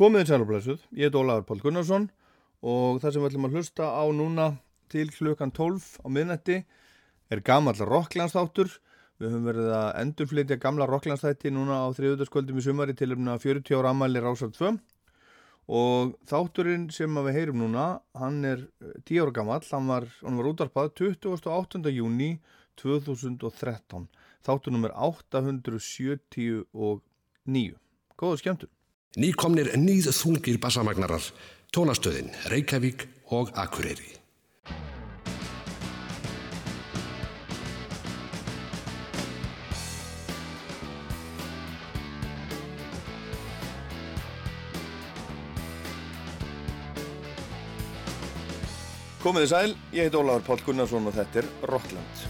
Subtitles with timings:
[0.00, 2.06] Komiðin sælublesuð, ég heit Ólaður Pál Gunnarsson
[2.64, 4.46] og það sem við ætlum að hlusta á núna
[4.88, 6.56] til klukkan 12 á miðnætti
[7.28, 8.70] er gammal rocklandsþáttur.
[9.20, 13.76] Við höfum verið að endurflytja gamla rocklandsþætti núna á þriðudaskvöldum í sumari til um 40
[13.76, 14.72] ára ammæli Rásar 2
[15.68, 18.64] og þátturinn sem við heyrum núna, hann er
[19.04, 21.92] 10 eh, ára gammal, hann var, var útvarpað 28.
[21.92, 22.40] júni
[22.80, 24.08] 2013.
[24.48, 26.64] Þáttur nummer 879.
[28.16, 28.79] Góða skemmtur.
[29.18, 31.24] Nýkomnir nýð þungir bassamagnarar,
[31.74, 34.14] tónastöðin, Reykjavík og Akureyri.
[49.20, 52.29] Komið þið sæl, ég heit Óláður Pál Gunnarsson og þetta er Rockland.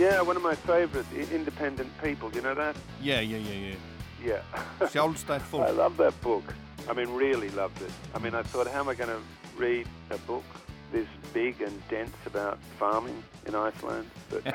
[0.00, 2.30] Yeah, one of my favorite independent people.
[2.30, 2.74] Do you know that?
[3.02, 3.76] Yeah, yeah, yeah, yeah.
[4.24, 4.88] Yeah.
[4.92, 5.68] Sjálfstætt fólk.
[5.68, 6.54] I love that book.
[6.88, 7.92] I mean, really loved it.
[8.14, 9.20] I mean, I thought, how am I going to
[9.58, 10.44] read a book
[10.90, 14.08] this big and dense about farming in Iceland?
[14.30, 14.42] But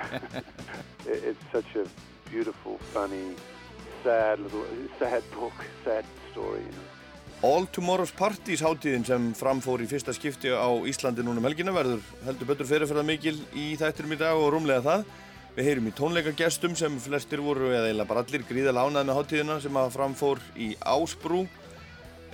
[1.06, 1.86] it's such a
[2.32, 3.36] beautiful, funny,
[4.04, 4.66] sad little,
[4.98, 6.90] sad book, sad story, you know.
[7.44, 12.02] All Tomorrow's Parties hátíðin sem framfór í fyrsta skipti á Íslandi núna um helgina verður
[12.26, 15.06] heldur betur fyrirferða mikil í þætturum í dag og rúmlega það.
[15.56, 19.56] Við heyrum í tónleikagestum sem flestir voru eða eiginlega bara allir gríðal ánað með hátíðina
[19.64, 21.46] sem að framfór í Ásbrú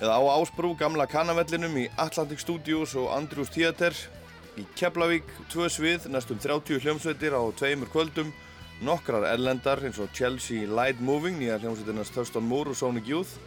[0.02, 3.94] eða á Ásbrú, gamla kanavellinum í Atlantic Studios og Andrews Theater
[4.58, 8.34] í Keflavík, tvö svið, næstum 30 hljómsveitir á tveimur kvöldum.
[8.82, 13.38] Nokkrar erlendar eins og Chelsea Light Moving, nýja hljómsveitirnas Thurston Moore og Sonic Youth.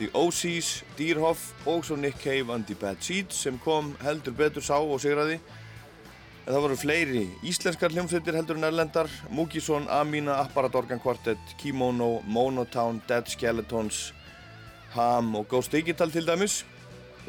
[0.00, 4.64] The Osees, Deerhoff og svo Nick Cave and the Bad Seeds sem kom heldur betur
[4.64, 5.38] sá og sigraði
[6.42, 12.16] En það voru fleiri íslenskar hljómsveitir heldur en erlendar, Múkisson, Amina, Apparat Organ Quartet, Kimono,
[12.26, 14.08] Monotown, Dead Skeletons,
[14.96, 16.64] Ham og Ghost Digital til dæmis.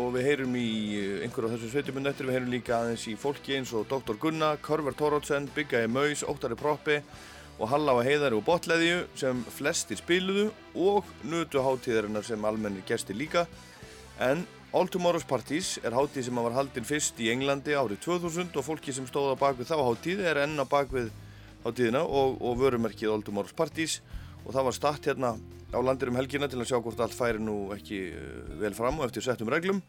[0.02, 0.70] Og við heyrum í
[1.22, 4.18] einhverju af þessum sveitjumunni eftir, við heyrum líka aðeins í fólki eins og Dr.
[4.18, 5.92] Gunna, Körver Tórótsen, Bygga E.
[5.94, 6.98] Maus, Óttari Proppi
[7.60, 13.46] og Halláa Heiðari og Botleðju sem flestir spiluðu og nutu hátíðarinnar sem almennir gestir líka.
[14.18, 18.64] En All Tomorrow's Parties er hátíð sem var haldinn fyrst í Englandi árið 2000 og
[18.66, 21.12] fólki sem stóð á bakvið þá hátíð er enn á bakvið
[21.62, 24.00] hátíðina og, og vörumerkið All Tomorrow's Parties.
[24.42, 27.38] Og það var statt hérna á landir um helgina til að sjá hvort allt færi
[27.38, 29.84] nú ekki uh, vel fram og eftir settum reglum.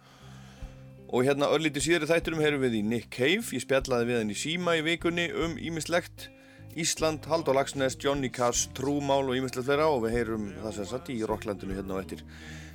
[1.09, 3.41] Og hérna örlítið síðri þætturum heyrum við í Nick Cave.
[3.57, 6.29] Ég spjallaði við henni síma í vikunni um ímislegt
[6.77, 9.89] Ísland, Haldur Lagsnes, Johnny Cass, Trúmál og ímislegt fleira.
[9.89, 12.27] Og við heyrum það sem satt í Rocklandinu hérna á eftir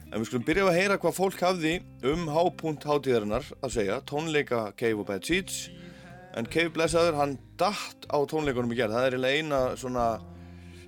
[0.10, 1.72] En við skulum byrja að heyra hvað fólk hafði
[2.10, 5.68] um hápunt hátíðarinnar að segja, tónleika Cave og Bad Seeds.
[6.34, 8.96] En Cave blessaður, hann dætt á tónleikunum í gerð.
[8.98, 10.08] Það er eiginlega eina svona,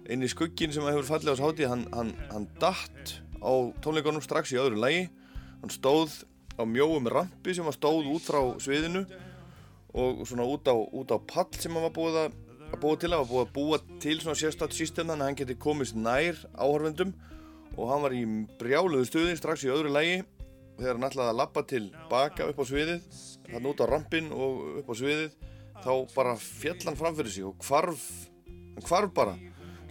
[0.09, 1.69] eini skuggin sem hefur fallið á þessu hátíð.
[1.69, 3.13] Hann, hann, hann dætt
[3.45, 3.53] á
[3.85, 5.07] tónleikunum strax í öðru lægi.
[5.61, 6.23] Hann stóð
[6.57, 9.05] á mjóum rampi sem var stóð út frá sviðinu
[9.93, 12.39] og svona út á, út á pall sem hann var búið að,
[12.71, 13.13] að búa til.
[13.13, 16.41] Það var búið að búa til svona sérstatt system þannig að hann geti komist nær
[16.57, 17.13] áhörvendum
[17.77, 18.23] og hann var í
[18.59, 20.21] brjáluðu stuði strax í öðru lægi
[20.79, 23.05] þegar hann ætlaði að lappa til baka upp á sviðið
[23.51, 25.31] hann út á rampin og upp á sviðið.
[25.81, 28.03] Þá bara fjall hann framfyrir sig og hvarf
[28.75, 29.37] hann hvarf bara.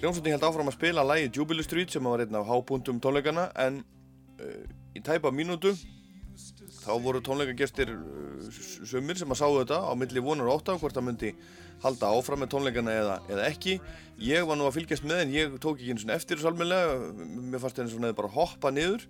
[0.01, 3.83] Hljómsveitin held áfram að spila lægi Jubilee Street sem var einn af hábúndum tónleikana en
[4.41, 4.63] uh,
[4.97, 5.75] í tæpa mínútu
[6.81, 10.81] þá voru tónleikagestir uh, sömur sem að sáu þetta á milli vonar og ótt af
[10.83, 11.33] hvort það myndi
[11.81, 13.77] halda áfram með tónleikana eða, eða ekki.
[14.21, 16.99] Ég var nú að fylgjast með en ég tók ekki eins og eftir þessu almenlega
[17.25, 19.07] mér fannst henni svona bara hoppa niður.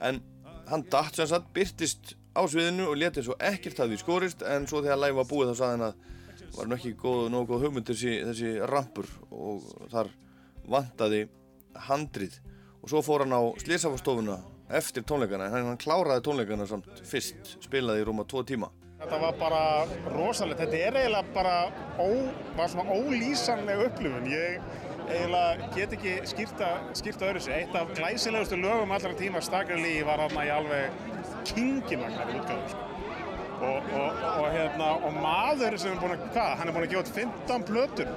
[0.00, 0.22] En
[0.70, 4.46] hann datt sem sagt byrtist á sviðinu og letið svo ekkert að því skorist.
[4.48, 6.08] En svo þegar live var búið þá saði hann að
[6.54, 10.10] var hann ekki góð, nógu góð hugmynd þessi, þessi rampur og þar
[10.70, 11.26] vantaði
[11.88, 12.38] handrið
[12.80, 14.38] og svo fór hann á slísafastofuna
[14.70, 18.70] eftir tónleikana en hann kláraði tónleikana samt fyrst spilaði í rúma tvo tíma
[19.00, 19.60] Þetta var bara
[20.12, 21.54] rosalega, þetta er eiginlega bara
[21.96, 22.08] ó,
[22.58, 24.26] var svona ólýsanlega upplifun.
[24.28, 24.58] Ég
[25.08, 26.68] eiginlega get ekki skýrta,
[26.98, 27.54] skýrta öðru sig.
[27.62, 31.00] Eitt af glæsilegustu lögum allra tíma Stakarlí var hérna í alveg
[31.48, 32.74] kingimagnar í útgáðu.
[32.74, 32.86] Sko.
[33.60, 36.92] Og, og, og, hérna, og maður sem er búin að, hvað, hann er búin að
[36.92, 38.14] gefa út 15 blötur.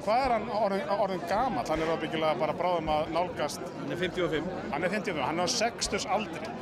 [0.00, 1.66] Hvað er hann orðin, orðin gamall?
[1.68, 3.66] Hann er ábyggilega bara bráðum að nálgast.
[3.82, 4.54] Hann er 55.
[4.72, 6.54] Hann er 55, hann er á 60 aldri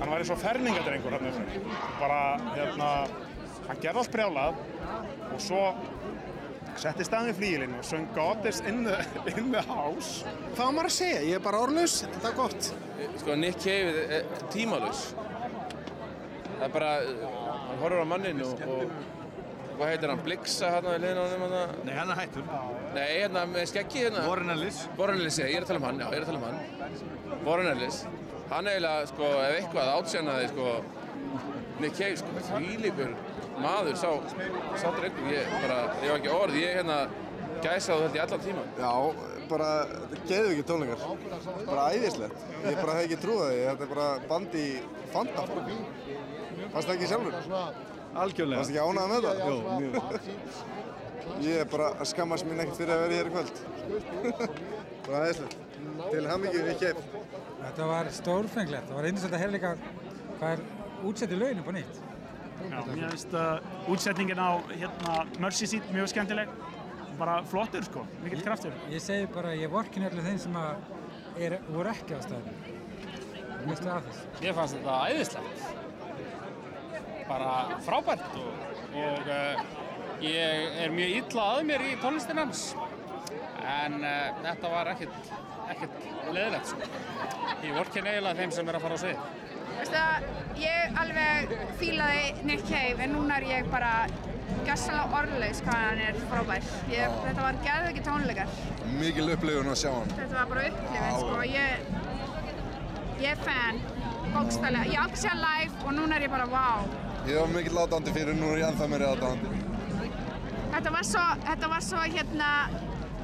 [0.00, 1.28] hann var eins og ferningadrengur hann
[2.00, 2.20] bara
[2.54, 2.90] hérna
[3.66, 4.58] hann gerði allt brjálað
[5.32, 5.62] og svo
[6.76, 8.98] setti staðin í flíilinn og söng Goddess in the,
[9.32, 11.22] in the house hvað var maður að segja?
[11.30, 12.70] ég er bara orðlaus, þetta er gott
[13.22, 19.15] sko Nick Cave er tímalus það er bara hann horfur á mannin og, og
[19.76, 20.22] hvað heitir hann?
[20.26, 21.74] Blixa hann á liðin á hann?
[21.86, 22.46] Nei, hann er hættur
[22.96, 24.24] Nei, hérna með skeggi hérna.
[24.28, 24.82] Warren Ellis.
[24.98, 27.42] Warren Ellis, ég er að tala um hann, já, ég er að tala um hann.
[27.46, 28.00] Warren Ellis.
[28.50, 30.66] Hann eiginlega, sko, ef eitthvað átsjannaði, sko,
[31.82, 33.14] Nick Cave, sko, þvílíkur
[33.60, 34.10] maður, sá,
[34.80, 37.00] sá drengur, ég bara, ég var ekki orð, ég hérna
[37.64, 38.70] gæsaði þetta í allan tíman.
[38.80, 38.92] Já,
[39.50, 39.70] bara
[40.28, 41.04] geðu ekki tónleikar.
[41.66, 42.46] Bara æðislegt.
[42.64, 43.60] Ég bara hef ekki trúið því.
[43.66, 44.72] Þetta er bara bandi í
[45.12, 45.44] Fanta.
[46.72, 47.95] Fannst það ekki sjálfur?
[48.24, 48.62] Algjörlega.
[48.62, 49.36] Fannst ekki ánægða með það?
[49.46, 49.94] Jú, mjög.
[51.44, 53.56] Ég er bara að skammast mín ekkert fyrir að vera hér í kvöld.
[55.06, 55.56] bara æðislegt.
[56.06, 57.00] Til hamingi við kepp.
[57.60, 58.88] Þetta var stórfenglegt.
[58.90, 59.72] Það var einnig að hefði líka
[60.36, 60.64] hvað er
[61.10, 62.00] útsettið upp á nýtt.
[62.56, 66.52] Já, mér finnst uh, útsetningin á hérna, Mercy Seat mjög skemmtileg.
[67.20, 68.74] Bara flottur sko, mikill kraftur.
[68.92, 72.76] Ég segi bara, ég vorkin allir þeim sem að er, voru ekki á staðinu.
[73.66, 74.24] Mistu af þess.
[74.40, 75.85] Mér fannst þetta æðislegt.
[77.26, 78.60] Bara frábært og,
[79.02, 79.62] og uh,
[80.22, 82.68] ég er mjög illa að mér í tónlistin hans.
[83.66, 85.32] En uh, þetta var ekkert,
[85.74, 86.92] ekkert leðilegt sko.
[87.64, 89.26] Ég vorkin eiginlega þeim sem er að fara á svið.
[89.76, 90.30] Veistu það,
[90.62, 93.90] ég alveg fílaði Nick Cave en núna er ég bara
[94.66, 96.70] gæssalega orðlaus hvað hann er frábær.
[96.92, 98.54] Ég, þetta var gerð ekki tónleikar.
[98.96, 100.14] Mikil upplifun að sjá hann.
[100.16, 101.34] Þetta var bara upplifin, sko.
[101.50, 101.68] Ég,
[103.24, 103.82] ég er fan,
[104.34, 104.88] bókstælega.
[104.90, 106.88] Ég átti að segja live og núna er ég bara wow.
[107.26, 109.62] Ég var mikill aðdándi fyrir, nú er ég ennþá meiri aðdándi.
[110.74, 112.50] Þetta var svo, þetta var svo hérna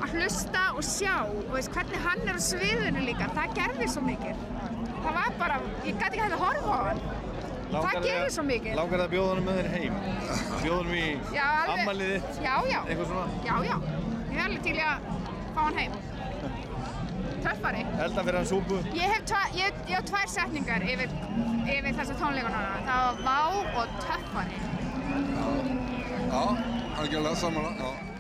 [0.03, 3.29] að hlusta og sjá og veist hvernig hann er á sviðinu líka.
[3.37, 4.47] Það gerði svo mikið.
[5.03, 7.03] Það var bara, ég gæti ekki hægt að horfa á hann.
[7.73, 8.79] það gerði svo mikið.
[8.79, 10.01] Langar það að bjóða hann með þér heim?
[10.63, 12.43] Bjóða hann í þitt?
[12.47, 12.81] Já, já.
[12.87, 13.27] Eitthvað svona?
[13.47, 13.77] Já, já.
[14.33, 15.09] Ég er alveg til í að
[15.53, 15.97] fá hann heim.
[17.43, 17.83] Töffari.
[18.05, 18.79] Elda fyrir hann súpu?
[18.95, 21.13] Ég hef, ég, ég hef tvær setningar yfir,
[21.67, 22.63] yfir þessa tónleikana.
[22.87, 23.39] Það var vá
[23.83, 24.63] og töffari.
[26.33, 26.43] Já,
[27.03, 28.12] algjörlega samanlega.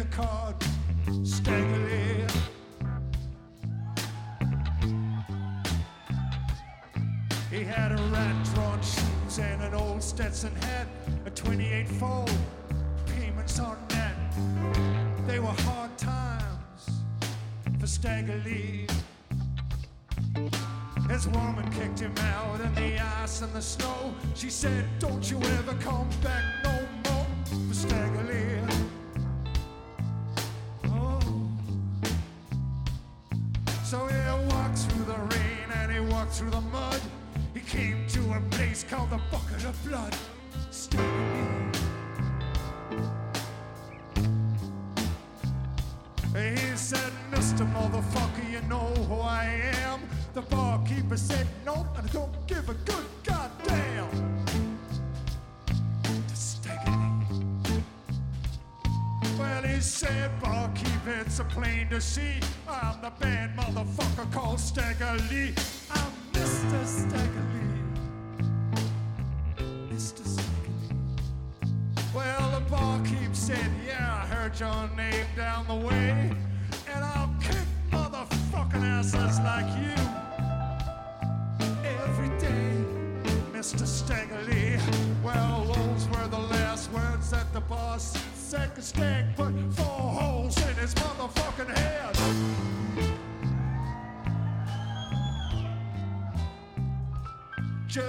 [0.00, 2.26] A staggerly.
[7.50, 10.86] He had a rat-drawn shoes and an old Stetson hat,
[11.24, 12.30] a 28 fold,
[13.06, 14.16] payments on that.
[15.26, 16.90] They were hard times
[17.80, 18.86] for Stagger Lee.
[21.08, 24.14] His woman kicked him out in the ice and the snow.
[24.34, 26.65] She said, Don't you ever come back
[61.96, 62.35] to see.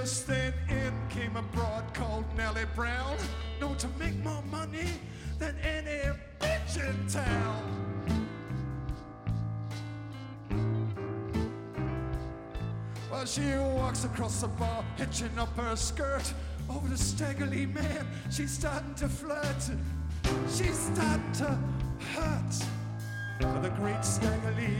[0.08, 3.18] Just then in came a broad called Nellie Brown,
[3.60, 4.88] known to make more money
[5.38, 6.00] than any
[6.40, 7.62] bitch in town.
[13.10, 13.42] Well, she
[13.76, 16.32] walks across the bar, hitching up her skirt
[16.70, 18.06] over the Staggerly man.
[18.30, 19.62] She's starting to flirt.
[20.48, 21.58] She's starting to
[22.14, 22.54] hurt
[23.42, 24.74] for the great Staggerly.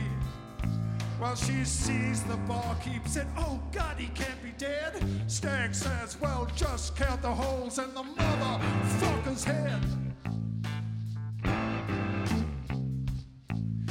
[1.21, 4.93] Well, she sees the barkeep said, Oh God, he can't dead.
[5.29, 9.81] Stag says, Well, just count the holes in the motherfucker's head.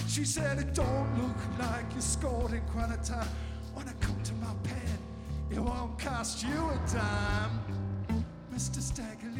[0.08, 3.28] She said, It don't look like you scored in quite a time.
[3.74, 4.98] When I come to my pen,
[5.50, 8.82] it won't cost you a dime, Mr.
[8.82, 9.37] Staggerly.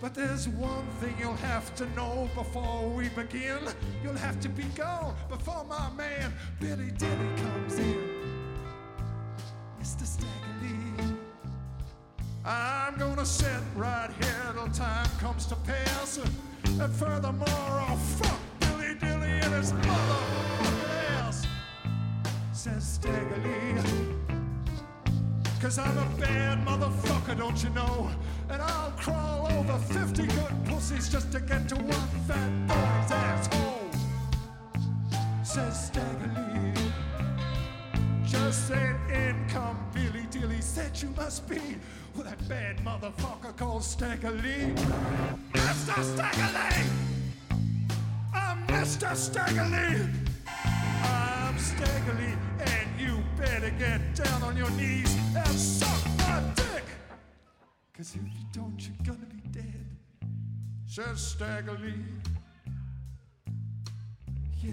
[0.00, 3.60] But there's one thing you'll have to know before we begin.
[4.02, 8.16] You'll have to be gone before my man Billy Dilly comes in.
[9.80, 10.04] Mr.
[10.04, 11.16] Staggerly.
[12.44, 16.18] I'm gonna sit right here till time comes to pass.
[16.64, 21.46] And furthermore, I'll fuck Billy Dilly in his motherfucking ass.
[22.52, 24.25] Says Staggerly.
[25.66, 28.08] Cause I'm a bad motherfucker, don't you know?
[28.48, 33.90] And I'll crawl over 50 good pussies just to get to one fat boy's asshole.
[35.42, 36.92] Says Staggerly.
[38.24, 41.78] Just ain't income, Billy Dilly said you must be
[42.14, 44.72] that bad motherfucker called Staggerly.
[45.52, 45.96] Mr.
[46.14, 46.86] Staggerly!
[48.32, 49.16] I'm Mr.
[49.16, 50.14] Staggerly!
[51.02, 52.85] I'm Staggerly, and
[53.36, 56.84] better get down on your knees and suck my dick!
[57.96, 59.86] Cause if you don't, you're gonna be dead.
[60.86, 61.94] Says Staggerly.
[64.62, 64.72] Yeah.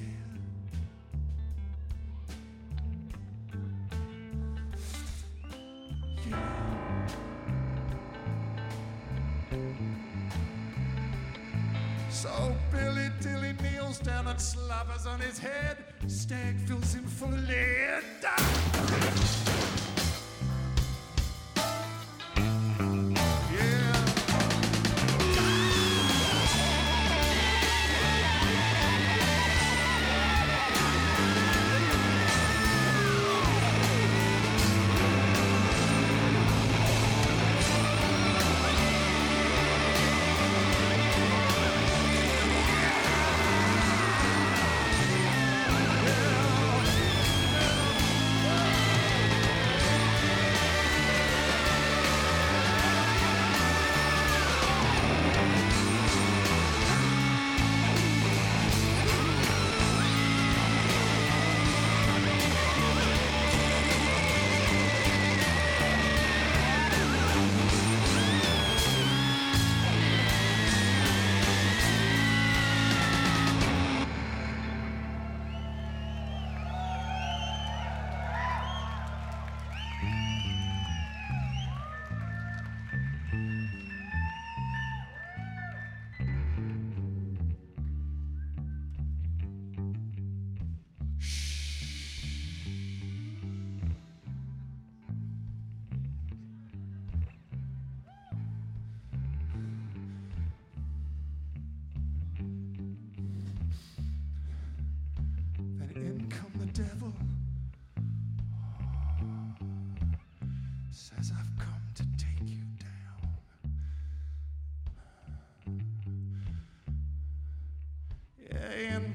[12.09, 15.82] So Billy Dilly kneels down and slobbers on his head.
[16.07, 18.03] Stag fills him full of lead.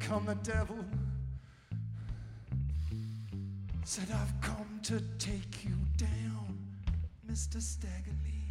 [0.08, 0.78] Come the devil.
[3.84, 6.58] Said I've come to take you down,
[7.30, 7.60] Mr.
[7.60, 8.48] Staggerly.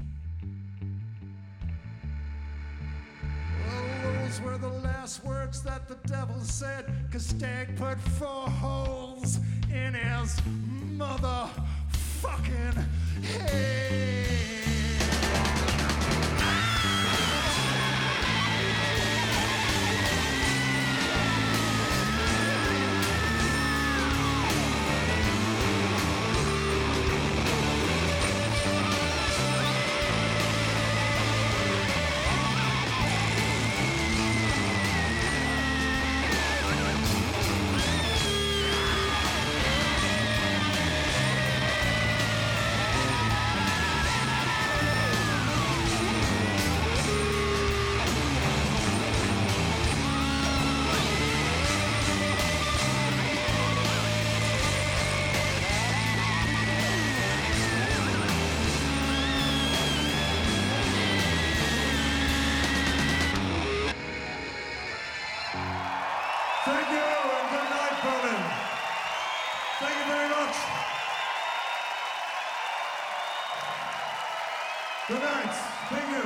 [3.65, 9.39] Well, those were the last words that the devil said, cause Stag put four holes
[9.73, 10.39] in his
[10.95, 12.85] motherfucking
[13.23, 14.16] head.
[66.67, 68.43] Thank you and good night, Berlin.
[69.79, 70.55] Thank you very much.
[75.07, 75.55] Good night.
[75.91, 76.25] Thank you.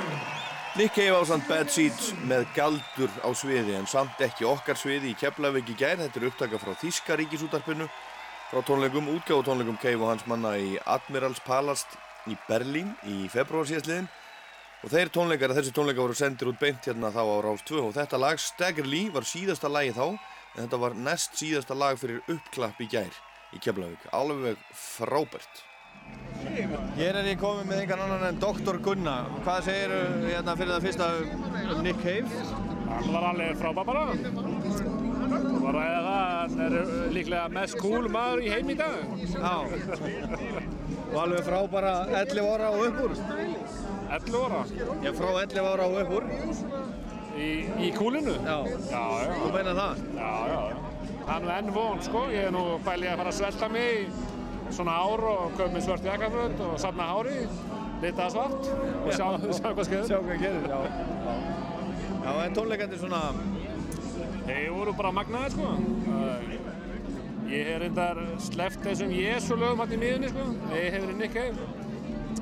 [0.80, 5.12] Nick Cave á samt Bad Seeds með galdur á sviði en samt ekki okkar sviði
[5.12, 6.00] í Keflavík í gær.
[6.02, 7.86] Þetta er upptaka frá Þíska ríkisútarpinu
[8.50, 11.94] frá tónleikum, útgáðu tónleikum Cave og hans manna í Admirals Palast
[12.26, 14.10] í Berlín í februar síðastliðin
[14.82, 17.92] og þeir tónleikar, þessi tónleikar voru sendir út beint hérna þá á Rás 2 og
[17.98, 22.82] þetta lag Staggerly var síðasta lagi þá en þetta var næst síðasta lag fyrir uppklapp
[22.82, 23.20] í gær
[23.56, 24.08] í Keflavík.
[24.16, 25.66] Alveg frábært.
[26.98, 28.80] Hér er ég komið með einhvern annan en Dr.
[28.84, 29.16] Gunna.
[29.46, 29.94] Hvað segir
[30.26, 32.46] hérna fyrir það fyrsta um Nick Cave?
[32.92, 34.06] Hann var alveg frábær bara.
[35.22, 38.98] Það var að ræða það, hann er líklega mest cool maður í heim í dag.
[39.32, 39.56] Já.
[41.12, 44.01] Og alveg frá bara 11 ára og upp úr?
[44.12, 44.62] 11 ára?
[45.04, 46.26] Já, frá 11 ára og upp úr.
[47.40, 47.50] Í,
[47.80, 48.34] í kúlinu?
[48.44, 48.58] Já.
[48.92, 49.36] Já, já.
[49.40, 50.02] Þú meina það?
[50.18, 50.62] Já, já.
[51.22, 52.24] Það er nú enn von, sko.
[52.34, 55.86] Ég er nú bælið að fara að svelta mig í svona ár og köpa mér
[55.86, 57.38] svört jakkafrönd og safna hári,
[58.04, 60.08] lita svart og sjá, sjá hvað skeður.
[60.10, 60.80] Sjá hvað gerir, já.
[62.22, 63.22] Já, en tónleikandi svona...
[64.42, 65.70] Þeir voru bara magnaðir, sko.
[67.52, 70.50] Ég hef reyndar sleppt þessum Jésu lögum hann í miðunni, sko.
[70.76, 71.81] Ég hef Nick Cave.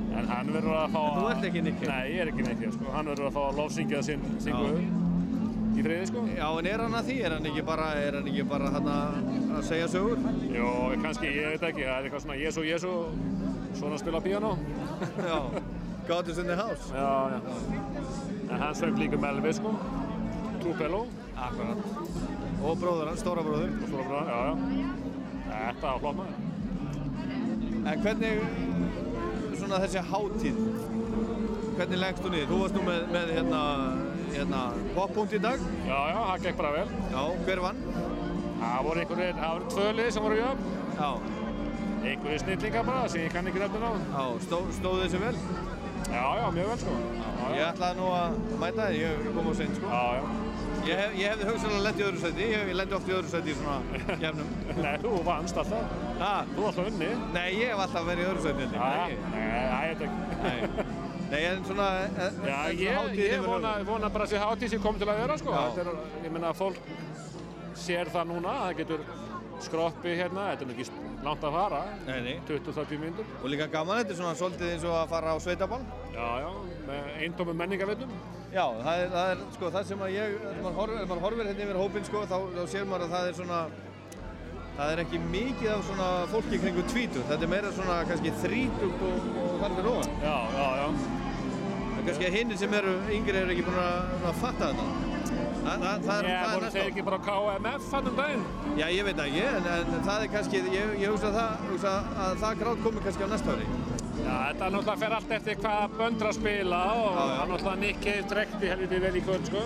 [0.10, 1.04] En hann verður að fá...
[1.18, 1.92] Þú ert ekki Cave?
[1.92, 2.90] Nei, ég er ekki Cave, sko.
[2.96, 4.82] Hann verður að fá að lofsyngja sinn, guð
[5.80, 6.24] í friði, sko.
[6.36, 7.18] Já, en er hann að því?
[7.26, 10.24] Er hann ekki bara, er hann ekki bara hann að segja sögur?
[10.52, 10.70] Jó,
[11.04, 11.86] kannski, ég veit ekki.
[11.86, 12.94] Það er eitthvað svona Jésu, Jésu,
[13.80, 14.52] svona að spila piano.
[15.30, 15.40] Já,
[16.10, 16.90] God is in the house.
[16.90, 17.40] Já, já.
[18.50, 19.76] En hann söng líka með Elvis, sko.
[20.60, 21.06] Trupello.
[21.40, 21.80] Akkurat.
[22.60, 23.76] Og bróður hans, stóra bróður.
[23.78, 24.54] Og stóra bróður, já, já.
[25.50, 26.48] Þetta var flott maður.
[27.80, 28.42] En hvernig,
[29.70, 30.56] svona þessi hátíð,
[31.78, 32.48] hvernig leggst þú niður?
[32.50, 33.60] Þú varst nú með, með hérna,
[34.34, 34.62] hérna,
[34.96, 35.66] poppunkt í dag.
[35.86, 36.96] Já, já, það gekk bara vel.
[37.14, 37.84] Já, hver vann?
[38.60, 40.74] Það voru einhverjir, það voru tvö lið sem voru jöfn.
[40.98, 41.10] Já.
[42.00, 43.92] Einhverjir snillingar bara, sem ég kann ekki nefnir á.
[44.16, 45.36] Já, stó, stóðu þessi vel?
[46.10, 46.98] Já, já, mjög vel, sko.
[47.20, 47.50] Já.
[47.54, 49.94] Ég ætlaði nú að mæta þér, ég kom á seint, sko.
[49.94, 50.49] Já, já.
[50.88, 53.32] Ég, hef, ég hefði hugsanlega lent í öðru sæti, ég, ég lendi oft í öðru
[53.32, 54.50] sæti í svona gefnum.
[54.86, 55.98] Nei, þú vannst alltaf.
[56.22, 56.32] Ha?
[56.56, 57.10] Þú alltaf unni.
[57.36, 58.70] Nei, ég hef alltaf verið í öðru sæti.
[58.74, 59.14] Nei,
[59.92, 60.18] þetta ekki.
[60.46, 60.98] Nei.
[61.30, 61.90] Nei, en svona...
[62.10, 64.98] En, Já, en ég, hátíðin ég yfir vona, vona bara að þessi hátíð sem kom
[65.02, 65.58] til að vera, sko.
[65.84, 65.92] Er,
[66.26, 66.80] ég meina, fólk
[67.78, 69.06] sér það núna, það getur
[69.62, 71.80] skroppi hérna, þetta er ekki langt að fara.
[72.08, 72.36] Nei, nei.
[72.48, 73.32] 20-30 mínútur.
[73.42, 75.82] Og líka gaman, þetta er svona svolítið eins og að fara á sveitaball.
[76.14, 76.50] Já, já,
[76.88, 78.14] með eintómi menningarvinnum.
[78.50, 81.50] Já, það er, það er sko það sem að ég, ef maður horfir, maður horfir
[81.52, 83.60] hérna yfir hópinn sko, þá, þá sér maður að það er svona,
[84.80, 89.06] það er ekki mikið af svona fólki kringu tvítu, þetta er meira svona kannski þrítugt
[89.06, 90.18] og, og þar fyrir ofan.
[90.24, 90.88] Já, já, já.
[92.00, 95.19] En kannski að hinni sem eru yngri eru ekki búin að, að fatta þetta.
[95.60, 96.90] Það, það, það er, Ég það er voru næsta þeir ár.
[96.92, 98.44] ekki bara á KMF hann um daginn?
[98.80, 101.94] Já, ég veit ekki, en, en það er kannski, ég, ég hugsa, það, hugsa
[102.26, 103.68] að það grátt komi kannski á næsta ári.
[104.20, 109.02] Já, þetta náttúrulega fer allt eftir hvaða böndra spila og hann náttúrulega Cave drekti helviti
[109.06, 109.64] vel í kvöld, sko.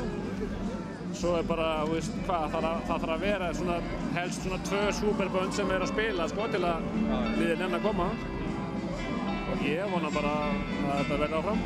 [1.13, 3.75] Svo er bara, þú veist, hvað, það, þarf- það að vera svona,
[4.17, 6.87] helst svona tvö superbönd sem er að spila, sko, til að
[7.37, 8.07] liðin enn að koma.
[9.53, 11.61] Og ég vona bara að þetta verði áfram.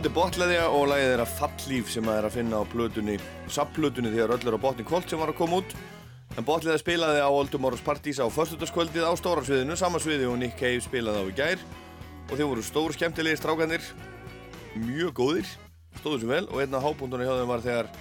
[0.00, 3.16] Þetta er botleðja og lagið þeirra Fallíf sem að er að finna á plötunni,
[3.52, 5.74] sapplötunni þegar öll er á botni kvöld sem var að koma út.
[6.40, 10.38] En botleðja spilaði á Old Tomorrow's Parties á förstutaskvöldið á stóra sviðinu, sama sviði og
[10.40, 11.66] Nick Cave spilaði á í gær.
[12.30, 13.90] Og þeir voru stór skemmtilegi strákanir,
[14.86, 15.52] mjög góðir,
[16.00, 17.92] stóðu sem vel og einn af hábúndunni hjá þeim var þegar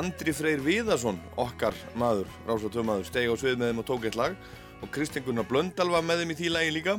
[0.00, 4.08] Andri Freyr Viðarsson, okkar maður, Rása 2 maður, stegi á svið með þeim og tók
[4.08, 4.40] eitt lag
[4.80, 6.96] og Kristinn Gunnar Blöndal var með þeim í því lagi líka.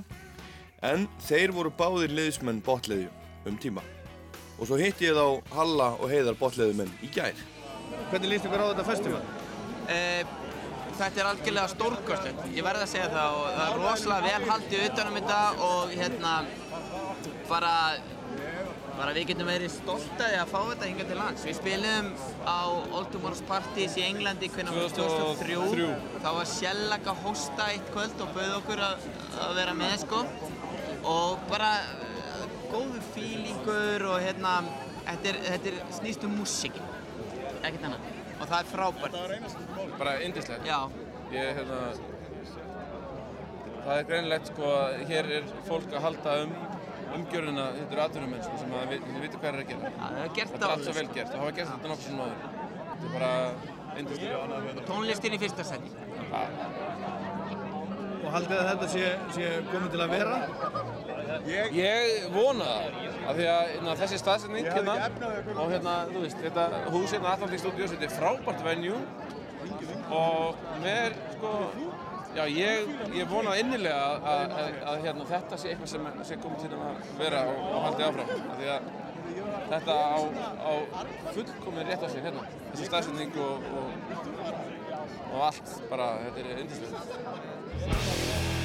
[0.85, 3.09] En þeir voru báðir liðsmenn botleðju
[3.49, 3.81] um tíma.
[4.63, 7.35] Og svo hitti ég þá Halla og Heiðar botleðumenn í gær.
[8.13, 9.17] Hvernig líst ykkur á þetta festival?
[9.91, 10.21] Eh,
[10.95, 14.85] þetta er algjörlega stórkostlegt, ég verði að segja það og það er rosalega vel haldið
[14.85, 16.31] utanum þetta og hérna
[17.49, 17.73] bara,
[19.01, 21.45] bara við getum verið stoltaði að fá þetta hinga til lands.
[21.49, 22.09] Við spilum
[22.47, 25.59] á Old Tomorrow's Parties í Englandi hvernig 2003.
[25.59, 25.91] 2003.
[26.23, 29.11] Þá var Shellac að hosta eitt kvöld og bauð okkur að,
[29.43, 30.23] að vera með sko
[31.03, 31.75] og bara
[32.73, 34.57] góðu fílingur og hérna
[35.05, 36.91] þetta er, þetta er snýst um músíkin,
[37.61, 39.17] ekkert annað og það er frábært.
[39.99, 40.65] Bara indislegt.
[40.67, 40.79] Já.
[41.33, 41.79] Ég, hérna,
[43.83, 46.55] það er greinilegt sko að hér er fólk að halda um
[47.13, 49.91] umgjörðina, þetta eru atvinnumenn sko, sem að við, við vitum hvað er að gera.
[49.99, 51.15] Það er gert Þetta er allt svo áður, vel sko.
[51.19, 52.39] gert og hafa gert þetta nokkuð sem áður.
[52.89, 53.31] Þetta er bara
[54.01, 54.83] indislegt.
[54.89, 55.89] Tónlistin í fyrsta seti.
[58.23, 59.03] Og haldið að þetta sé,
[59.35, 60.35] sé komið til að vera?
[61.47, 64.93] Ég, ég vona það, af því að na, þessi staðsetning hérna
[65.55, 68.99] og hérna, þú veist, þetta hús hérna Atlantic Studios, þetta er frábært venue
[70.13, 71.51] og mér, sko,
[72.35, 76.81] já, ég, ég vona innilega að, hérna, þetta sé eitthvað sem sé komið til að
[77.21, 78.81] vera og, og haldið áfram, af því að
[79.73, 80.19] þetta á,
[80.59, 80.71] á
[81.37, 82.43] fullkomið rétt á sig hérna,
[82.73, 83.87] þessi staðsetning og, og,
[85.31, 88.61] og allt, bara, þetta er yndislegt.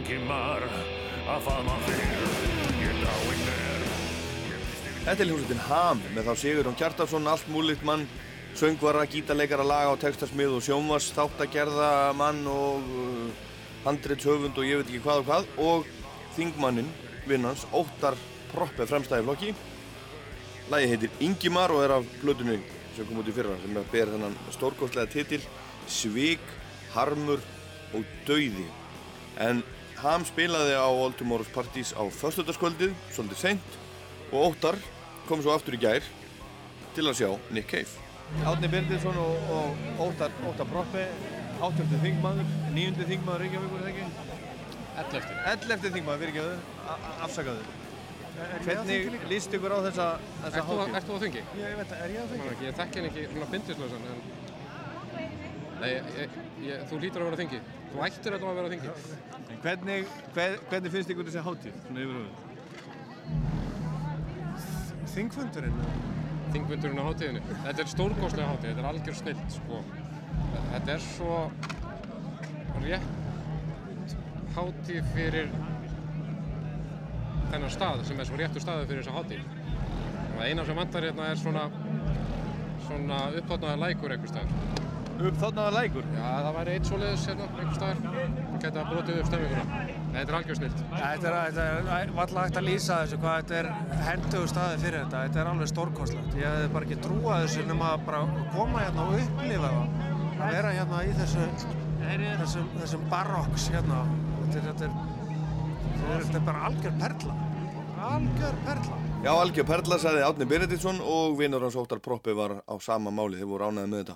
[0.00, 0.64] Ingimar
[1.28, 2.04] Að faðma þig
[2.80, 3.82] Ég dáinn er
[5.04, 8.06] Þetta er hljómsveitin Ham með þá Sigurðun Kjartarsson, allt múlitt mann,
[8.56, 13.46] söngvara, gítarleikara, laga og textasmið og sjónvars, þáttagerða mann og uh,
[13.86, 15.88] handreitshöfund og ég veit ekki hvað og hvað og
[16.36, 16.90] þingmannin,
[17.28, 18.16] vinnans, Óttar
[18.52, 19.54] Proppe fremstæði flokki.
[20.72, 22.60] Lægi heitir Ingimar og er af blötunni
[22.94, 25.44] sem kom út í fyrra sem ber þennan stórkostlega titil
[25.88, 26.44] Svig,
[26.94, 27.40] Harmur
[27.96, 28.68] og Dauði.
[29.40, 29.64] En
[30.00, 33.74] Ham spilaði á All Tomorrow's Parties á föstudagskvöldið, svolítið seint
[34.30, 34.78] og Óttar
[35.28, 36.06] kom svo aftur í gær
[36.96, 38.06] til að sjá Nick Cave.
[38.48, 41.02] Átni Byrdinsson og, og Óttar, Óttar Proppi,
[41.60, 44.38] áttundi þingmaður, níundi þingmaður Reykjavíkur, eða ekki?
[45.02, 45.36] Ellefti.
[45.52, 46.54] Ellefti þingmaður, fyrirgeðu,
[47.26, 47.68] afsakaðu.
[48.40, 50.06] Er Hvernig líst ykkur á þessa,
[50.46, 50.94] þessa hátíð?
[50.96, 51.42] ert þú á þingi?
[51.60, 54.24] Ég veit, er ég á ekki, Ég þekki hann ekki svona bindislausan en...
[55.80, 57.60] Nei, ég, ég, þú lítur að vera á þingi.
[57.90, 58.90] Þú ættir að vera á þingi.
[59.50, 60.00] En hvernig,
[60.36, 62.34] hver, hvernig finnst ykkur þessi hátíð, svona yfir höfuð?
[65.10, 65.80] Þingfundurinn?
[66.54, 67.42] Þingvindurinn á hátíðinni.
[67.64, 69.76] Þetta er stórkostlega hátíð, þetta er algjör snilt, sko.
[70.70, 71.34] Þetta er svo
[72.84, 73.10] rétt
[74.54, 75.50] hátíð fyrir
[77.50, 79.42] þennan stað sem er svo réttur staðu fyrir þessa hátíð.
[80.36, 81.64] Það eina sem vantar hérna er svona,
[82.86, 84.14] svona uppþóttnaðar lækur
[85.20, 85.50] einhver staðar.
[85.50, 86.04] Uppþóttnaðar lækur?
[86.14, 87.98] Já, það væri eitt svoleiðis hérna einhver staðar.
[88.50, 89.64] Það geta brotið upp stemminguna.
[89.80, 90.80] Nei, þetta er algjör snilt.
[90.94, 93.68] Þetta er, þetta er valla hægt að lýsa þessu hvað þetta er
[94.08, 95.22] hendugur staði fyrir þetta.
[95.26, 96.38] Þetta er alveg stórkostlegt.
[96.40, 98.22] Ég hefði bara ekki trúað þessu nema að bara
[98.54, 99.94] koma hérna og upplifa það.
[100.40, 101.46] Að vera hérna í þessu,
[102.00, 104.02] þessum, þessum barokks hérna.
[104.40, 107.38] Þetta er, þetta er, þetta er, þetta er bara algjör perla.
[108.10, 109.00] Algjör perla.
[109.20, 113.36] Já, algjör perla, sagði Átni Benediktsson og vinur hans Óttar Proppi var á sama máli,
[113.36, 114.14] þeir voru ánæði með þetta.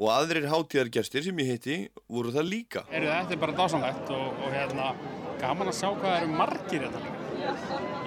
[0.00, 1.74] Og aðrir hátíðargestir sem ég hitti
[2.08, 2.82] voru það líka.
[2.88, 4.86] Heyrðu, þetta er bara dásamlegt og, og hérna,
[5.42, 7.16] gaman að sjá hvað eru margir þetta líka.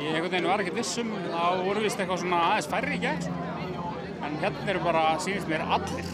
[0.01, 3.03] Ég einhvern veginn var ekkert viss um að voru vist eitthvað svona aðeins færri í
[3.03, 3.37] gegn.
[4.23, 6.09] En hérna eru bara, sýnist mér, allir.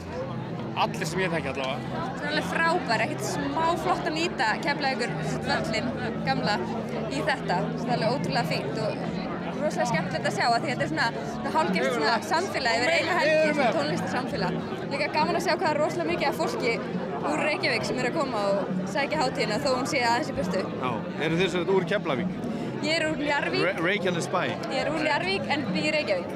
[0.80, 2.04] Allir sem ég þekki allavega.
[2.20, 5.15] Það er alveg frábær, ekkert smá flott að nýta kemla ykkur
[5.48, 5.89] völlin
[6.28, 6.60] gamla
[7.08, 7.63] í þetta.
[7.80, 9.19] Það er alveg ótrúlega fínt og
[9.63, 13.17] rosalega skemmtilegt að sjá að því þetta er svona, svona hálfgeft svona samfélag yfir eina
[13.19, 14.58] helgi, svona tónlistarsamfélag.
[14.93, 16.74] Líka gaman að sjá hvað er rosalega mikið af fólki
[17.19, 20.65] úr Reykjavík sem eru að koma og sækja hátíðina þó hún sé aðeins í burtu.
[20.80, 20.91] Já,
[21.28, 22.36] eru þið svo úr Keflavík?
[22.80, 24.41] Ég er úr Njarvík, Re Reykjanes bæ.
[24.48, 26.36] ég er úr Njarvík en bý í Reykjavík.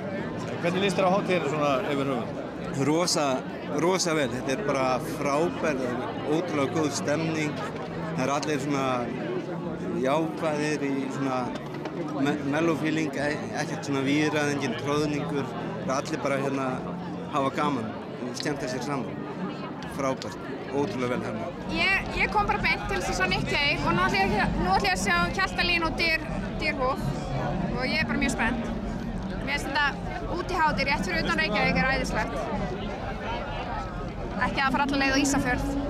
[0.63, 2.41] Hvernig líst þér á hátíðina svona yfir höfuð?
[2.87, 3.27] Rosa,
[3.83, 4.85] rosa vel, þetta er bara
[5.19, 5.81] frábær,
[6.33, 7.59] ótrúlega góð stemning,
[8.17, 8.87] það er allir svona
[10.03, 11.37] jákvæðir í svona
[12.21, 13.29] me mellowfeeling, e
[13.61, 15.47] ekkert svona výrað, engin tróðningur,
[15.97, 16.67] allir bara hérna
[17.33, 17.89] hafa gaman,
[18.37, 19.17] skemmta sér saman,
[19.97, 20.37] frábært,
[20.73, 21.49] ótrúlega vel hérna.
[21.73, 25.03] Ég, ég kom bara beint til þess að Nick Cave og nú ætlum ég, að
[25.03, 26.25] sjá Hjaltalín og Dyr,
[26.61, 27.03] Dyrhof
[27.77, 28.69] og ég er bara mjög spennt.
[29.43, 29.85] Mér finnst þetta
[30.37, 32.37] út í hátir, rétt fyrir utan Reykjavík er æðislegt.
[34.43, 35.82] Ekki að fara alla leið á Ísafjörð.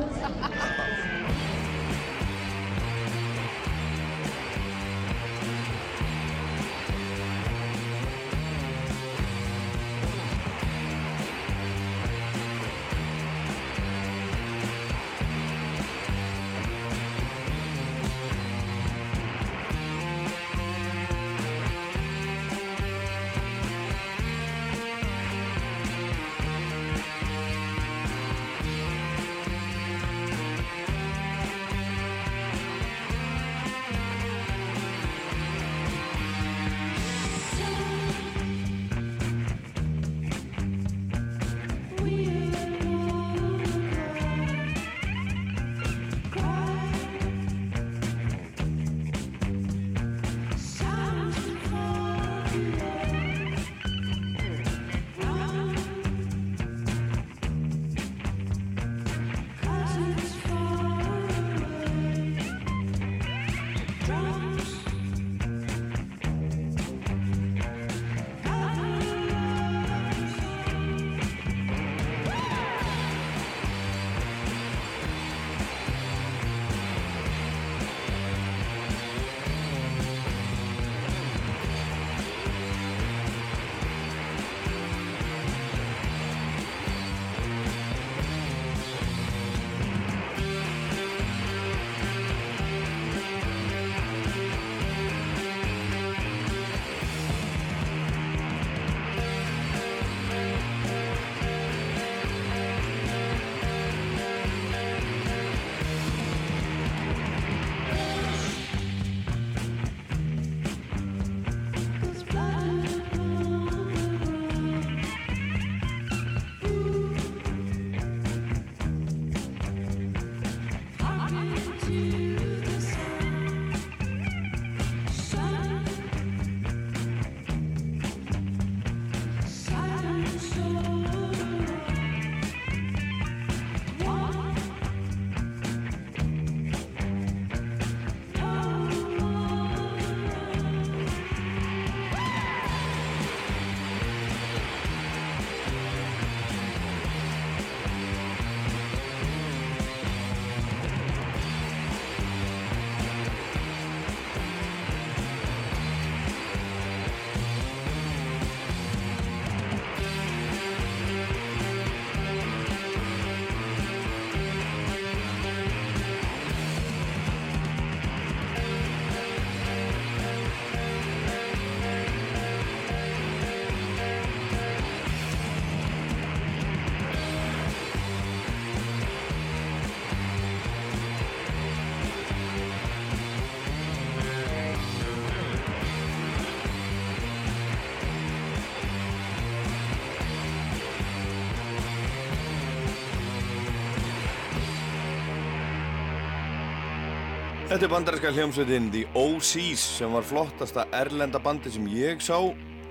[197.63, 202.35] Þetta er bandarinska hljómsveitin The OCs sem var flottasta erlenda bandi sem ég sá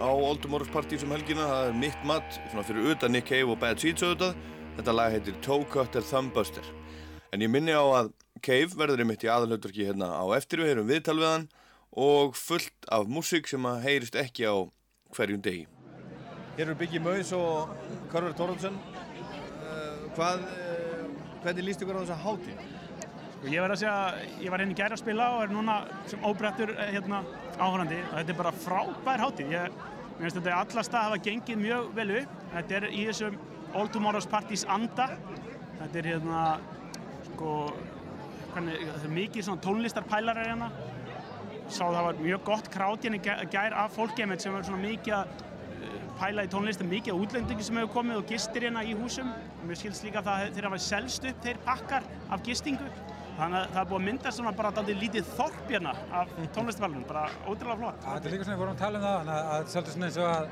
[0.01, 1.45] á Old Tomorrow's Party sem helgina.
[1.45, 4.41] Það er mitt mat, svona fyrir utan Nick Cave og Bad Seeds auðvitað.
[4.79, 6.73] Þetta lag heitir Toe Cutter Thumbbuster.
[7.37, 10.89] En ég minni á að Cave verður einmitt í aðalhauturki hérna á eftir við heyrum
[10.89, 11.49] viðtal við hann
[11.93, 14.57] og fullt af músík sem að heyrist ekki á
[15.13, 15.67] hverjum degi.
[16.57, 17.77] Hér eru Biggie Maus og
[18.09, 18.81] Karver Torronsson.
[19.61, 22.72] Uh, hvað, uh, hvernig líst ykkur á þessa hátíð?
[23.43, 25.73] Sko, ég verði að segja, ég var hérna í gæri að spila og er núna
[26.07, 27.17] sem óbrettur hérna,
[27.57, 29.49] áhörandi og þetta er bara frábær hátíð.
[29.51, 29.81] Ég
[30.21, 32.37] finnst þetta alla stað hafa gengið mjög vel upp.
[32.53, 33.41] Þetta er í þessum
[33.75, 35.09] All Tomorrow's Parties anda.
[35.81, 36.43] Þetta er hérna,
[37.33, 37.57] sko,
[38.53, 40.69] hvernig, það er mikið svona tónlistarpælarar hérna.
[41.67, 45.17] Sá það var mjög gott krát hérna í gær af fólkgeimitt sem var svona mikið
[45.19, 45.49] að
[46.21, 49.35] pæla í tónlistum, mikið útlendingi sem hefur komið og gistir hérna í húsum.
[49.67, 52.93] Mér skilst líka það þegar það var selst upp þeir pakkar af gistingu.
[53.37, 57.05] Þannig að það er búið að mynda svona bara dálítið lítið þorp hérna af tónlistafælunum,
[57.09, 58.03] bara ótrúlega flott.
[58.07, 60.09] Þetta er líka svona, við vorum að tala um það, að það er svolítið svona
[60.11, 60.45] eins og að,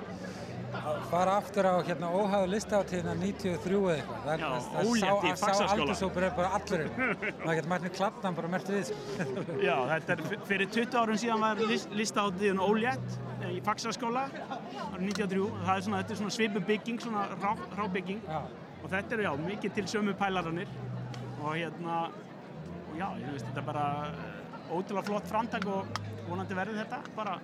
[0.81, 4.23] að fara aftur á hérna óhæðu listaáttíðina 93 eða eitthvað.
[4.25, 6.95] Það, Já, það í sá, aldursópur er bara allurinn.
[7.43, 8.91] Það getur mætt með klappnan bara mert við.
[8.91, 9.45] sko.
[9.67, 15.05] Já, þetta er fyrir 20 árum síðan var list, listaáttíðin ólétt eh, í Faxaskóla árið
[15.11, 15.45] 93.
[15.67, 17.85] Það er svona, þetta er svona svipu bygging, svona rá, rá.
[18.81, 20.71] Og þetta eru já, mikið til sömu pælaranir.
[21.41, 21.99] Og hérna,
[22.91, 27.01] og já, ég veist þetta er bara eh, ótrúlega flott framtak og vonandi verður þetta
[27.17, 27.37] bara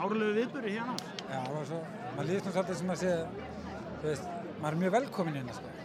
[0.00, 0.94] árlegu viðböru hérna.
[1.30, 1.80] Já, og svo,
[2.16, 3.14] maður líður svona svolítið sem að sé,
[4.00, 5.76] þú veist, maður er mjög velkominn hérna, sko.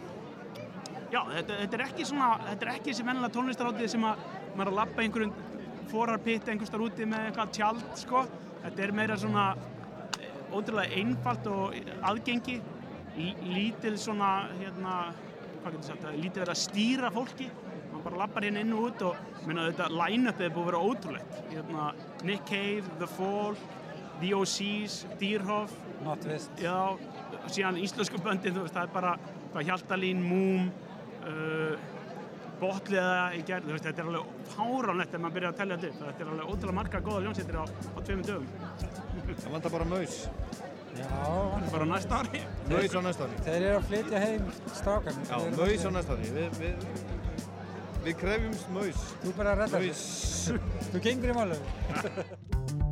[1.06, 4.24] Já, þetta, þetta er ekki svona, þetta er ekki þessi mennilega tónlistarháttið sem að
[4.56, 5.34] maður er að labba einhverjum
[5.90, 8.24] forarpitt einhvers þar úti með eitthvað tjald, sko.
[8.64, 9.44] Þetta er meira svona
[10.18, 11.76] eh, ótrúlega einfalt og
[12.10, 12.56] aðgengi,
[13.16, 14.96] L- lítil svona, hérna,
[15.62, 17.46] hvað getur sagt, það, lítið verið að stýra fólki.
[18.06, 21.38] Bara lappar hérna inn og út og minna þetta line-upið er búið að vera ótrúlegt.
[21.50, 21.86] Hérna,
[22.28, 23.58] Nick Cave, The Fall,
[24.20, 25.74] The OCs, Dýrhoff.
[26.62, 26.94] Já,
[27.50, 29.16] síðan íslensku böndin, þú veist, það er bara
[29.50, 30.70] hvað, Hjaltalín, Múm,
[31.26, 31.74] uh,
[32.60, 35.90] Botliða í gerð, þú veist, þetta er alveg fáránlegt ef maður byrjar að tellja þetta
[35.90, 36.06] upp.
[36.06, 38.46] Þetta er alveg ótrúlega marga góða ljónsýttir á, á tveimur dögum.
[39.34, 40.16] Það vantar bara maus.
[40.96, 41.10] Já.
[41.74, 42.46] Bara næsta ári.
[42.70, 43.42] Maus á næsta ári.
[43.44, 45.28] Þeir eru að flytja heim strákarnir.
[45.28, 46.30] Já, maus á næsta ári.
[46.38, 47.15] Við, við,
[48.06, 49.06] við krefjumst maus.
[49.24, 50.02] Þú bara reddar Maus.
[50.92, 51.62] Þú gengur í málu.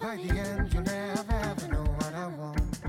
[0.00, 2.80] by the end you'll never ever know what I want.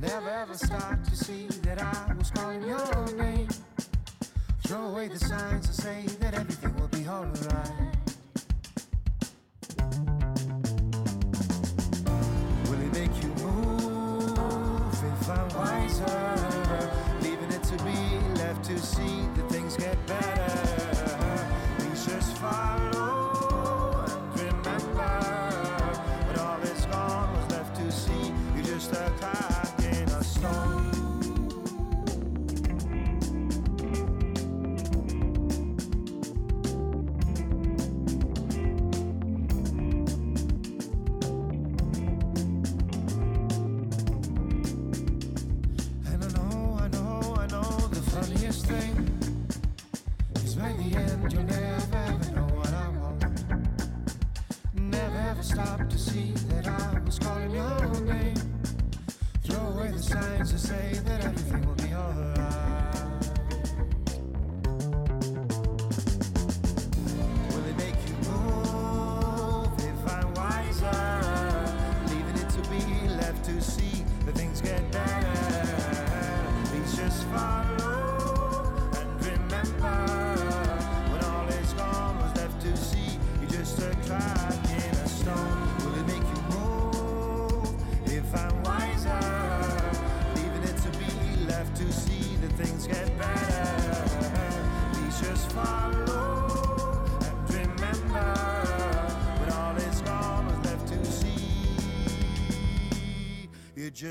[0.00, 3.48] Never ever start to see that I was calling your name.
[4.64, 7.97] Throw away the signs and say that everything will be alright.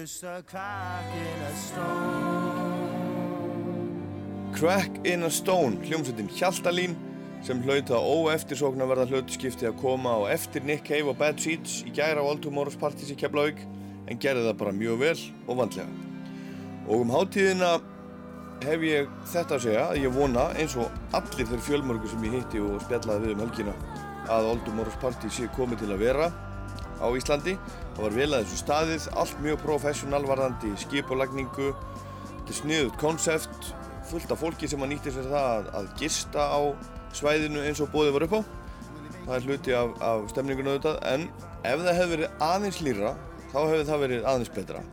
[0.08, 2.54] Just a crack in a stone.
[4.54, 6.96] Crack in a Stone, hljómsveitin Hjaltalín
[7.44, 11.42] sem hlaut að óeftirsókn að verða hlutskipti að koma á eftir Nick Cave og Bad
[11.44, 13.60] Seeds í gæra á All Tomorrow's Parties í Keflavík
[14.08, 15.92] en gerði það bara mjög vel og vandlega.
[16.88, 17.72] Og um hátíðina
[18.64, 20.88] hef ég þetta að segja að ég vona eins og
[21.20, 23.76] allir þeir fjölmörgu sem ég hitti og spjallaði við um helgina
[24.32, 26.32] að Tomorrow's Parties sé komið til að vera
[27.04, 27.60] á Íslandi.
[27.98, 31.72] Það var vel að þessu staðið, allt mjög professional varðandi skipulagningu,
[32.28, 33.70] þetta er sniðut konsept,
[34.06, 36.62] fullt af fólki sem að nýtti sér það að, gista á
[37.18, 38.42] svæðinu eins og bóðið var upp á.
[39.24, 41.26] Það er hluti af, af stemningun auðvitað, en
[41.66, 43.16] ef það hefði verið aðeins lýra,
[43.50, 44.84] þá hefði það verið aðeins betra.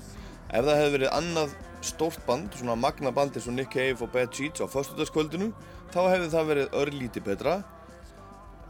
[0.48, 4.16] Ef það hefði verið annað stórt band, svona magna band eins og Nick Cave og
[4.16, 5.50] Bad Seeds á föstudagskvöldinu,
[5.92, 7.58] þá hefði það verið örlíti betra.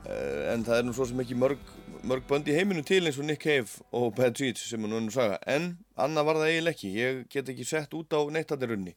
[0.05, 1.62] Uh, en það er nú svo sem ekki mörg,
[2.05, 5.13] mörg bönd í heiminu til eins og Nick Cave og Bad Seeds sem nú ennum
[5.13, 5.39] saga.
[5.49, 6.91] En annað var það eiginlega ekki.
[6.99, 8.93] Ég get ekki sett út á neittandirunni.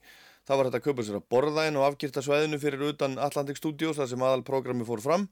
[0.48, 3.62] Það var hægt að kaupa sér að borða inn á afgirta svæðinu fyrir utan Atlantic
[3.62, 5.28] Studios þar sem aðalprogrammi fór fram.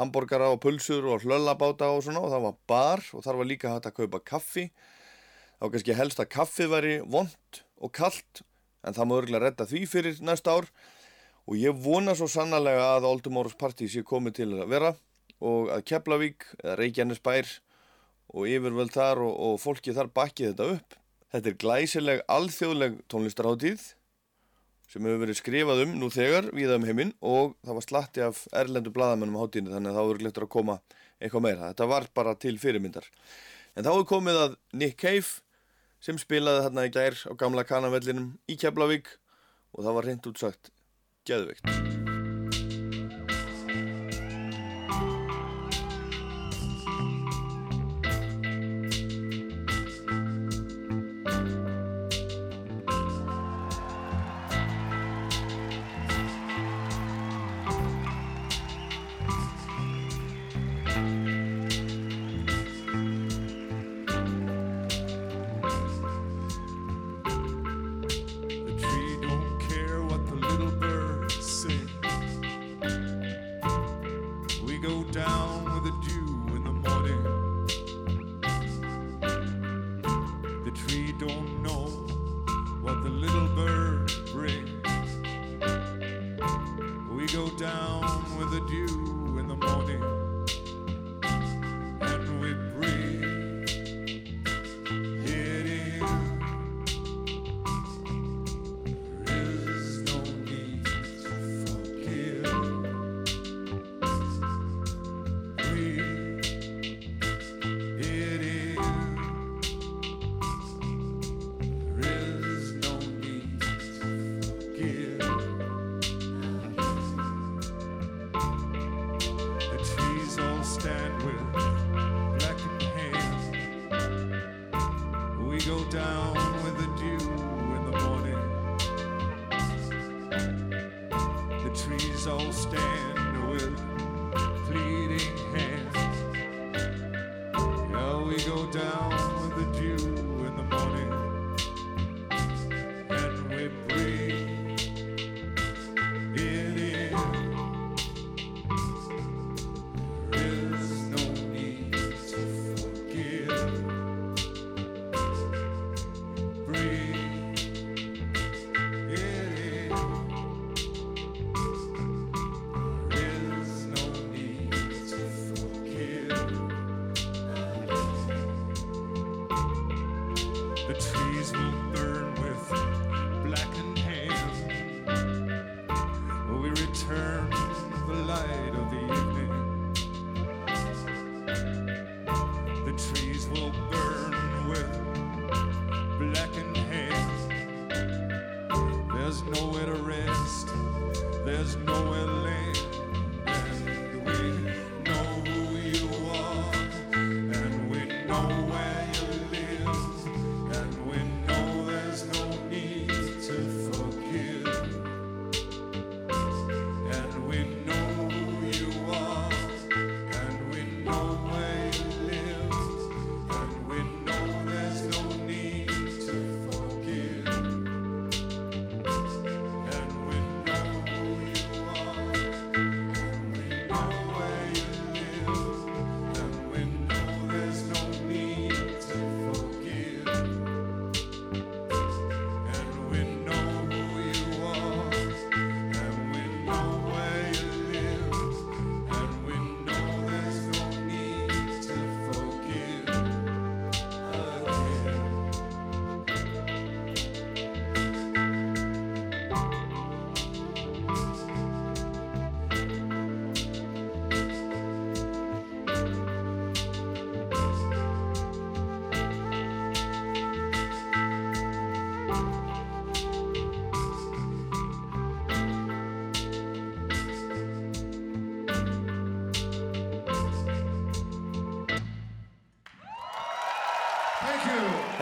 [0.00, 3.74] Hamborgara og pulsur og hlöllabáta og svona og það var bar og þar var líka
[3.74, 4.66] hægt að kaupa kaffi.
[5.60, 8.44] Var kannski helst að kaffið væri vond og kallt
[8.86, 10.72] en það má örgulega redda því fyrir næsta ár
[11.44, 14.94] og ég vona svo sannlega að Oldemóros Party sé komið til að vera
[15.42, 17.48] og að Keflavík eða Reykjanesbær
[18.32, 20.96] og yfirvöld þar og, og fólki þar bakkið þetta upp.
[21.32, 23.84] Þetta er glæsileg alþjóðleg tónlistarháttíð
[24.92, 28.42] sem hefur verið skrifað um nú þegar viða um heiminn og það var slatti af
[28.52, 30.76] erlendu bladamennum á hátíðinni þannig að það voru glettur að koma
[31.16, 31.70] eitthvað meira.
[31.72, 33.08] Þetta var bara til fyrirmyndar.
[33.72, 35.40] En þá er komið að Nick Cave
[36.02, 39.16] sem spilaði þarna í gær á gamla kanavellinum í Keflavík
[39.72, 40.72] og það var reynd útsagt
[41.24, 42.01] geðveikt.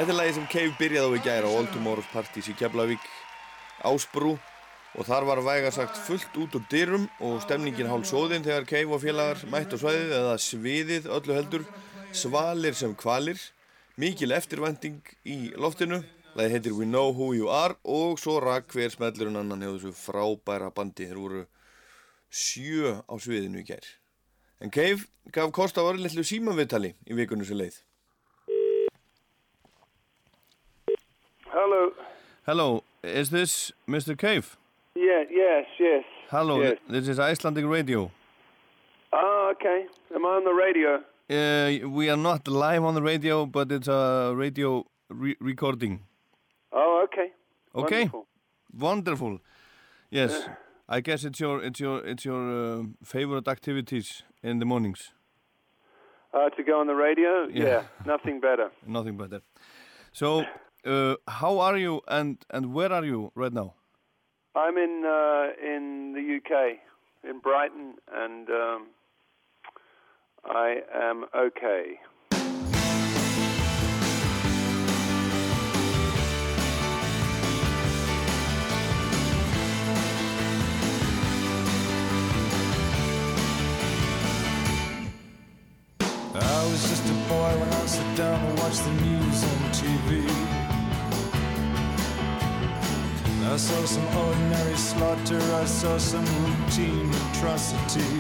[0.01, 3.03] Þetta er lagi sem Cave byrjaði á í gæra á All Tomorrow's Parties í Keflavík
[3.84, 4.30] Ásbrú
[4.96, 8.96] og þar var væga sagt fullt út úr dyrum og stemningin hálf sóðinn þegar Cave
[8.96, 11.66] og félagar mætt á svæðið eða sviðið öllu heldur
[12.16, 13.42] svalir sem kvalir
[14.01, 16.01] mikil eftirvænting í loftinu.
[16.32, 19.92] Lagi heitir We Know Who You Are og svo rakk hver smellurinn annan hjá þessu
[20.01, 21.11] frábæra bandi.
[21.12, 21.44] Þeir voru
[22.32, 23.84] sjö á sviðinu í gær.
[24.64, 27.82] En Cave gaf kost á orðillu símanviðtali í vikunum sem leið
[31.53, 31.90] Hello.
[32.46, 34.16] Hello, is this Mr.
[34.16, 34.57] Cave?
[34.94, 36.05] Yeah, yes, yes.
[36.30, 36.78] Hello, Yes.
[36.88, 38.11] this is Icelandic Radio.
[39.12, 39.86] Oh, okay.
[40.14, 41.03] Am I on the radio?
[41.28, 46.01] Uh, we are not live on the radio, but it's a radio re recording.
[46.72, 47.32] Oh, okay.
[47.74, 48.26] Okay, Wonderful.
[48.78, 49.38] wonderful.
[50.11, 50.48] Yes,
[50.88, 55.12] I guess it's your it's your it's your uh, favorite activities in the mornings.
[56.34, 57.46] Uh, to go on the radio?
[57.48, 57.64] Yeah.
[57.64, 58.70] Yeah, nothing better.
[58.86, 59.42] Nothing but that.
[60.12, 60.44] So,
[60.85, 63.74] uh, how are you and and where are you right now?
[64.55, 66.78] I'm in uh, in the UK,
[67.28, 68.87] in Brighton, and um,
[70.45, 71.99] I am okay.
[86.33, 89.19] I was just a boy when I sat down to watch the news
[93.51, 98.14] I saw some ordinary slaughter, I saw some routine atrocity.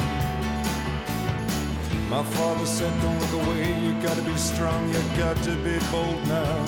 [2.08, 6.26] My father said, Don't look away, you gotta be strong, you got to be bold
[6.26, 6.64] now.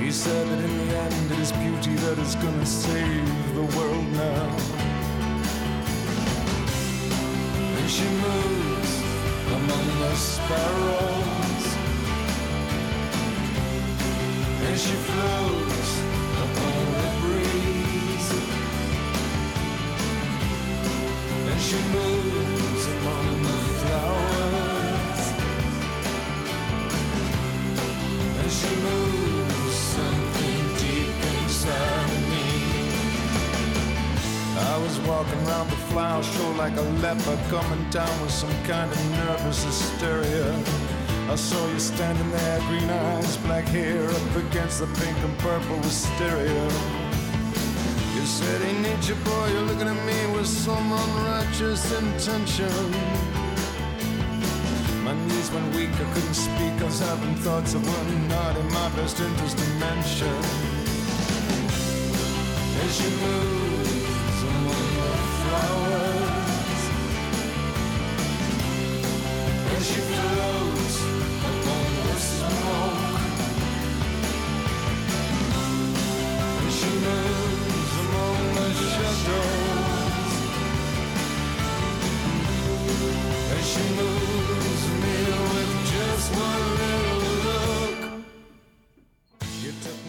[0.00, 4.08] He said that in the end it is beauty that is gonna save the world
[4.12, 4.56] now.
[7.76, 8.92] And she moves
[9.58, 11.66] among the sparrows.
[14.64, 15.81] And she floats
[35.06, 39.64] walking around the flower show like a leper coming down with some kind of nervous
[39.64, 40.54] hysteria.
[41.30, 45.76] I saw you standing there, green eyes, black hair, up against the pink and purple
[45.78, 46.64] hysteria.
[48.14, 52.90] You said, hey nature boy, you're looking at me with some unrighteous intention.
[55.04, 58.66] My knees went weak, I couldn't speak, I was having thoughts that were not in
[58.72, 60.36] my best interest to mention.
[62.84, 63.61] As you moves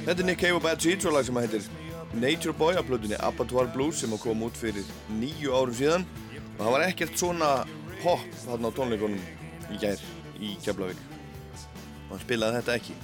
[0.04, 1.64] Þetta er Nick Cave og Bad Seeds og lag sem heitir
[2.20, 4.84] Nature Boy af plötunni Abattoir Blues sem kom út fyrir
[5.16, 6.04] nýju árum síðan.
[6.58, 7.48] Og það var ekkert svona
[8.02, 9.24] pop þarna á tónleikunum
[9.72, 10.04] í gær
[10.38, 11.00] í Keflavík.
[12.10, 12.98] Og hann spilaði þetta ekki.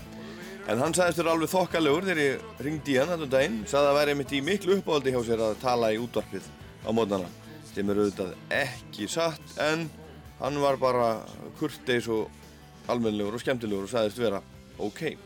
[0.70, 3.58] En hann sagðist þér alveg þokkalegur þegar ég ringdi í hann þetta daginn.
[3.64, 6.52] Sagði að það væri mitt í miklu uppáhaldi hjá sér að tala í útvarpið
[6.86, 7.32] á mótnana
[7.72, 9.88] sem er auðvitað ekki satt en
[10.40, 11.10] hann var bara
[11.60, 12.30] kurteis og
[12.90, 14.42] almennilegur og skemmtilegur og sagðist vera
[14.80, 15.18] ok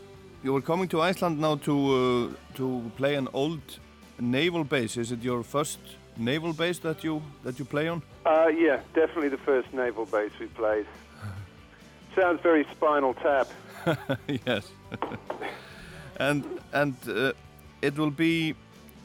[0.44, 3.80] You were coming to Iceland now to uh, to play an old
[4.20, 5.00] naval base.
[5.00, 5.78] Is it your first
[6.18, 8.02] naval base that you that you play on?
[8.26, 10.86] Uh, yeah, definitely the first naval base we played.
[12.14, 13.48] Sounds very Spinal Tap.
[14.46, 14.70] yes.
[16.20, 17.32] and and uh,
[17.80, 18.54] it will be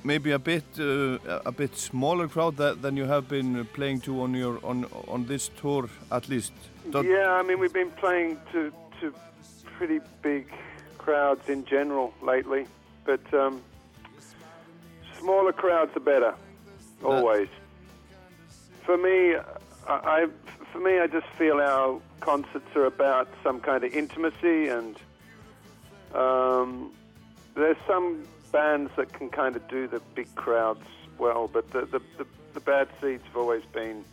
[0.04, 4.22] maybe a bit uh, a bit smaller crowd that, than you have been playing to
[4.22, 6.54] on your on on this tour at least.
[6.92, 8.72] Don't- Yeah, I mean we've been playing to
[9.02, 9.14] to
[9.78, 10.48] pretty big
[10.98, 12.66] crowds in general lately,
[13.06, 13.62] but um,
[15.20, 16.34] smaller crowds are better,
[17.04, 17.48] always.
[18.86, 19.36] For me,
[19.88, 20.28] I, I
[20.72, 24.96] for me I just feel our concerts are about some kind of intimacy, and
[26.14, 26.92] um,
[27.56, 30.86] there's some bands that can kind of do the big crowds
[31.18, 34.04] well, but the the, the, the Bad Seeds have always been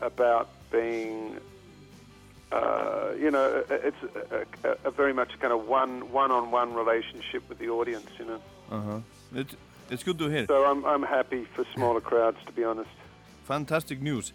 [0.00, 1.38] about being
[2.52, 3.96] uh, you know, it's
[4.30, 8.40] a, a, a very much kind of one one-on-one relationship with the audience, you know.
[8.70, 9.00] Uh-huh.
[9.34, 9.48] It,
[9.90, 10.46] it's good to hear.
[10.46, 12.90] So I'm I'm happy for smaller crowds, to be honest.
[13.44, 14.32] Fantastic news.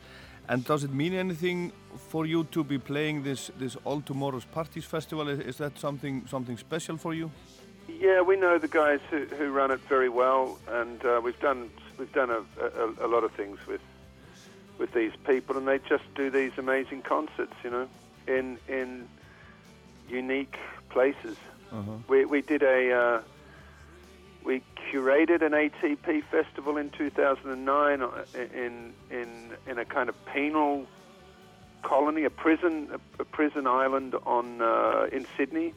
[0.49, 1.71] And does it mean anything
[2.09, 5.29] for you to be playing this this All Tomorrow's Parties Festival?
[5.29, 7.31] Is, is that something something special for you?
[8.01, 11.69] Yeah, we know the guys who, who run it very well, and uh, we've done
[11.99, 13.81] we've done a, a, a lot of things with
[14.79, 17.87] with these people, and they just do these amazing concerts, you know,
[18.25, 19.07] in in
[20.09, 20.57] unique
[20.89, 21.37] places.
[21.71, 21.91] Uh-huh.
[22.07, 23.21] We we did a uh,
[24.43, 29.29] we curated an ATP festival in 2009 uh, in in
[29.67, 30.87] in a kind of penal
[31.83, 35.75] colony, a prison a, a prison island on uh, in Sydney.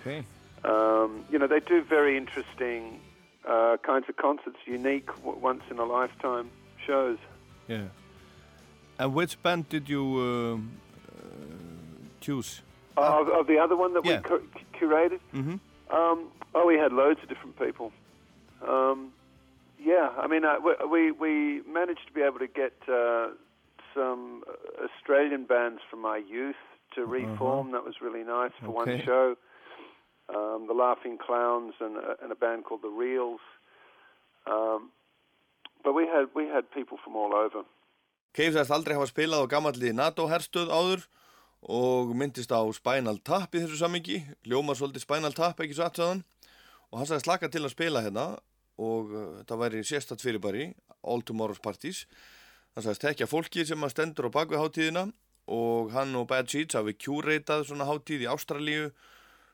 [0.00, 0.24] Okay.
[0.64, 3.00] Um, you know, they do very interesting
[3.46, 6.50] uh, kinds of concerts, unique, once in a lifetime
[6.86, 7.18] shows.
[7.68, 7.84] Yeah.
[8.98, 10.70] And which band did you um,
[11.08, 12.62] uh, choose?
[12.96, 14.18] Uh, of, of the other one that Yeah.
[14.18, 14.48] we cu-
[14.78, 15.20] curated?
[15.34, 15.56] Mm-hmm.
[15.94, 17.92] Um, oh, we had loads of different people.
[18.66, 19.12] Um,
[19.78, 20.56] yeah, I mean, uh,
[20.90, 23.28] we, we managed to be able to get uh,
[23.94, 24.42] some
[24.82, 26.56] Australian bands from my youth
[26.94, 27.72] to reform.
[27.72, 29.02] That was really nice for one Uh-huh.
[29.04, 29.36] Show.
[30.28, 33.40] Um, the Laughing Clowns and, a- and a band called the Reels.
[34.46, 34.90] Um,
[35.84, 37.64] but we had we had people from all over.
[38.34, 41.04] Cave sagðist aldrei hafa spilað á gamalli NATO-herstöð áður
[41.64, 44.18] og myndist á Spinal Tap í þessu sammingi,
[44.48, 46.24] ljóma svolítið Spinal Tap, ekki satt saðan
[46.90, 48.24] og hann sagði slaka til að spila hérna
[48.80, 50.70] og uh, þetta væri sérstatt fyrirbæri
[51.04, 52.04] All Tomorrow's Parties
[52.74, 55.04] hann sagðist tekja fólki sem að stendur á bakvið hátíðina
[55.52, 58.88] og hann og Bad Seeds hafi kjúreitað svona hátíð í Ástralíu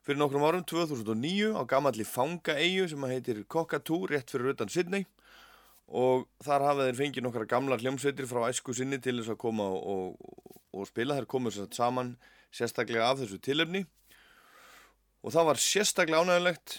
[0.07, 5.07] fyrir nokkrum árum, 2009 á gamalli fangaeyju sem að heitir Cockatoo rétt fyrir utan Sydney.
[5.90, 9.66] Og þar hafa þeir fengið nokkra gamlar hljómsveitir frá æsku sinni til þess að koma
[9.66, 9.80] og,
[10.20, 11.18] og, og spila.
[11.18, 12.14] Þær komur sér saman
[12.55, 13.82] sérstaklega af þessu tilefni.
[15.26, 16.78] Og það var sérstaklega ánægulegt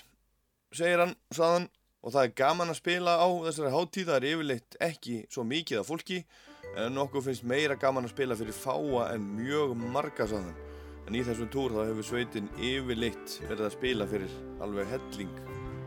[0.72, 1.68] segir hann, saðan
[2.02, 4.10] og það er gaman að spila á þessari hátíð.
[4.10, 6.24] Það er yfirleitt ekki svo mikið af fólki
[6.72, 10.71] en nokkuð finnst meira gaman að spila fyrir fáa en mjög marga saðan
[11.08, 15.42] en í þessum túr þá hefur sveitin yfirleitt verið að spila fyrir alveg helling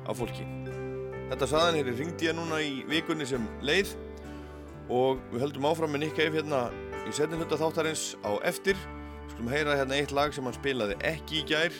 [0.05, 0.49] af fólki
[1.25, 3.95] Þetta saðan er ringdi ég núna í vikunni sem leið
[4.93, 6.67] og við höldum áfram með Nick Cave hérna
[7.09, 8.77] í setni hluta þáttarins á eftir.
[9.33, 11.75] Skulum heyra hérna eitt lag sem hann spilaði ekki í gær,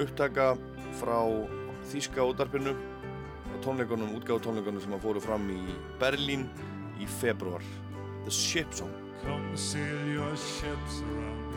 [0.00, 0.54] upptaka
[0.98, 1.20] frá
[1.88, 5.60] Þíska útarpinu og tónleikunum, útgáðu tónleikunum sem hann fóru fram í
[6.00, 6.48] Berlín
[7.00, 7.64] í februar.
[8.24, 8.92] The Ship Song.
[9.22, 11.47] Come sail your ships around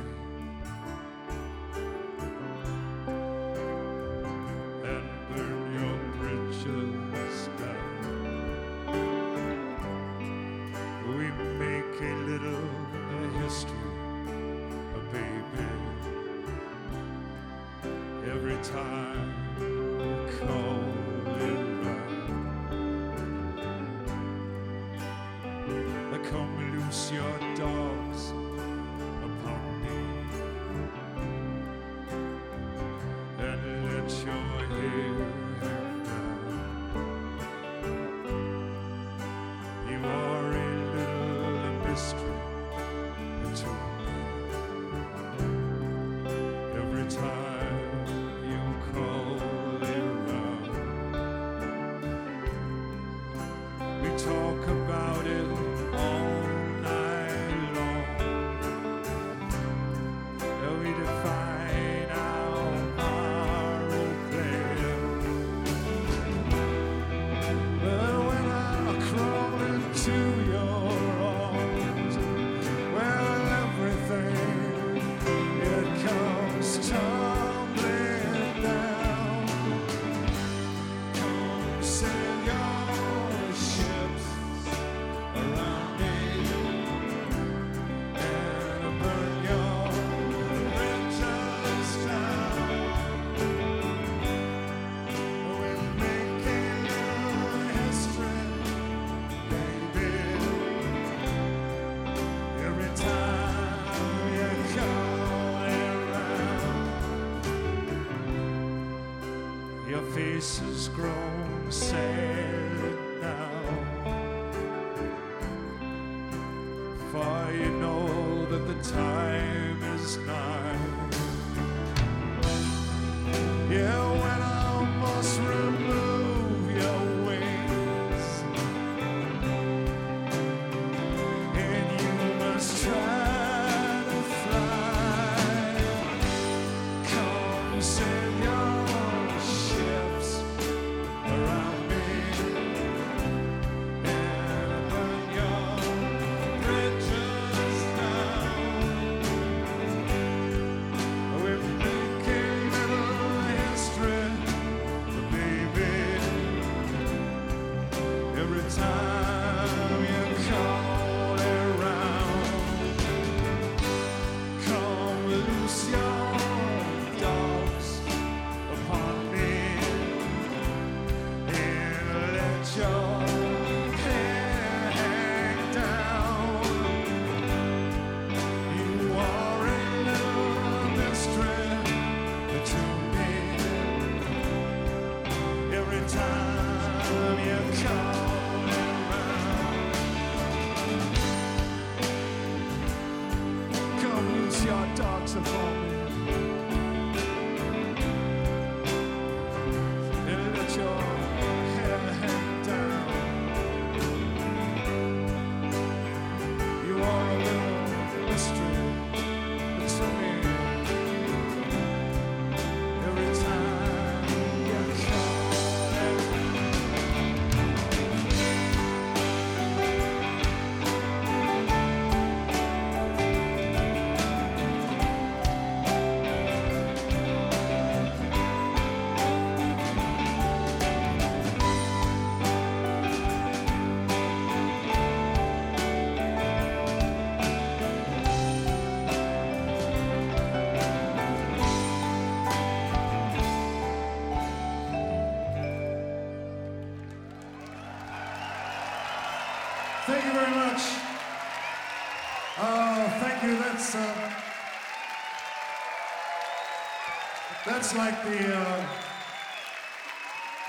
[257.91, 258.85] that's like the uh,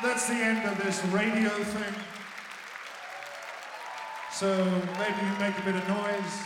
[0.03, 1.95] that's the end of this radio thing.
[4.33, 4.65] So
[4.99, 6.43] maybe you make a bit of noise.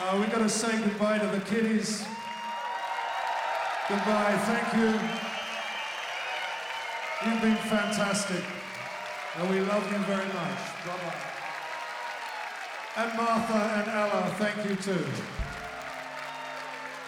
[0.00, 2.04] Uh, we got to say goodbye to the kiddies.
[3.88, 4.98] Goodbye, thank you.
[7.24, 8.42] You've been fantastic.
[9.38, 10.58] And we love you very much.
[10.86, 11.35] Bye bye.
[12.98, 15.04] And Martha and Ella, thank you too.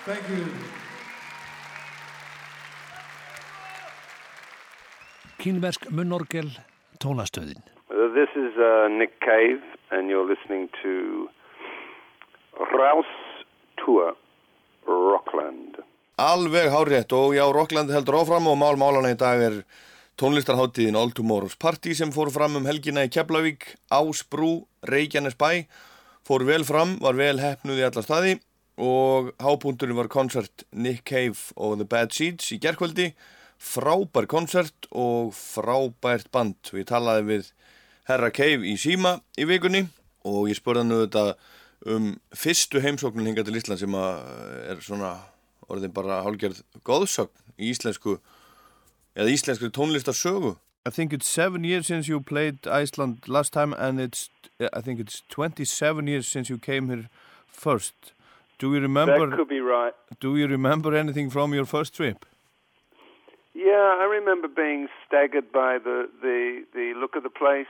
[0.05, 0.45] Thank you.
[5.39, 6.51] Kínversk munnorgel
[7.01, 7.63] tónastöðin.
[7.89, 11.29] Uh, This is uh, Nick Cave, and you're listening to
[12.59, 13.15] Rouse
[13.81, 14.13] Tour
[14.87, 15.79] Rockland.
[16.19, 19.63] Alveg hárétt og já, Rockland heldur áfram og mál málana í dag er
[20.19, 25.69] tónlistarháttíðin All Tomorrow's Party sem fór fram um helgina í Keflavík, Ásbrú, Reykjanes bæ,
[26.27, 28.33] fór vel fram, var vel hefnuð í alla staði
[28.83, 33.13] og hápunkturinn var koncert Nick Cave og The Bad Seeds í gerkvöldi,
[33.63, 36.59] frábær koncert og frábært band.
[36.75, 37.53] Ég talaði við
[38.11, 39.85] Herra Cave í síma í vikunni
[40.27, 41.33] og ég spurði hann auðvitað
[41.95, 45.15] um fyrstu heimsóknin hinga til Ísland sem er svona
[45.71, 48.19] orðin bara hálgerð góðsögn í íslensku
[49.19, 50.57] eða íslenskri tónlistarsögu
[50.87, 54.31] I think it's seven years since you played Iceland last time and it's
[54.73, 57.11] I think it's 27 years since you came here
[57.47, 58.15] first
[58.59, 59.93] Do you remember That could be right.
[60.21, 62.27] Do you remember anything from your first trip?
[63.55, 67.67] Yeah, I remember being staggered by the, the, the look of the place.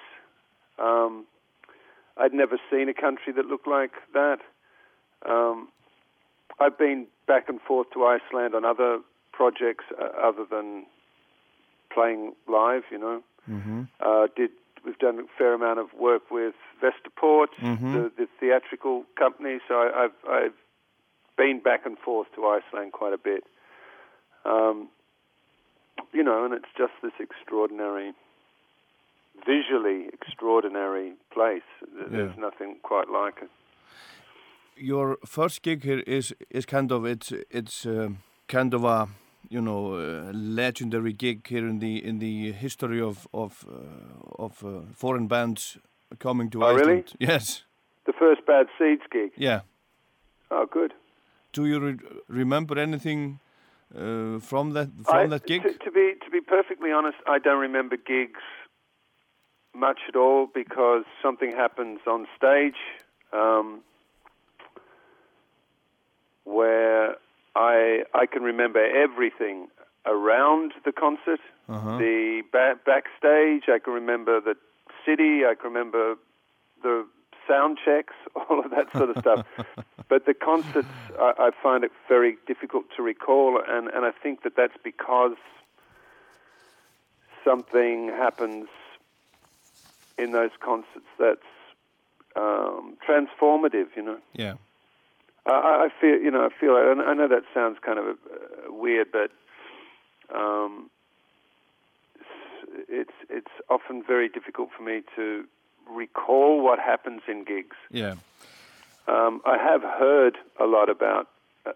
[0.78, 1.26] Um,
[2.16, 4.38] I'd never seen a country that looked like that.
[5.28, 5.68] Um,
[6.58, 9.00] I've been back and forth to Iceland on other
[9.32, 10.86] projects uh, other than
[11.98, 12.22] playing
[12.58, 13.18] live, you know.
[13.54, 13.80] Mm-hmm.
[14.06, 14.50] Uh, did
[14.84, 17.92] we've done a fair amount of work with Vestaport, Mhm.
[17.94, 19.54] the, the theatrical company.
[19.68, 20.58] So I, I've I've
[21.42, 23.42] been back and forth to Iceland quite a bit.
[24.52, 24.76] Um,
[26.16, 28.10] you know, and it's just this extraordinary,
[29.46, 31.68] visually extraordinary place.
[31.96, 33.50] Th- There's nothing quite like it.
[34.76, 38.18] Your first gig here is is kind of it's it's um,
[38.56, 39.08] kind of a
[39.50, 44.62] you know uh, legendary gig here in the in the history of of uh, of
[44.64, 45.78] uh, foreign bands
[46.18, 46.80] coming to Oh, really?
[46.80, 47.12] Iceland.
[47.18, 47.64] Yes.
[48.06, 49.30] The first Bad Seeds gig.
[49.36, 49.60] Yeah.
[50.50, 50.92] Oh, good.
[51.52, 51.96] Do you re
[52.28, 53.38] remember anything
[53.94, 55.62] uh, from that from I- that gig?
[55.62, 58.40] To, to be to be perfectly honest, I don't remember gigs
[59.74, 62.80] much at all because something happens on stage
[63.32, 63.82] um,
[66.44, 67.16] where
[67.58, 69.68] I I can remember everything
[70.06, 71.98] around the concert, Uh-huh.
[71.98, 73.64] the ba- backstage.
[73.68, 74.56] I can remember the
[75.04, 75.44] city.
[75.50, 76.04] I can remember
[76.82, 77.06] the
[77.48, 79.40] sound checks, all of that sort of stuff.
[80.08, 84.42] but the concerts, I, I find it very difficult to recall, and, and I think
[84.44, 85.36] that that's because
[87.44, 88.68] something happens
[90.18, 91.50] in those concerts that's
[92.36, 94.18] um, transformative, you know.
[94.34, 94.54] Yeah.
[95.48, 98.06] I, I I feel, you know, I feel, and I know that sounds kind of
[98.06, 99.30] uh, weird, but
[100.34, 100.90] um,
[102.88, 105.44] it's it's often very difficult for me to
[105.90, 107.76] recall what happens in gigs.
[107.90, 108.14] Yeah.
[109.06, 111.28] Um, I have heard a lot about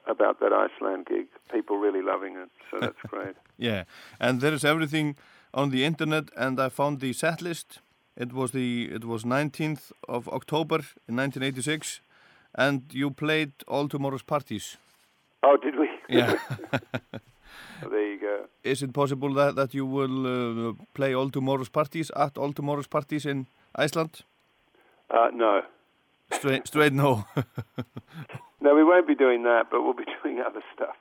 [0.07, 1.27] about that Iceland gig.
[1.51, 3.37] People really loving it, so that's great.
[3.59, 3.85] Yeah,
[4.21, 5.17] and there is everything
[5.55, 7.81] on the internet, and I found the set list.
[8.17, 10.77] It was the it was 19th of October
[11.09, 12.01] in 1986,
[12.55, 14.77] and you played all tomorrow's parties.
[15.43, 15.89] Oh, did we?
[16.09, 16.39] Yeah.
[17.91, 18.47] there you go.
[18.63, 20.27] Is it possible that, that you will
[20.71, 24.23] uh, play all tomorrow's parties at all tomorrow's parties in Iceland?
[25.11, 25.63] Uh, no.
[26.33, 27.25] Straight, straight no.
[28.63, 30.95] No, we won't be doing that, but we'll be doing other stuff.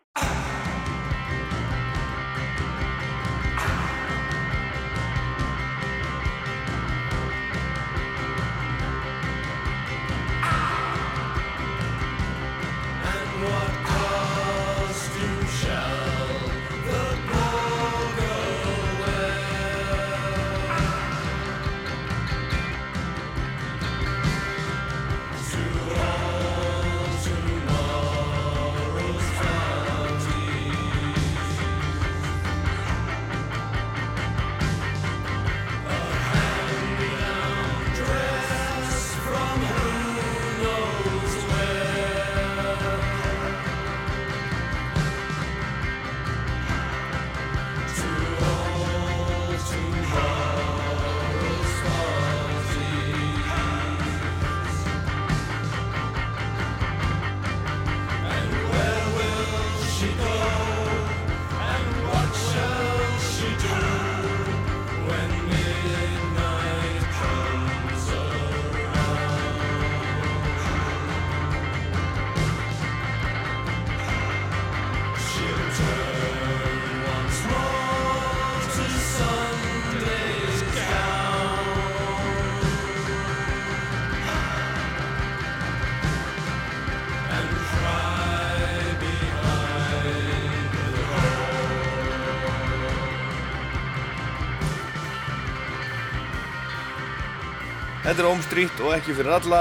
[98.12, 99.59] Þetta er Home Street og ekki fyrir alla,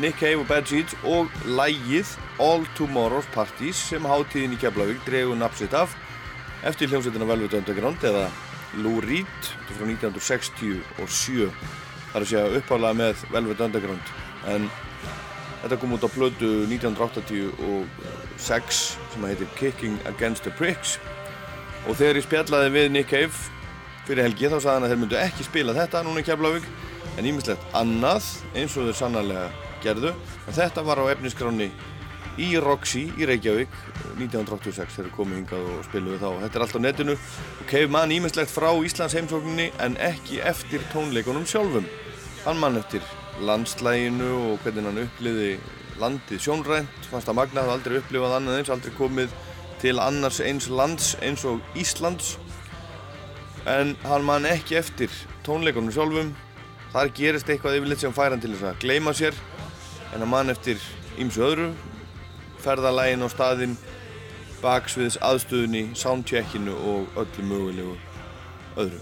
[0.00, 2.08] Nick Cave og Bad Seeds og lægið
[2.40, 5.92] All Tomorrow's Parties sem hátíðin í Keflavík dregur napsitt af
[6.64, 8.22] eftir hljómsveitina Velvet Underground eða
[8.80, 9.50] Lou Reed.
[9.68, 11.52] Frá 1967
[12.14, 14.16] þar að segja uppálega með Velvet Underground
[14.48, 14.72] en
[15.66, 18.82] þetta kom út á plötu 1986
[19.12, 20.96] sem heitir Kicking Against the Pricks
[21.84, 23.36] og þegar ég spjallaði við Nick Cave
[24.08, 26.64] fyrir helgi þá sagði hann að þeir myndu ekki spila þetta núna í Keflavík
[27.18, 29.48] en ímislegt annað eins og þeir sannarlega
[29.84, 30.12] gerðu.
[30.46, 31.70] En þetta var á efniskráni
[32.40, 33.72] í Roxy í Reykjavík
[34.20, 36.28] 1986 þegar komið hingað og spiluðu þá.
[36.44, 37.16] Þetta er allt á netinu.
[37.60, 41.88] Og Cave mann ímislegt frá Íslands heimsókninni en ekki eftir tónleikunum sjálfum.
[42.44, 43.04] Hann mann eftir
[43.44, 45.52] landslæginu og hvernig hann uppliði
[46.00, 47.08] landið sjónrænt.
[47.10, 49.34] Fannst að Magna hafði aldrei upplifað annað eins aldrei komið
[49.80, 52.36] til annars eins lands eins og Íslands.
[53.68, 55.12] En hann man ekki eftir
[55.44, 56.32] tónleikunum sjálfum
[56.90, 59.36] þar gerist eitthvað yfirleitt sem fær hann til að gleyma sér
[60.10, 60.80] en hann man eftir
[61.20, 61.70] ýmsu öðru.
[62.60, 63.78] Ferðalægin á staðinn
[64.60, 67.96] baksviðs aðstöðunni soundcheckinu og öllu mögulegu
[68.76, 69.00] öðru.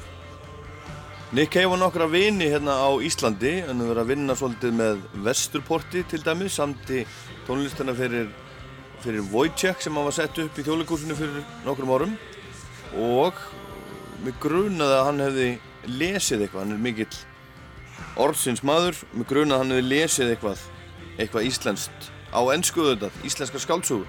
[1.32, 6.04] Nick var nokkra vini hérna á Íslandi en hann verið að vinna svolítið með Vesturporti
[6.08, 7.02] til dæmis samti
[7.44, 8.30] tónlistana fyrir,
[9.04, 12.14] fyrir Wojciech sem hann var sett upp í þjóðleikúsinu fyrir nokkrum árum.
[12.96, 13.36] Og
[14.24, 15.50] mig grunaði að hann hefði
[15.98, 17.12] lesið eitthvað, hann er mikill
[18.16, 20.62] orðsins maður, mig grunaði að hann hefði lesið eitthvað,
[21.18, 24.06] eitthvað íslenskt á ennsku auðvitað, íslenska skáldsögu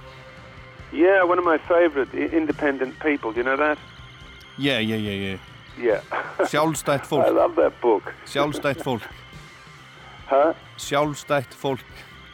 [0.91, 3.31] Yeah, one of my favorite i- independent people.
[3.31, 3.77] Do you know that?
[4.57, 5.37] Yeah, yeah, yeah, yeah
[5.77, 6.01] Yeah.
[6.49, 8.13] Sjálfstætt I fólk love that book.
[8.25, 9.01] Sjálfstætt fólk
[10.31, 10.53] Huh?
[10.77, 11.85] Sjálfstætt fólk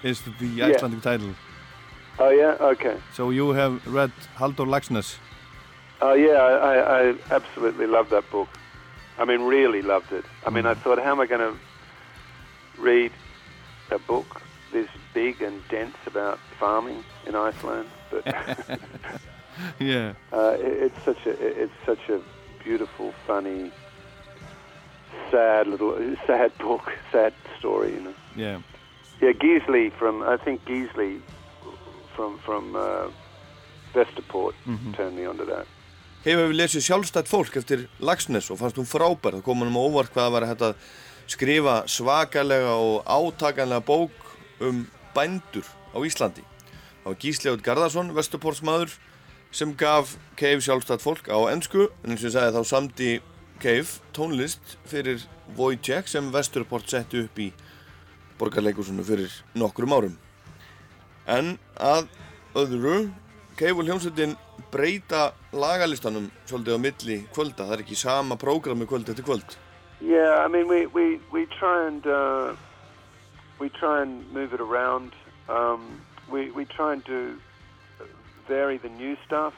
[0.03, 0.69] is the Yeah.
[0.69, 1.35] Icelandic title
[2.17, 2.55] Oh yeah.
[2.61, 2.95] Okay.
[3.13, 5.19] So you have read Halldór Laxness
[6.01, 8.47] Oh yeah, I, I, I absolutely love that book.
[9.17, 10.25] I mean, really loved it.
[10.45, 11.57] I mean, I thought, how am I going to
[12.77, 13.11] read
[13.91, 14.41] a book
[14.73, 17.87] this big and dense about farming in Iceland?
[18.11, 18.25] But
[19.79, 22.19] Yeah uh, it, it's such a it- it's such a
[22.63, 23.71] beautiful, funny,
[25.31, 25.95] sad little
[26.27, 27.93] sad book, sad story.
[27.93, 28.13] You know.
[28.35, 28.59] Yeah
[29.21, 31.19] Yeah, Geesley from I think Geesley
[32.15, 33.07] from from uh,
[33.93, 34.95] Vesterport Mhm.
[34.97, 35.67] turned me onto that.
[36.25, 39.75] Hefur við lesið sjálfstætt fólk eftir Laxness og fannst hún frábær, það kom hann um
[39.77, 40.79] óvart hvað það var hægt að
[41.29, 44.31] skrifa svakalega og átakanlega bók
[44.65, 44.79] um
[45.13, 46.41] bændur á Íslandi.
[47.03, 48.95] Það var Gísli Átt Garðarsson, vesturportsmaður,
[49.53, 53.11] sem gaf Cave sjálfstætt fólk á ennsku, en eins og ég sagði þá samdi
[53.61, 57.51] Cave tónlist fyrir Wojciech sem vesturport setti upp í
[58.41, 60.17] borgarleikusinu fyrir nokkrum árum.
[61.29, 62.09] En að
[62.57, 63.11] öðru,
[63.55, 64.35] Cave og hljómsveitin
[64.71, 67.67] breyta lagalistanum svolítið á milli kvölda.
[67.67, 69.57] Það er ekki sama prógrami kvöld eftir kvöld.
[70.01, 72.55] Yeah, I mean, we, we, we try and uh,
[73.59, 75.15] we try and move it around
[75.47, 76.01] Um,
[76.31, 77.39] we, we try and do
[78.47, 79.53] vary the new stuff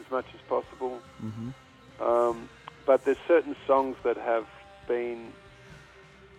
[0.00, 1.00] as much as possible.
[1.22, 2.02] Mm-hmm.
[2.02, 2.48] Um,
[2.84, 4.46] but there's certain songs that have
[4.88, 5.32] been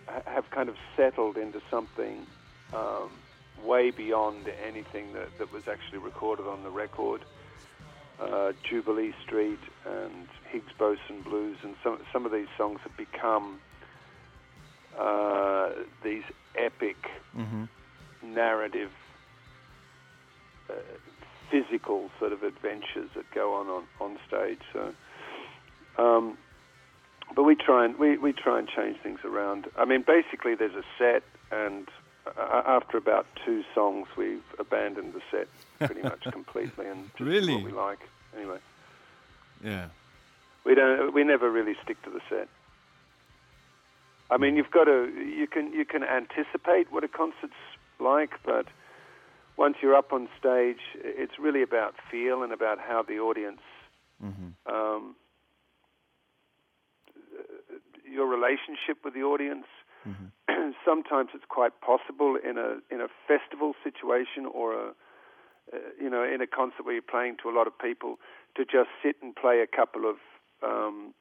[0.06, 2.26] ha- have kind of settled into something
[2.74, 3.10] um,
[3.64, 7.24] way beyond anything that, that was actually recorded on the record.
[8.20, 13.60] Uh, Jubilee Street and Higgs Boson Blues, and some some of these songs have become
[14.98, 15.70] uh,
[16.02, 16.24] these
[16.56, 16.96] epic
[17.36, 17.64] Mm-hmm.
[18.34, 18.90] narrative,
[20.68, 20.72] uh,
[21.50, 24.58] physical sort of adventures that go on on, on stage.
[24.72, 24.92] So,
[26.02, 26.36] um,
[27.36, 29.66] but we try and we, we try and change things around.
[29.78, 31.86] I mean, basically, there's a set, and
[32.36, 35.48] after about two songs, we've abandoned the set
[35.86, 37.54] pretty much completely and just Really?
[37.54, 38.00] what we like.
[38.36, 38.58] Anyway,
[39.64, 39.88] Yeah.
[40.64, 41.12] we don't.
[41.14, 42.48] We never really stick to the set.
[44.30, 45.08] I mean, you've got to.
[45.08, 47.54] You can you can anticipate what a concert's
[47.98, 48.66] like, but
[49.56, 53.62] once you're up on stage, it's really about feel and about how the audience,
[54.22, 54.72] Mm-hmm.
[54.74, 55.14] um,
[58.10, 59.66] your relationship with the audience.
[60.08, 60.70] Mm-hmm.
[60.84, 64.88] Sometimes it's quite possible in a in a festival situation or a
[65.72, 68.18] uh, you know in a concert where you're playing to a lot of people
[68.56, 70.16] to just sit and play a couple of
[70.62, 71.14] um,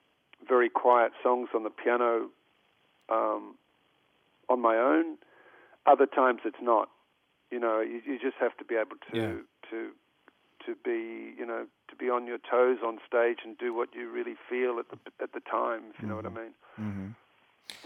[0.47, 2.29] very quiet songs on the piano
[3.09, 3.55] um,
[4.49, 5.17] on my own.
[5.85, 6.89] Other times it's not.
[7.51, 9.35] You know, you, you just have to be able to Yeah.
[9.71, 9.91] to
[10.65, 14.09] to be you know to be on your toes on stage and do what you
[14.09, 15.83] really feel at the at the time.
[15.93, 16.53] If you know what I mean.
[16.79, 17.07] Mm-hmm.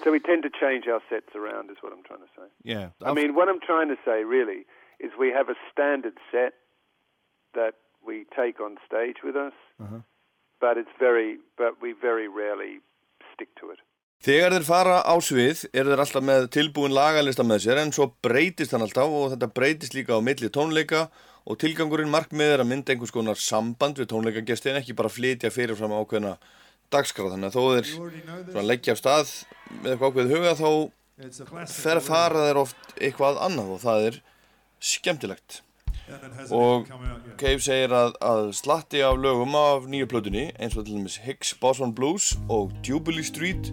[0.04, 2.48] So we tend to change our sets around, is what I'm trying to say.
[2.64, 2.90] Yeah.
[3.04, 4.66] I mean, what I'm trying to say really
[5.00, 6.54] is we have a standard set
[7.54, 7.74] that
[8.06, 10.02] we take on stage with us, Uh-huh.
[10.60, 12.80] but it's very, but we very rarely
[13.34, 13.80] stick to it.
[14.22, 18.06] Þegar þeir fara á svið eru þeir alltaf með tilbúin lagalista með sér en svo
[18.22, 21.08] breytist hann alltaf og þetta breytist líka á milli tónleika
[21.50, 25.50] og tilgangurinn markmið er að mynda einhvers konar samband við tónleikagesti en ekki bara flytja
[25.50, 26.36] fyrirfram ákveðna
[26.94, 27.64] dagskráð þannig að þó
[28.52, 29.34] þeir leggja af stað
[29.82, 30.70] með eitthvað ákveðið huga þá
[31.72, 34.22] fer fara þeir oft eitthvað annað og það er
[34.82, 35.62] skemmtilegt.
[36.52, 36.90] Og
[37.40, 41.54] Cave segir að, að slatti af lögum af nýju plötunni eins og til dæmis Higgs
[41.62, 43.72] Boson Blues og Jubilee Street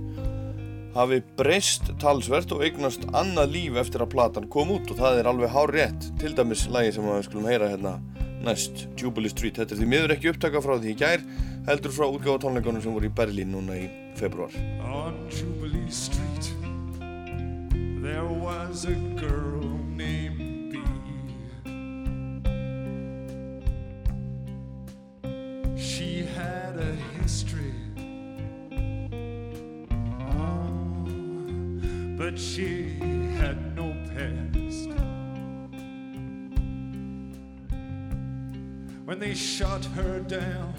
[0.94, 5.30] hafi breyst talsvert og eignast annað líf eftir að platan kom út og það er
[5.30, 7.98] alveg hár rétt til dæmis lagi sem við skulum heyra hérna
[8.44, 11.24] næst Jubilee Street, þetta er því miður ekki upptaka frá því í gær
[11.68, 16.52] heldur frá útgáfa tónleikunum sem voru í Berlín núna í februar On Jubilee Street,
[18.02, 20.80] there was a girl named Bee.
[25.76, 27.74] She had a history,
[30.30, 30.70] oh,
[32.16, 32.98] but she
[33.38, 35.17] had no past.
[39.08, 40.74] When they shot her down,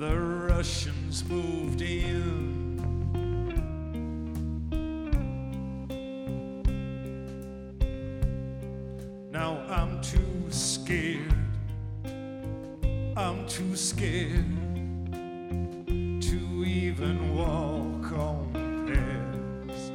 [0.00, 2.78] the Russians moved in.
[9.30, 11.34] Now I'm too scared.
[13.14, 14.46] I'm too scared
[16.22, 18.88] to even walk on
[19.66, 19.92] past.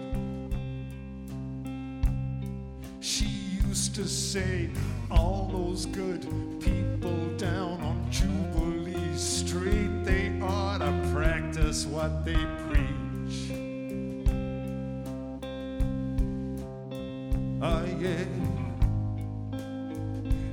[2.99, 3.25] She
[3.67, 4.69] used to say,
[5.13, 6.21] all those good
[6.59, 12.33] people down on Jubilee Street, they ought to practice what they
[12.67, 13.51] preach.
[17.61, 18.25] Oh, yeah.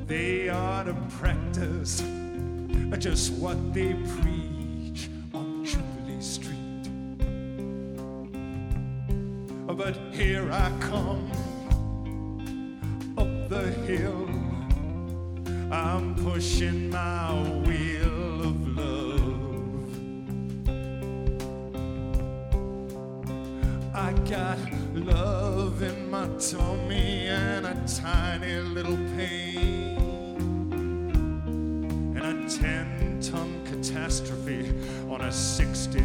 [0.07, 2.03] They ought to practice
[2.99, 6.57] just what they preach on Jubilee Street.
[9.67, 11.31] But here I come
[13.17, 14.30] up the hill.
[15.93, 17.33] I'm pushing my
[17.67, 19.91] wheel of love.
[23.93, 24.59] I got
[24.95, 29.99] love in my tummy and a tiny little pain
[32.17, 34.73] and a 10 ton catastrophe
[35.09, 36.01] on a 60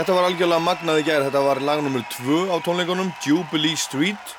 [0.00, 2.00] Þetta var algjörlega magnað í gær, þetta var lag nr.
[2.08, 4.30] 2 á tónleikunum, Jubilee Street.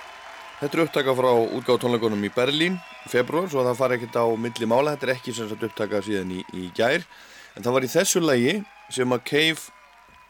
[0.58, 2.80] Þetta er upptaka frá útgáð tónleikunum í Berlín,
[3.12, 6.32] februar, svo það fari ekkert á milli mála, þetta er ekki sem sagt upptaka síðan
[6.34, 7.06] í, í gær.
[7.54, 8.56] En það var í þessu lagi
[8.90, 9.68] sem að Cave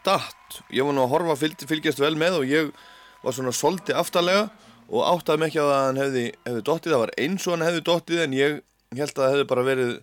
[0.04, 0.58] datt.
[0.68, 2.68] Ég var nú að horfa fylg, fylgjast vel með og ég
[3.22, 4.50] var svona solti aftalega
[4.90, 6.92] og áttaði mig ekki að hann hefði, hefði dottið.
[6.92, 8.58] Það var eins og hann hefði dottið en ég
[8.98, 9.96] held að það hefði bara verið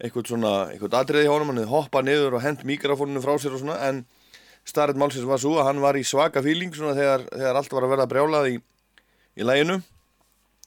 [0.00, 3.58] eitthvað svona, eitthvað atriði hjá honum, hann hefði hoppað niður og hent mikrofóninu frá sér
[3.58, 4.00] og svona, en
[4.68, 7.92] starrið málsins var svo að hann var í svaka fíling þegar, þegar allt var að
[7.94, 8.56] verða brjálað í,
[9.40, 9.80] í læginu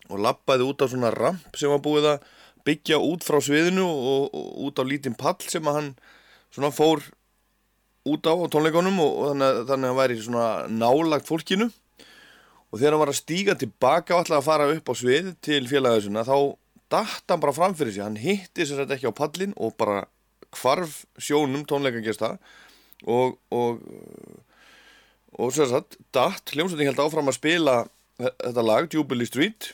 [0.09, 2.25] og lappaði út á svona ramp sem var búið að
[2.67, 5.91] byggja út frá sviðinu og, og út á lítinn pall sem að hann
[6.53, 7.03] svona fór
[8.07, 11.69] út á, á tónleikonum og, og þannig, að- þannig að hann væri svona nálagt fólkinu.
[12.73, 15.61] Og þegar hann var að stíga tilbaka og ætlaði að fara upp á svið til
[15.69, 16.35] félagaðisuna þá
[16.91, 18.03] datt hann bara fram fyrir sig.
[18.03, 20.01] Hann hitti sér þetta ekki á pallin og bara
[20.57, 22.39] hvarf sjónum tónleikagesta og
[23.07, 23.38] og,
[25.34, 27.77] og sér satt datt, hljómsveitin held áfram að spila
[28.21, 29.71] þe- þetta lag, Jubilee Street.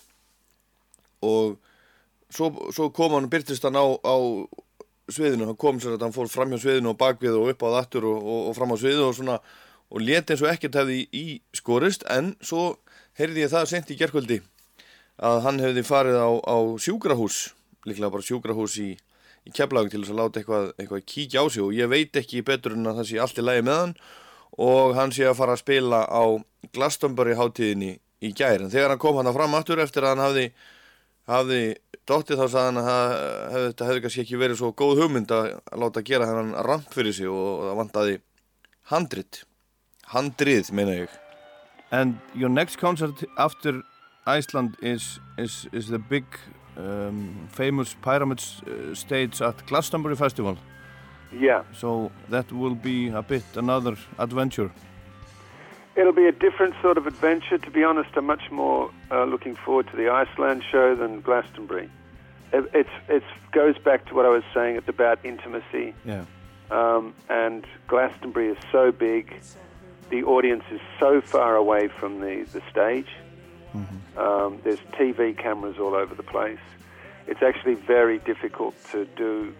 [1.25, 1.57] Og
[2.31, 4.15] svo, svo kom hann, byrtist hann á, á
[5.11, 7.69] sviðinu, hann kom sér að hann fór fram hjá sviðinu og bakvið og upp á
[7.79, 9.39] þattur og, og, og fram á sviðu og svona
[9.89, 11.25] og leti eins og ekkert hefði í
[11.57, 12.05] skorist.
[12.13, 12.77] En svo
[13.19, 14.39] heyrði ég það sent í gerkvöldi
[15.19, 17.49] að hann hefði farið á, á sjúkrahús
[17.89, 18.89] líklega bara sjúkrahús í,
[19.49, 22.45] í keflagung til þess að láta eitthvað, eitthvað kíkja á sig og ég veit ekki
[22.45, 23.95] betur en að það sé allt í lagi með hann
[24.59, 26.23] og hann sé að fara að spila á
[26.75, 27.93] Glastonbury hátíðinni
[28.25, 28.63] í gær.
[28.63, 30.45] En þegar hann kom hann fram aftur eftir að hann hafði
[31.29, 31.61] hafði
[32.09, 33.13] dóttið þá sagði hann að
[33.53, 37.15] þetta hefði kannski ekki verið svo góð hugmynd að að láta gera hennan ramp fyrir
[37.15, 38.17] sig og það vantaði
[38.91, 39.43] handrit.
[40.09, 41.17] Handrið meina ég.
[41.91, 43.81] And your next concert after
[44.25, 46.25] Iceland is, is, is the big
[46.79, 50.57] um, famous pyramid uh, stage at Glastonbury Festival
[51.31, 51.63] Yeah.
[51.73, 54.71] So that will be a bit another adventure
[55.95, 57.57] It'll be a different sort of adventure.
[57.57, 61.89] To be honest, I'm much more uh, looking forward to the Iceland show than Glastonbury.
[62.53, 64.77] It it's, it's goes back to what I was saying.
[64.77, 66.23] It's about intimacy, Yeah
[66.71, 69.41] um, and Glastonbury is so big.
[70.09, 73.07] The audience is so far away from the, the stage.
[74.17, 76.59] Um, there's TV cameras all over the place.
[77.27, 79.53] It's actually very difficult to do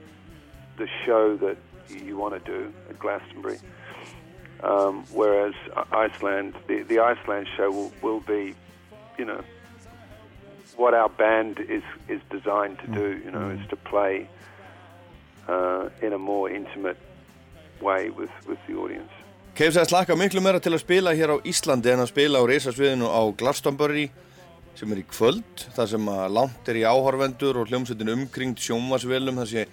[0.78, 1.58] the show that
[1.88, 3.60] you want to do at Glastonbury.
[4.64, 5.54] Um, whereas
[5.92, 8.56] Iceland, the, the Iceland show will, will be,
[9.18, 9.44] you know,
[10.76, 14.28] what our band is, is designed to do, you know, is to play
[15.48, 16.98] uh, in a more intimate
[17.82, 19.12] way with, with the audience.
[19.58, 23.10] Sagðist laka miklu meira til að spila hér á Íslandi en að spila á reysasviðinu
[23.12, 24.06] á Glastonbury
[24.80, 29.42] sem er í kvöld þar sem að langt er í áhorvendur og hljómsveitin umkringt sjómasvelum
[29.42, 29.66] það sé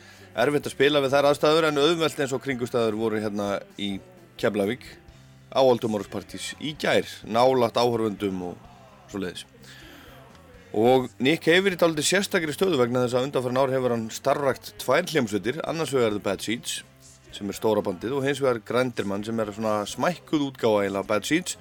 [0.42, 3.46] erfitt að spila við þær aðstæður en auðvelt eins og kringustæður voru hérna
[3.78, 3.92] í
[4.40, 4.88] Keflavík
[5.54, 8.58] á Oldumorðspartís í gær nálagt áhorvendum og
[9.12, 9.46] svo leiðis
[10.74, 14.74] og Nick hefur í taldi sérstakri stöðu vegna þess að undanfæran ár hefur hann starrakt
[14.82, 16.80] tvær hljómsveitir annars vegar The Bad Seeds
[17.36, 21.28] sem er stóra bandið og hins vegar Granderman sem er svona smækkuð útgáfa eiginlega Bad
[21.28, 21.58] Seeds.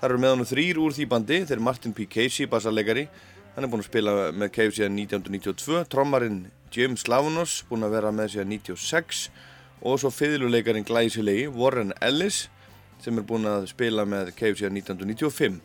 [0.00, 1.38] Þar eru með hann þrýr úr því bandi.
[1.48, 2.06] Þeir eru Martin P.
[2.10, 3.08] Casey, bassarleikari
[3.54, 6.38] hann er búinn að spila með Cave síðan 1992 trommarinn
[6.74, 9.28] Jim Slavonos búinn að vera með síðan 96
[9.84, 12.48] og svo fiðluleikarin glæsilegi Warren Ellis
[13.04, 15.60] sem er búinn að spila með Cave síðan 1995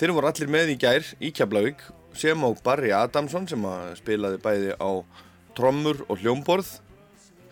[0.00, 1.84] þeir voru allir með í gær í Keflavík
[2.16, 4.90] sem á Barry Adamson sem að spilaði bæði á
[5.58, 6.78] trommur og hljómborð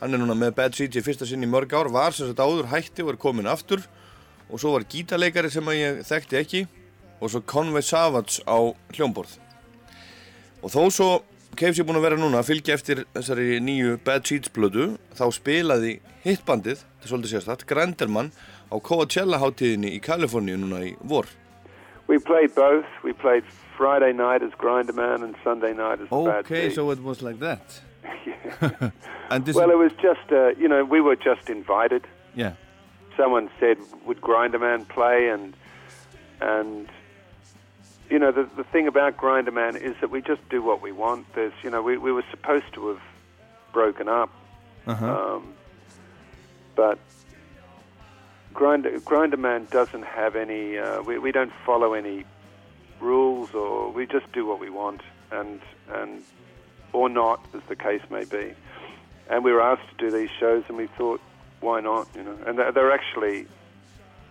[0.02, 2.42] hann er núna með Bad Seeds í fyrsta sinn í mörg ár var sem sagt
[2.42, 3.84] áður hætti og er komin aftur.
[4.50, 6.62] Og svo var gítarleikari sem að ég þekkti ekki.
[7.22, 8.58] Og svo Conway Savage á
[8.96, 9.36] hljómborð.
[10.62, 11.10] Og þó svo
[11.52, 15.26] Cave sé búin að vera núna að fylgja eftir þessari nýju Bad Seeds blödu þá
[15.36, 18.30] spilaði hitbandið, þetta er svolítið sérstætt, Granderman
[18.72, 21.28] á Coachella hátíðinni í Kaliforníu núna í vor.
[22.08, 22.88] We played both.
[23.04, 23.44] We played
[23.76, 26.74] Friday night as Grinderman and Sunday night as Bad Okay, Seeds.
[26.80, 27.82] so it was like that
[29.30, 32.06] and this well, it was just, uh, you know, we were just invited.
[32.34, 32.54] yeah
[33.16, 33.76] Someone said,
[34.06, 35.28] would Grinderman play?
[35.28, 35.54] And,
[36.40, 36.88] and
[38.08, 41.26] you know, the, the thing about Grinderman is that we just do what we want.
[41.34, 43.02] There's, you know, we, we were supposed to have
[43.72, 44.30] broken up.
[44.86, 45.34] uh-huh.
[45.36, 45.54] Um,
[46.74, 46.98] but
[48.54, 52.24] Grinder, Grinderman doesn't have any, uh, we, we don't follow any
[53.00, 55.60] rules or we just do what we want and,
[55.90, 56.22] and,
[56.92, 58.52] or not, as the case may be.
[59.30, 61.20] And we were asked to do these shows and we thought,
[61.60, 62.36] why not, you know?
[62.46, 63.46] And they're, they're actually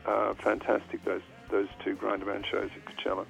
[0.05, 3.25] uh, fantastic, those, those two Grinderman shows at Coachella.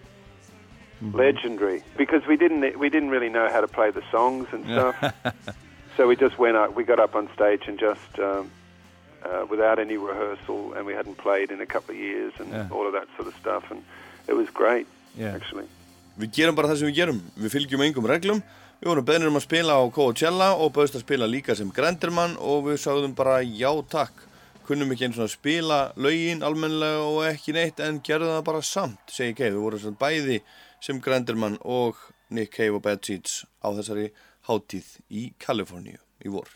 [1.13, 5.13] Legendary, because we didn't we didn't really know how to play the songs and stuff.
[5.97, 8.49] So we just went up, we got up on stage and just, um,
[9.25, 12.69] uh, without any rehearsal, and we hadn't played in a couple of years and Yeah.
[12.71, 13.83] all of that sort of stuff, and
[14.25, 14.87] it was great,
[15.17, 15.35] Yeah.
[15.35, 15.65] actually.
[16.17, 18.41] Við gerum bara það sem við gerum, við fylgjum engum reglum
[18.81, 22.31] Við vorum beðnir um að spila á Coachella og bauðst að spila líka sem Granderman
[22.41, 24.23] og við sagðum bara já takk.
[24.65, 28.63] Kunnum ekki eins og að spila lögin almennilega og ekki neitt en gerðum það bara
[28.65, 30.39] samt, segi Cave við vorum bæði
[30.81, 31.99] sem Granderman og
[32.33, 34.07] Nick Cave og Bad Seeds á þessari
[34.49, 36.49] hátíð í Kaliforníu í vor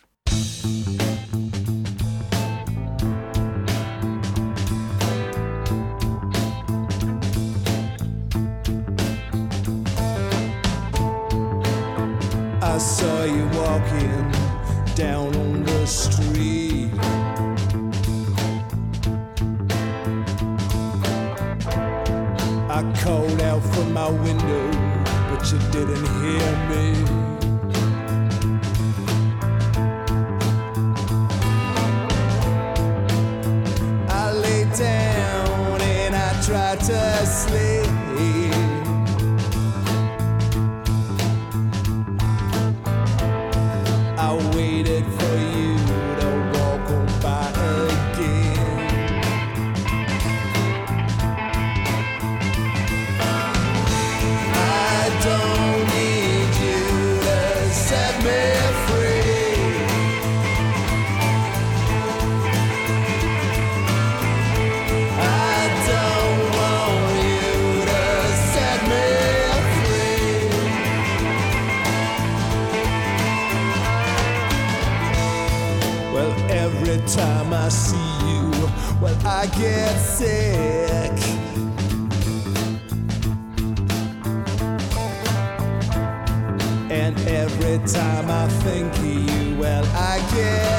[23.95, 24.71] my window,
[25.29, 26.85] but you didn't hear me.
[34.09, 37.74] I lay down and I tried to sleep.
[79.45, 81.11] I get sick.
[86.89, 90.74] And every time I think of you, well, I get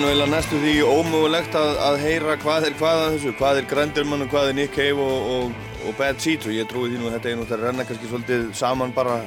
[0.00, 3.58] er nú eiginlega næstu því ómögulegt að, að heyra hvað er hvað að þessu, hvað
[3.58, 6.88] er Granderman og hvað er Nick Cave og, og, og Bad Seeds og ég trúi
[6.88, 9.18] því nú að þetta er nú að renna kannski svolítið saman bara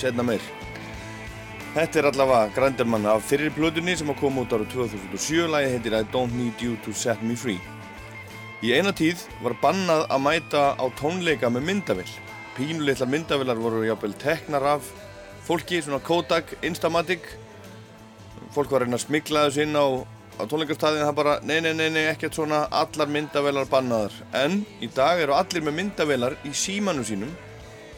[0.00, 0.42] setna meir.
[1.76, 5.98] Þetta er allavega Granderman af fyrri plötunni sem að koma út ára 2007, lagi heitir
[6.00, 7.62] I Don't Need You To Set Me Free.
[8.66, 12.12] Í eina tíð var bannað að mæta á tónleika með myndavill.
[12.58, 14.94] Pínulitlar myndavillar voru jáfnvel teknar af
[15.46, 17.36] fólki, svona Kodak, Instamatic
[18.56, 19.86] fólk var reyna að smigla þessu inn á,
[20.40, 24.16] á tónleikastæðin það bara, nei, nei, nei, nei, ekkert svona allar myndavelar bannaðar.
[24.36, 27.34] En í dag eru allir með myndavelar í símanu sínum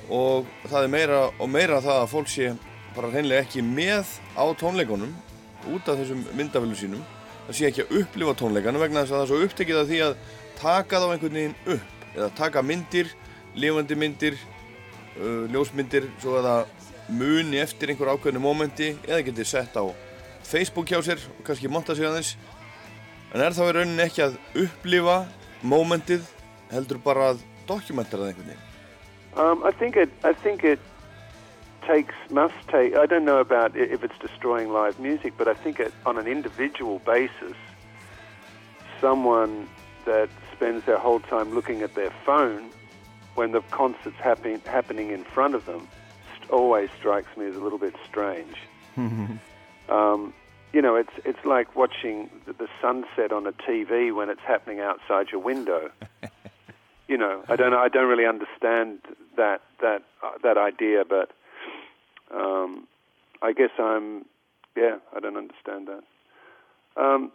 [0.08, 2.52] og það er meira og meira það að fólk sé
[2.96, 5.12] bara hreinlega ekki með á tónleikunum
[5.74, 7.04] út af þessum myndavelu sínum
[7.46, 10.00] það sé ekki að upplifa tónleikana vegna þess að það er svo upptekið af því
[10.06, 10.16] að
[10.58, 13.12] taka þá einhvern veginn upp eða taka myndir,
[13.54, 19.76] lifandi myndir uh, ljósmyndir svo að það muni eftir einhver ákveðnu mómenti eða geti sett
[19.76, 19.84] á
[20.48, 22.36] Facebook hjá sér og kannski monta sig aðeins
[23.34, 25.18] en er þá í rauninni ekki að upplifa
[25.62, 26.24] mómentið
[26.72, 28.66] heldur bara að dokumentara það einhvern veginn
[29.38, 30.08] Um, I think it.
[30.24, 30.80] I think it
[31.86, 32.96] takes must take.
[32.96, 36.18] I don't know about i- if it's destroying live music, but I think it on
[36.18, 37.54] an individual basis,
[39.00, 39.68] someone
[40.06, 42.70] that spends their whole time looking at their phone
[43.36, 45.86] when the concert's happen, happening in front of them
[46.34, 48.56] st- always strikes me as a little bit strange.
[49.88, 50.34] Um,
[50.72, 55.28] you know, it's it's like watching the, sunset on a TV when it's happening outside
[55.32, 55.90] your window.
[57.08, 59.00] you know, I don't I don't really understand
[59.36, 61.30] that that uh, that idea, but
[62.34, 62.86] um,
[63.40, 64.26] I guess I'm
[64.76, 67.02] yeah, I don't understand that.
[67.02, 67.32] Um,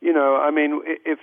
[0.00, 1.18] you know, I mean, if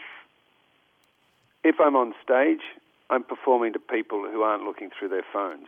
[1.63, 2.61] if I'm on stage,
[3.09, 5.67] I'm performing to people who aren't looking through their phones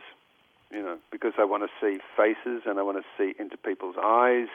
[0.70, 3.96] you know, because I want to see faces and I want to see into people's
[4.02, 4.48] eyes.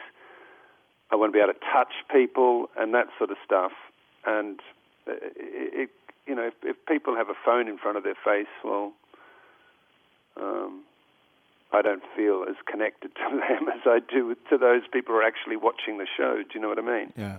[1.10, 3.72] I want to be able to touch people and that sort of stuff.
[4.24, 4.60] And
[5.06, 5.90] uh, it, it,
[6.26, 8.92] you know, if, if people have a phone in front of their face, well,
[10.40, 10.82] um,
[11.72, 15.26] I don't feel as connected to them as I do to those people who are
[15.26, 16.42] actually watching the show.
[16.42, 17.12] Do you know what I mean?
[17.16, 17.38] Yeah.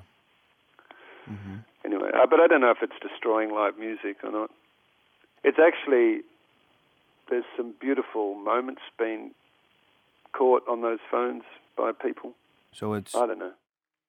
[1.84, 4.52] Anyway, uh, but I don't know if it's destroying live music or not.
[5.44, 6.22] It's actually
[7.30, 9.32] there's some beautiful moments being
[10.34, 11.44] caught on those phones
[11.76, 12.34] by people.
[12.72, 13.16] So it's...
[13.16, 13.54] I don't know.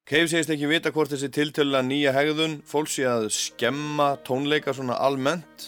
[0.08, 4.96] Cave segist ekki vita hvort þessi tiltölulega nýja hegðun fólk sé að skemma tónleika svona
[5.04, 5.66] almennt,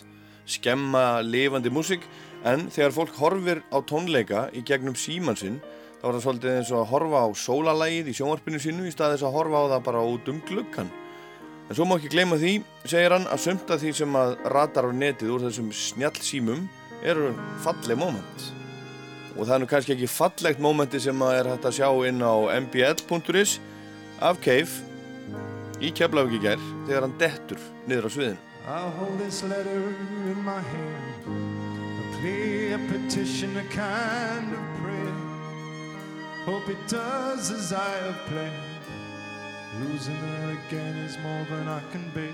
[0.49, 2.07] skemma lifandi músík,
[2.49, 5.61] en þegar fólk horfir á tónleika í gegnum síman sinn,
[6.01, 9.27] þá er það svolítið eins og að horfa á sólalægið í sjónvarpinu sínu í staðis
[9.29, 10.89] að horfa á það bara út um gluggan.
[11.69, 12.55] En svo má ekki gleyma því,
[12.89, 16.65] segir hann, að sumt af því sem að ratar á netið úr þessum snjall símum
[17.03, 17.33] eru
[17.65, 18.47] falleg moment.
[19.39, 22.21] Og það er nú kannski ekki fallegt momenti sem að er hægt að sjá inn
[22.21, 23.59] á mbl.is
[24.21, 24.89] af Cave
[25.81, 28.47] í Keflavík í gær þegar hann dettur niður á sviðinu.
[28.69, 29.95] I'll hold this letter
[30.29, 35.17] in my hand, a plea, a petition, a kind of prayer.
[36.45, 38.81] Hope it does as I have planned.
[39.81, 42.29] Losing her again is more than I can bear.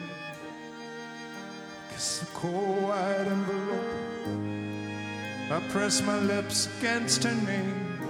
[1.93, 4.06] Kiss the cold white envelope.
[5.49, 8.01] I press my lips against her name.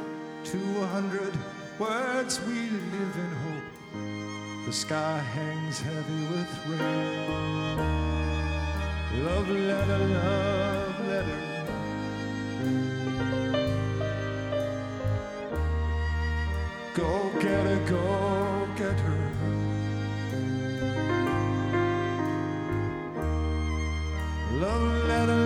[0.43, 1.35] Two hundred
[1.79, 4.67] words we live in hope.
[4.67, 7.79] The sky hangs heavy with rain.
[9.25, 11.43] Love letter, love letter.
[16.95, 19.23] Go get her, go get her.
[24.53, 25.45] Love letter,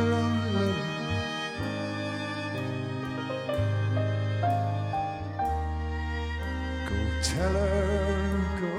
[7.40, 8.72] tell her, go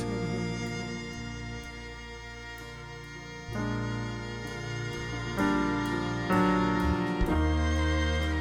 [0.00, 0.46] tell her.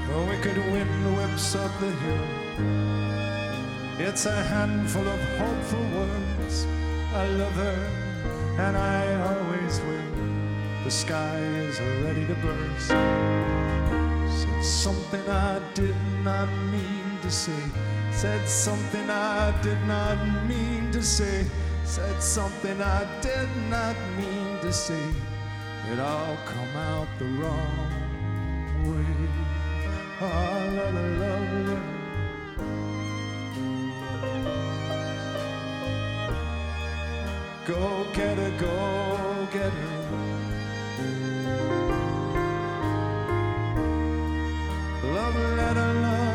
[0.07, 2.27] The wicked wind whips up the hill.
[4.07, 6.65] It's a handful of hopeful words.
[7.13, 7.79] I love her,
[8.65, 10.15] and I always will.
[10.85, 12.87] The sky is ready to burst.
[14.39, 17.63] Said something I did not mean to say.
[18.15, 20.17] Said something I did not
[20.47, 21.45] mean to say.
[21.83, 25.05] Said something I did not mean to say.
[25.91, 27.91] It all come out the wrong
[28.85, 29.05] way.
[30.21, 31.33] Ah, la la la
[31.67, 31.79] la.
[37.67, 39.95] Go get her, go get her.
[45.03, 46.34] Love letter, love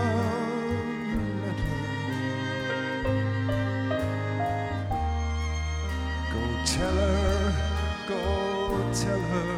[6.81, 7.53] tell her,
[8.09, 8.21] go
[8.95, 9.53] tell her.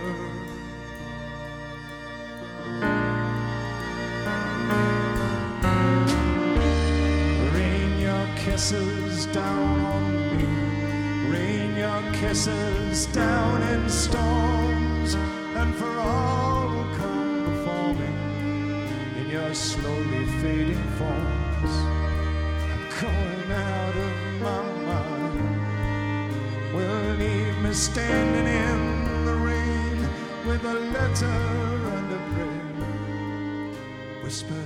[7.55, 10.49] Rain your kisses down on me.
[11.33, 15.15] Rain your kisses down in storms,
[15.61, 18.11] and for all who come before me
[19.21, 21.73] in your slowly fading forms.
[22.73, 24.82] I'm going out of my.
[26.75, 30.09] Will leave me standing in the rain
[30.47, 31.27] with a letter
[31.97, 34.25] and a prayer.
[34.25, 34.62] Whispered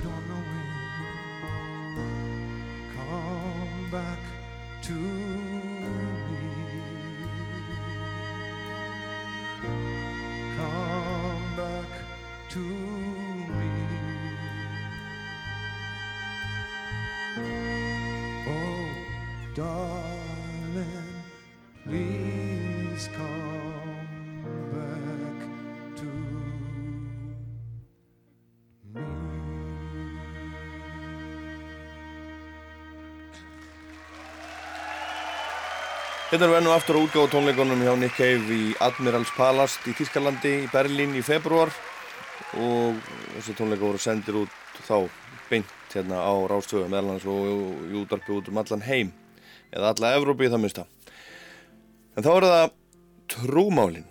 [36.27, 39.85] Hérna erum við enn og aftur á útgáðu tónleikunum hjá Nick Cave í Admirals Palast
[39.87, 41.69] í Þískalandi í Berlín í februar
[42.59, 42.97] og
[43.37, 45.05] þessi tónleika voru sendir út þá
[45.47, 47.45] beint hérna á Rástöðu meðlans og
[47.87, 49.13] í útarpi út um allan heim
[49.71, 50.83] eða alla Evrópi það mista.
[52.19, 52.73] En þá er það
[53.31, 54.09] trúmálin.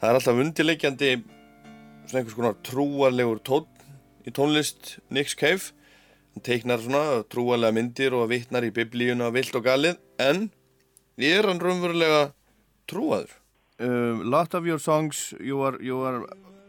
[0.00, 3.68] Það er alltaf undirleikjandi svona einhvers konar trúarlegur tón
[4.26, 5.70] í tónlist Nick Cave.
[6.34, 10.50] Hann teiknar svona trúarlega myndir og vittnar í biblíuna vilt og galið en
[11.18, 12.32] er hann raunverulega
[12.88, 13.30] trúaður?
[13.80, 16.26] Uh, lot of your songs you are, you are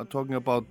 [0.09, 0.65] talking about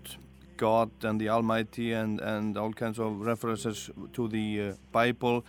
[0.57, 5.45] God and the Almighty and, and all kinds of references to the uh, Bible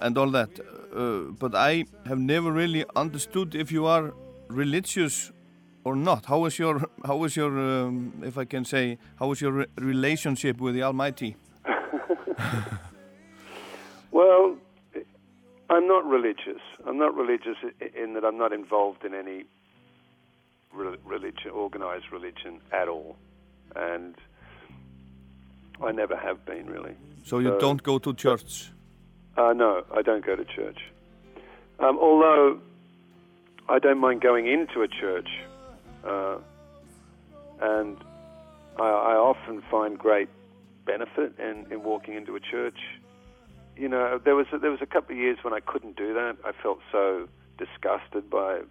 [0.00, 0.50] and all that.
[0.94, 4.12] Uh, but I have never really understood if you are
[4.48, 5.32] religious
[5.84, 6.26] or not.
[6.26, 9.66] How is your, how is your um, if I can say, how is your re
[9.76, 11.36] relationship with the Almighty?
[14.10, 14.56] Well,
[15.70, 16.62] I'm not religious.
[16.86, 17.56] I'm not religious
[17.94, 19.44] in that I'm not involved in any
[20.72, 23.16] religion, organized religion at all,
[23.76, 24.14] and
[25.82, 26.94] I never have been really.
[27.24, 28.70] So you don't go to church?
[29.36, 30.78] Uh, no, I don't go to church.
[31.78, 32.58] Um, although
[33.68, 35.28] I don't mind going into a church,
[36.04, 36.38] uh,
[37.60, 37.96] and
[38.78, 40.28] I, I often find great
[40.86, 42.78] benefit in, in walking into a church.
[43.78, 46.12] You know, there was a, there was a couple of years when I couldn't do
[46.14, 46.38] that.
[46.44, 47.28] I felt so
[47.58, 48.62] disgusted by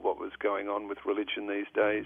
[0.00, 2.04] what was going on with religion these days.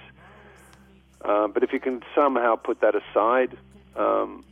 [1.22, 3.56] Uh, but if you can somehow put that aside,
[3.96, 4.44] um,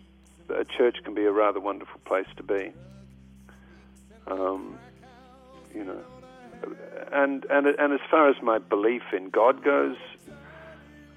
[0.50, 2.72] a church can be a rather wonderful place to be.
[4.26, 4.78] Um,
[5.74, 6.02] you know,
[7.12, 9.96] and and and as far as my belief in God goes,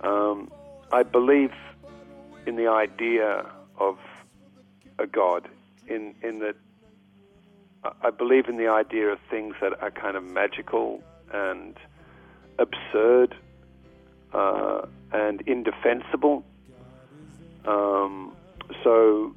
[0.01, 0.51] um,
[0.93, 1.51] I believe
[2.45, 3.45] in the idea
[3.77, 3.97] of
[4.97, 5.49] a God,
[5.87, 6.55] in in that
[7.83, 11.01] I- believe in the idea of things that are kind of magical
[11.31, 11.75] and
[12.57, 13.35] absurd
[14.33, 16.43] uh, and indefensible.
[17.65, 18.35] Um,
[18.83, 19.35] so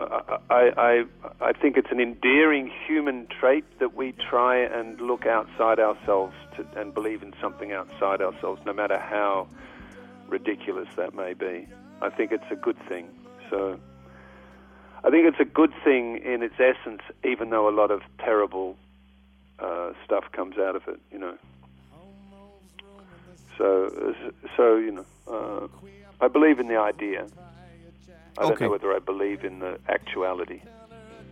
[0.00, 1.04] I, I,
[1.40, 6.66] I think it's an endearing human trait that we try and look outside ourselves to,
[6.76, 9.48] and believe in something outside ourselves, no matter how
[10.28, 11.66] ridiculous that may be.
[12.00, 13.08] I think it's a good thing.
[13.50, 13.78] So
[15.04, 18.76] I think it's a good thing in its essence, even though a lot of terrible
[19.58, 21.34] uh, stuff comes out of it, you know.
[23.56, 24.14] So,
[24.56, 25.66] so you know, uh,
[26.20, 27.26] I believe in the idea.
[28.38, 28.64] I don't Okay.
[28.66, 30.60] know whether I believe in the actuality.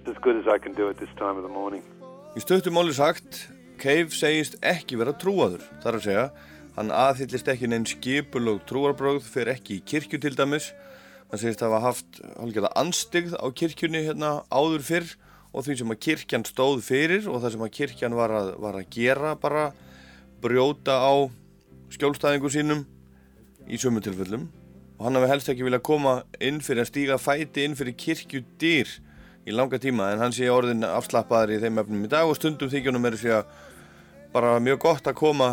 [0.00, 1.82] It's as good as I can do at this time of the morning.
[2.36, 3.48] Í stöttum máli sagt,
[3.78, 5.62] Cave segist ekki vera trúaður.
[5.82, 6.24] Það er að segja,
[6.76, 10.72] hann aðhyllist ekki neinn skipulög trúarbrögð, fyrir ekki í kirkju til dæmis.
[11.30, 15.08] Hann segist hafa haft hálfgerða anstigð á kirkjunni hérna áður fyrr
[15.50, 18.78] og því sem að kirkjan stóð fyrir og það sem að kirkjan var að, var
[18.78, 19.64] að gera bara
[20.44, 21.26] brjóta á
[21.96, 22.84] skjólstæðingu sínum
[23.66, 24.46] í sömu tilfellum.
[24.96, 28.44] Og hann hafi helst ekki viljað koma inn fyrir að stíga fæti inn fyrir kirkju
[28.60, 28.94] dýr
[29.46, 32.70] í langa tíma en hann sé orðin afslappaður í þeim efnum í dag og stundum
[32.70, 33.52] þykjunum er því að
[34.32, 35.52] bara mjög gott að koma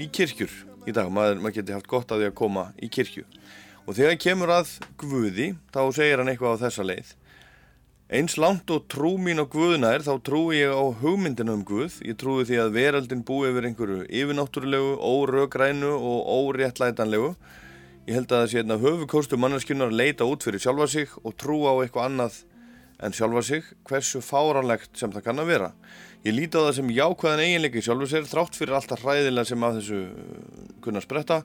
[0.00, 0.52] í kirkjur
[0.84, 3.24] í dag, maður, maður geti haft gott að því að koma í kirkju
[3.84, 7.14] og þegar kemur að Guði þá segir hann eitthvað á þessa leið
[8.14, 12.02] Eins langt og trú mín á Guðuna er þá trúi ég á hugmyndina um Guð.
[12.04, 17.30] Ég trúi því að veraldin búi yfir einhverju yfirnáttúrulegu, órögrænu og óréttlætanlegu.
[18.04, 21.32] Ég held að það sé hérna höfukóstu manneskjunar að leita út fyrir sjálfa sig og
[21.40, 22.36] trúa á eitthvað annað
[23.00, 25.70] en sjálfa sig, hversu fáranlegt sem það kann að vera.
[26.28, 29.80] Ég líti á það sem jákvæðan eiginleiki sjálfu sér, þrátt fyrir alltaf hræðilega sem af
[29.80, 30.02] þessu
[30.84, 31.40] kunna spretta,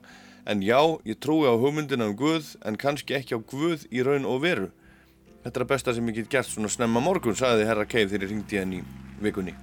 [0.50, 4.26] en já, ég trúi á hugmyndina um Guð, en kannski ekki á Guð í raun
[4.26, 4.70] og veru.
[5.44, 8.26] Þetta er að besta sem ég get gert svona snemma morgun, sagði herra Keif þegar
[8.26, 8.86] ég ringdi henni í
[9.22, 9.54] vikunni.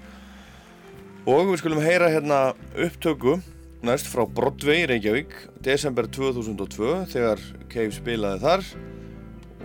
[1.27, 2.37] Og við skulum heyra hérna
[2.71, 3.35] upptöku
[3.83, 5.35] næst frá Broadway í Reykjavík,
[5.65, 7.43] desember 2002, þegar
[7.73, 8.65] Keif spilaði þar.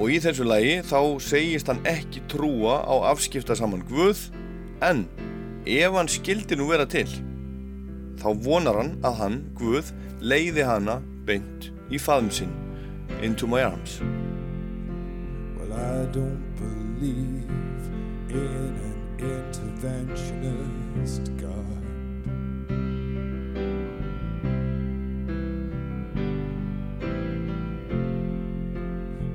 [0.03, 4.27] Og í þessu lagi þá segist hann ekki trúa á afskipta saman Guð,
[4.83, 5.07] en
[5.71, 7.07] ef hann skildi nú vera til,
[8.19, 12.53] þá vonar hann að hann, Guð, leiði hana beint í faðum sinn,
[13.23, 14.01] into my arms.
[15.57, 17.51] Well, I don't believe
[18.29, 21.67] in an interventionist God.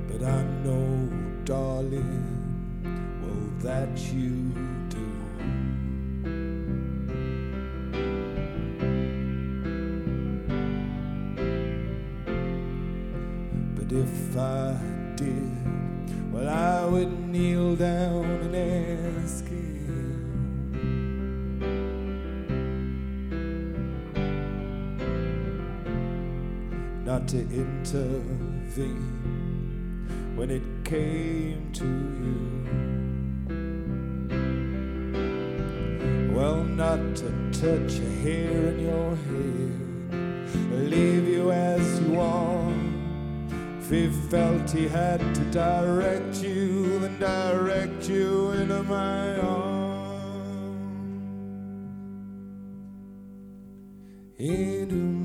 [0.08, 1.08] But I know,
[1.44, 2.24] darling,
[3.22, 4.52] well, that you
[13.88, 14.76] But if I
[15.16, 18.54] did, well, I would kneel down and
[19.24, 19.64] ask him.
[27.06, 29.06] Not to intervene
[30.36, 32.66] when it came to you.
[36.34, 42.87] Well, not to touch a hair in your head, leave you as you are.
[43.90, 50.76] If he felt he had to direct you, then direct you into my arms.
[54.36, 55.17] Into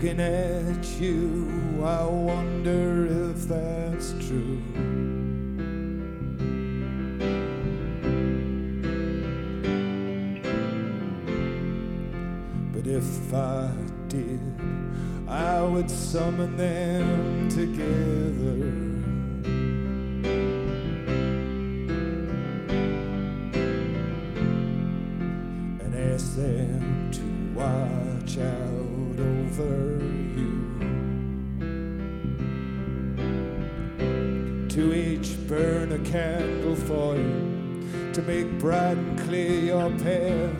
[0.00, 4.62] looking at you, I wonder if that's true.
[12.72, 13.70] But if I
[14.06, 14.40] did,
[15.26, 18.07] I would summon them together.
[34.78, 37.82] To each burn a candle for you
[38.12, 40.54] to make bright and clear your path.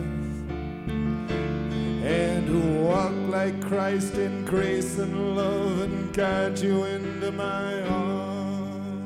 [2.03, 8.99] And who walk like Christ in grace and love and guide you into my arms.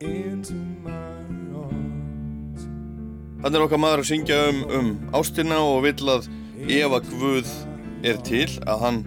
[0.00, 1.14] Into my
[1.62, 2.66] arms.
[3.38, 6.26] Þannig er okkar maður að syngja um, um ástina og vill að
[6.66, 7.58] ef að Guð
[8.02, 9.04] er til að hann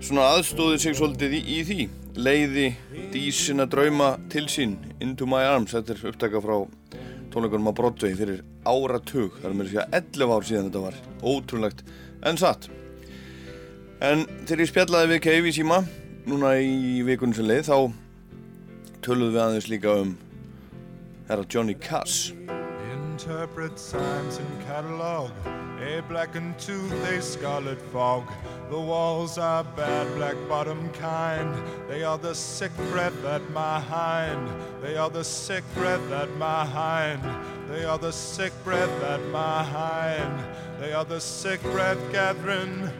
[0.00, 1.86] svona aðstóði sig svolítið í, í því.
[2.16, 2.66] Leiði
[3.12, 6.56] dísina drauma til sín Into My Arms, þetta er upptaka frá
[7.32, 10.98] tónleikunum á Broadway fyrir áratug, það er mér að segja 11 ár síðan þetta var,
[11.20, 11.84] ótrúlegt
[12.26, 12.68] en satt.
[14.00, 15.82] En þegar ég spjallaði við Cave í síma
[16.26, 17.76] núna í vikunum sem leið þá
[19.04, 20.16] töluðum við aðeins líka um
[21.28, 22.32] herra Johnny Cass
[23.16, 25.30] Interpret signs and catalog.
[25.80, 28.30] A blackened tooth, a scarlet fog.
[28.68, 31.56] The walls are bad, black bottom kind.
[31.88, 34.50] They are the sick breath at my hind.
[34.82, 37.22] They are the sick breath at my hind.
[37.70, 40.44] They are the sick breath at my hind.
[40.78, 42.90] They are the sick breath gathering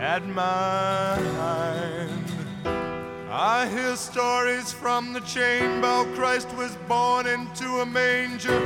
[0.00, 2.45] at my hind.
[3.38, 6.06] I hear stories from the chamber.
[6.14, 8.58] Christ was born into a manger,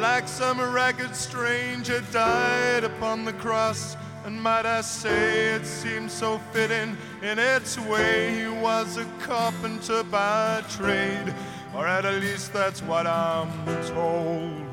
[0.00, 3.98] like some ragged stranger died upon the cross.
[4.24, 8.34] And might I say, it seems so fitting in its way.
[8.40, 11.34] He was a carpenter by trade,
[11.74, 13.52] or at least that's what I'm
[13.88, 14.64] told.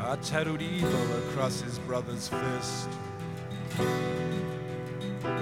[0.00, 2.88] I tattooed evil across his brother's fist.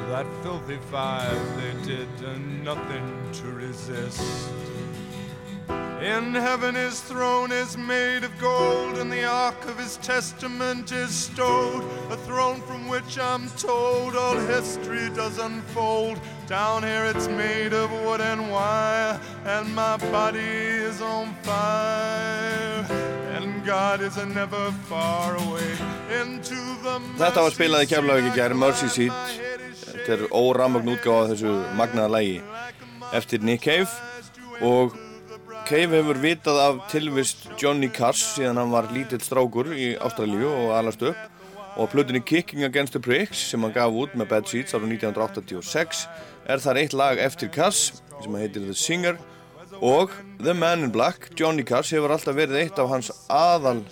[0.09, 2.09] That filthy five, they did
[2.65, 4.51] nothing to resist.
[6.01, 11.11] In heaven his throne is made of gold, and the ark of his testament is
[11.11, 11.83] stowed.
[12.11, 16.21] A throne from which I'm told all history does unfold.
[16.47, 23.08] Down here it's made of wood and wire, and my body is on fire.
[27.19, 29.35] Þetta var spilað í keflavík í gæri Mercy Seat.
[29.83, 32.39] Þetta er óramögn útgáð af þessu magnaða lægi
[33.19, 33.93] eftir Nick Cave.
[34.65, 34.97] Og
[35.69, 40.73] Cave hefur vitað af tilvist Johnny Cass síðan hann var lítill strákur í Ástralíu og
[40.79, 41.21] alast upp.
[41.77, 46.07] Og plutinni Kicking Against the Pricks sem hann gaf út með Bad Seeds árið 1986
[46.49, 49.21] er þar eitt lag eftir Cass sem heitir The Singer
[49.83, 50.11] og
[50.41, 53.83] The Man in Black, Johnny Cass hefur alltaf verið eitt af hans aðal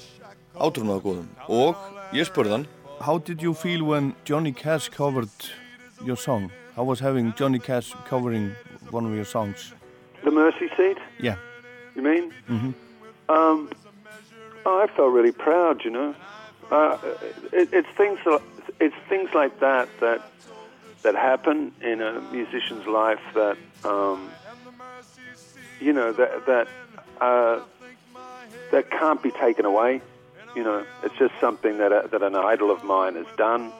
[0.56, 1.76] átrúnaðagóðum og
[2.16, 2.66] ég spurði hann
[3.04, 5.28] How did you feel when Johnny Cass covered
[6.04, 6.50] your song?
[6.76, 8.52] How was having Johnny Cass covering
[8.90, 9.74] one of your songs?
[10.24, 11.36] The Mercy Seat, Yeah.
[11.94, 12.32] you mean?
[12.48, 12.72] Mm-hmm.
[13.28, 13.68] Um,
[14.64, 16.14] oh, I felt really proud, you know.
[16.70, 16.96] Uh,
[17.52, 18.18] it, it's things
[18.80, 20.20] it's things like that that
[21.02, 24.28] that happen in a musician's life that um,
[25.80, 26.68] you know that that
[27.20, 27.60] uh,
[28.70, 30.00] that can't be taken away.
[30.54, 33.72] You know, it's just something that a, that an idol of mine has done.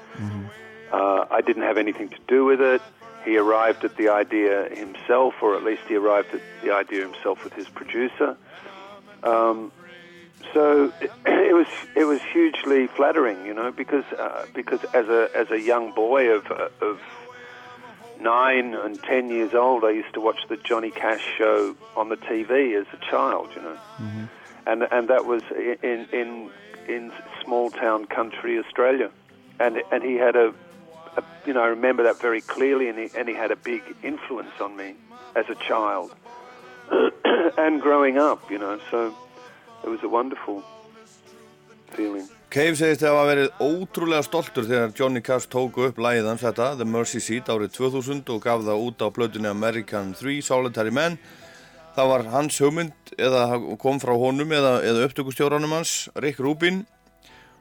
[0.93, 2.83] Uh, I didn't have anything to do with it.
[3.25, 7.43] He arrived at the idea himself, or at least he arrived at the idea himself
[7.43, 8.37] with his producer.
[9.23, 9.73] Um,
[10.55, 11.67] so it, it was
[11.97, 16.31] it was hugely flattering, you know, because uh, because as a as a young boy
[16.31, 17.01] of uh, of
[18.21, 22.17] nine and ten years old, I used to watch the Johnny Cash show on the
[22.17, 24.25] TV as a child, you know, mm-hmm.
[24.67, 25.43] and and that was
[25.83, 26.51] in in
[26.89, 27.13] in
[27.45, 29.11] small town country Australia,
[29.59, 30.55] and and he had a,
[31.17, 33.83] a you know I remember that very clearly, and he and he had a big
[34.03, 34.95] influence on me
[35.35, 36.15] as a child
[37.59, 38.81] and growing up, you know.
[38.91, 39.15] So
[39.85, 40.63] it was a wonderful
[41.91, 42.29] feeling.
[42.57, 46.71] Cave segist að hafa verið ótrúlega stoltur þegar Johnny Cash tók upp lægið hans þetta,
[46.79, 51.19] The Mercy Seat, árið 2000 og gaf það út á plötunni American 3, Solitary Man.
[51.99, 53.43] Það var hans hugmynd eða
[53.83, 56.87] kom frá honum eða, eða upptökustjóranum hans, Rick Rubin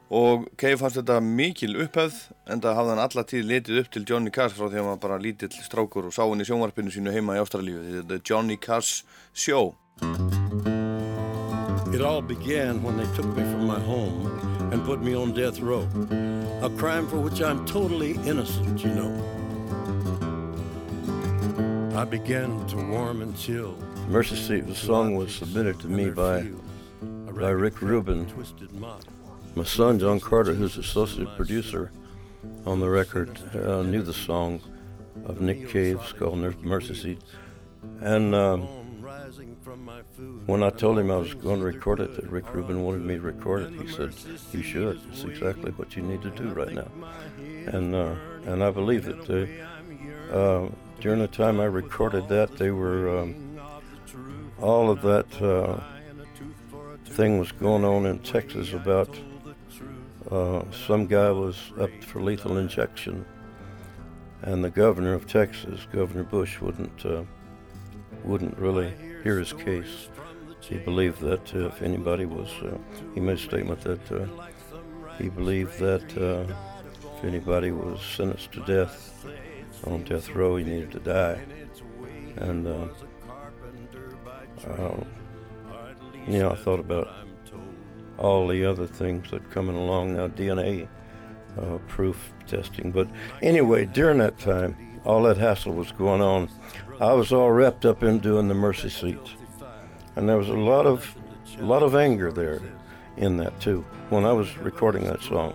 [0.08, 4.08] og Cave fannst þetta mikil upphefð en það hafði hann alla tíð litið upp til
[4.08, 7.12] Johnny Cash frá því að hann bara lítill strákur og sá hann í sjónvarpinu sínu
[7.12, 9.04] heima í Ástralíu, The Johnny Cash
[9.36, 9.76] Show.
[11.92, 15.60] It all began when they took me from my home and put me on death
[15.60, 15.88] row.
[16.62, 19.12] A crime for which I'm totally innocent, you know.
[21.96, 23.78] I began to warm and chill.
[24.10, 26.46] Mercy Seat, the song was submitted to me by,
[27.32, 28.28] by Rick Rubin.
[29.56, 31.92] My son, John Carter, who's associate producer
[32.66, 34.60] on the record, uh, knew the song
[35.26, 37.22] of Nick Cave's called Mercy Seat.
[38.02, 38.68] And um,
[40.46, 43.16] when I told him I was going to record it, that Rick Rubin wanted me
[43.16, 44.14] to record it, he said,
[44.52, 45.00] "You should.
[45.12, 46.88] It's exactly what you need to do right now."
[47.68, 48.16] And uh,
[48.46, 49.30] and I believe it.
[49.30, 50.70] Uh, uh,
[51.00, 53.60] during the time I recorded that, they were um,
[54.62, 55.80] all of that uh,
[57.06, 59.10] thing was going on in Texas about
[60.32, 63.26] uh, some guy was up for lethal injection,
[64.42, 67.24] and the governor of Texas, Governor Bush, wouldn't uh,
[68.24, 68.94] wouldn't really
[69.26, 70.10] hear his case.
[70.60, 72.78] He believed that uh, if anybody was, uh,
[73.16, 74.28] he made a statement that uh,
[75.18, 76.54] he believed that uh,
[77.18, 79.26] if anybody was sentenced to death
[79.88, 81.42] on death row, he needed to die.
[82.36, 82.88] And uh,
[84.68, 85.04] uh,
[86.28, 87.12] you know, I thought about
[88.20, 90.88] all the other things that coming along now, DNA
[91.88, 92.92] proof testing.
[92.92, 93.08] But
[93.42, 96.50] anyway, during that time, all that hassle was going on.
[97.00, 99.32] I was all wrapped up in doing the mercy seats,
[100.16, 101.16] and there was a lot of,
[101.60, 102.62] a lot of anger there,
[103.18, 103.86] in that too.
[104.10, 105.54] When I was recording that song,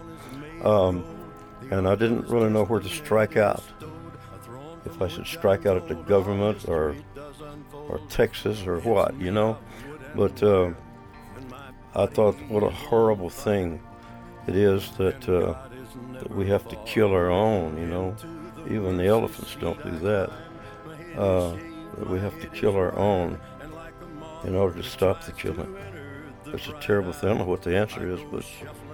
[0.62, 1.04] um,
[1.70, 3.62] and I didn't really know where to strike out.
[4.84, 6.96] If I should strike out at the government or,
[7.72, 9.58] or Texas or what, you know.
[10.14, 10.72] But uh,
[11.94, 13.80] I thought, what a horrible thing
[14.46, 15.54] it is that, uh,
[16.14, 18.16] that we have to kill our own, you know.
[18.70, 20.30] Even the elephants don't do that.
[21.18, 21.56] Uh,
[22.06, 23.38] we have to kill our own
[24.44, 25.76] in order to stop the killing.
[26.46, 27.30] It's a terrible thing.
[27.30, 28.44] I don't know what the answer is, but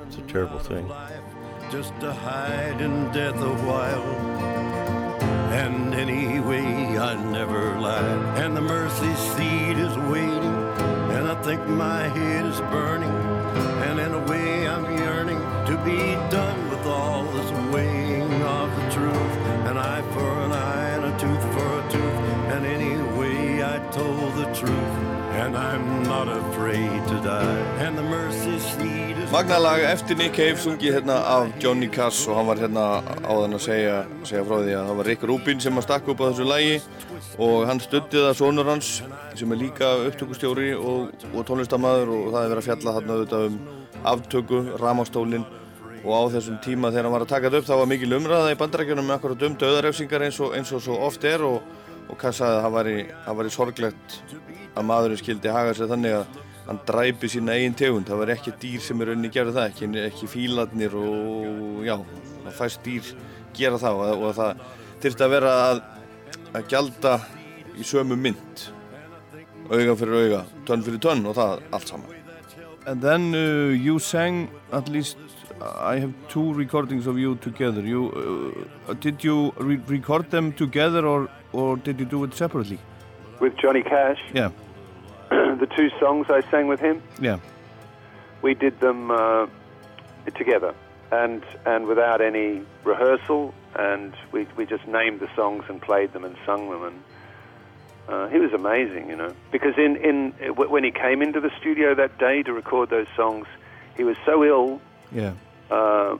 [0.06, 0.90] it's a terrible thing.
[1.70, 4.02] Just to hide in death a while.
[5.52, 6.64] And anyway,
[6.98, 8.38] I never lied.
[8.38, 10.56] And the mercy seat is waiting.
[11.16, 13.10] And I think my head is burning.
[13.88, 16.45] And in a way, I'm yearning to be done
[29.32, 32.84] Magnalag eftir Nick Cave sungi hérna af Johnny Cass og hann var hérna
[33.26, 36.22] áðan að segja, segja frá því að það var Rick Rubin sem að stakka upp
[36.22, 36.76] á þessu lægi
[37.42, 38.90] og hann stutti það sonur hans
[39.36, 43.46] sem er líka upptökustjóri og, og tónlistamæður og það er verið að fjalla þarna auðvitað
[43.50, 43.58] um
[44.12, 45.46] aftöku, ramastólinn
[46.06, 48.54] og á þessum tíma þegar hann var að taka þetta upp þá var mikil umræða
[48.54, 51.60] í bandarækjunum með akkurat um döðarefsingar eins og, eins og svo oft er og,
[52.06, 54.20] og Cass sagði að það það væri sorglegt
[54.76, 58.08] að maðurinn skildi haga sér þannig að hann dræpi sína eigin tegund.
[58.08, 62.56] Það var ekki dýr sem er unni gerði það ekki, ekki fílarnir og já það
[62.60, 63.12] fæst dýr
[63.56, 64.64] gera það og, og það
[65.04, 65.82] þurfti að vera að,
[66.52, 67.14] að gjalda
[67.76, 68.66] í sömu mynd.
[69.66, 72.12] Auga fyrir auga, tönn fyrir tönn og það allt saman.
[72.86, 75.18] And then uh, you sang at least
[75.60, 77.80] I have two recordings of you together.
[77.80, 82.78] You, uh, did you re record them together or, or did you do it separately?
[83.40, 84.50] With Johnny Cash, Yeah,
[85.30, 87.38] the two songs I sang with him, yeah.
[88.42, 89.46] We did them uh,
[90.34, 90.74] together.
[91.10, 96.24] And and without any rehearsal and we we just named the songs and played them
[96.24, 97.02] and sung them and
[98.08, 99.32] uh, he was amazing you know.
[99.52, 103.46] Because in in when he came into the studio that day to record those songs
[103.96, 104.80] he was so ill
[105.12, 105.32] yeah.
[105.70, 106.16] uh,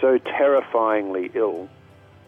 [0.00, 1.68] so terrifyingly ill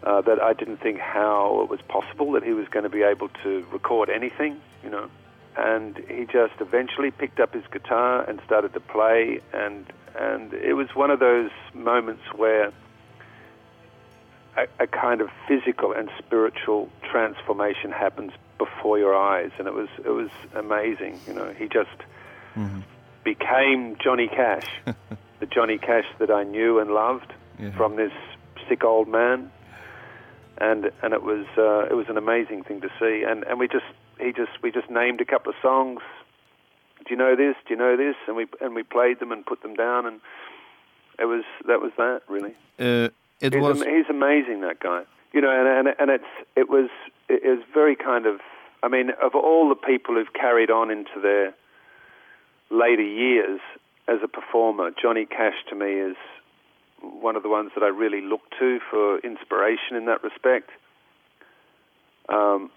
[0.06, 3.02] uh, that I didn't think how it was possible that he was going to be
[3.02, 5.10] able to record anything, you know.
[5.58, 9.84] And he just eventually picked up his guitar and started to play, and
[10.18, 12.72] and it was one of those moments where
[14.56, 19.88] a, a kind of physical and spiritual transformation happens before your eyes, and it was
[20.04, 21.52] it was amazing, you know.
[21.58, 21.90] He just
[23.24, 24.66] became Johnny Cash,
[25.40, 27.70] the Johnny Cash that I knew and loved Yeah.
[27.76, 28.12] from this
[28.68, 29.50] sick old man,
[30.58, 33.24] and and it was uh, it was an amazing thing to see.
[33.28, 33.84] And and we just
[34.18, 36.00] he just we just named a couple of songs.
[36.98, 37.54] Do you know this?
[37.66, 38.16] Do you know this?
[38.26, 40.20] And we and we played them and put them down, and
[41.18, 42.54] it was that was that really.
[42.78, 43.08] uh,
[43.40, 45.02] it he's, was am- he's amazing, that guy.
[45.32, 46.88] You know, and and and it's it was
[47.28, 48.40] it is very kind of.
[48.82, 51.54] I mean, of all the people who've carried on into their
[52.70, 53.60] later years
[54.06, 56.16] as a performer, Johnny Cash to me is
[57.20, 60.70] one of the ones that I really look to for inspiration in that respect.
[62.28, 62.70] Um,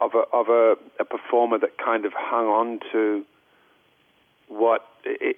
[0.00, 3.24] of a of a, a performer that kind of hung on to
[4.48, 4.84] what,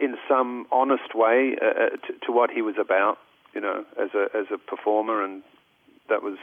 [0.00, 3.18] in some honest way, uh, uh, to, to what he was about.
[3.54, 5.42] You know, as a as a performer, and
[6.08, 6.38] that was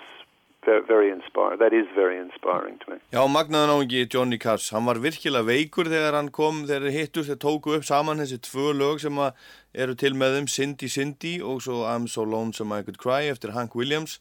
[3.14, 7.42] Já, magnaðan áhengi Johnny Cash, hann var virkilega veikur þegar hann kom, þegar hittust, þeir
[7.42, 9.18] tóku upp saman þessi tvö lög sem
[9.74, 13.56] eru til með þeim, Cindy Cindy og svo I'm So Lonesome I Could Cry eftir
[13.58, 14.20] Hank Williams.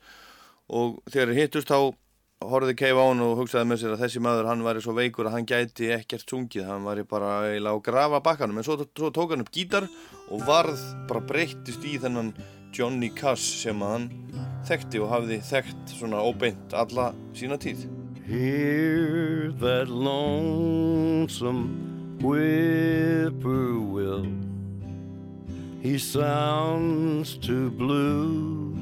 [0.70, 1.92] Og þegar hittust þá
[2.40, 5.28] horfði keif á hann og hugsaði með sér að þessi maður hann væri svo veikur
[5.28, 8.62] að hann gæti ekkert sungið, hann væri bara eiginlega á grafa bakkanum.
[8.62, 9.84] En svo, svo tók hann upp gítar
[10.30, 10.80] og varð
[11.10, 12.32] bara breyttist í þennan
[12.72, 14.08] Johnny Cass sem að hann
[14.68, 17.86] þekkti og hafði þekkt svona óbeint alla sína tíð.
[18.26, 21.64] Hear that lonesome
[22.22, 24.26] whippoorwill.
[25.80, 28.76] He sounds too blue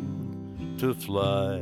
[0.78, 1.60] to fly.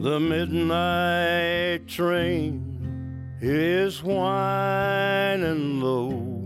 [0.00, 2.62] The midnight train
[3.40, 6.45] is whining low.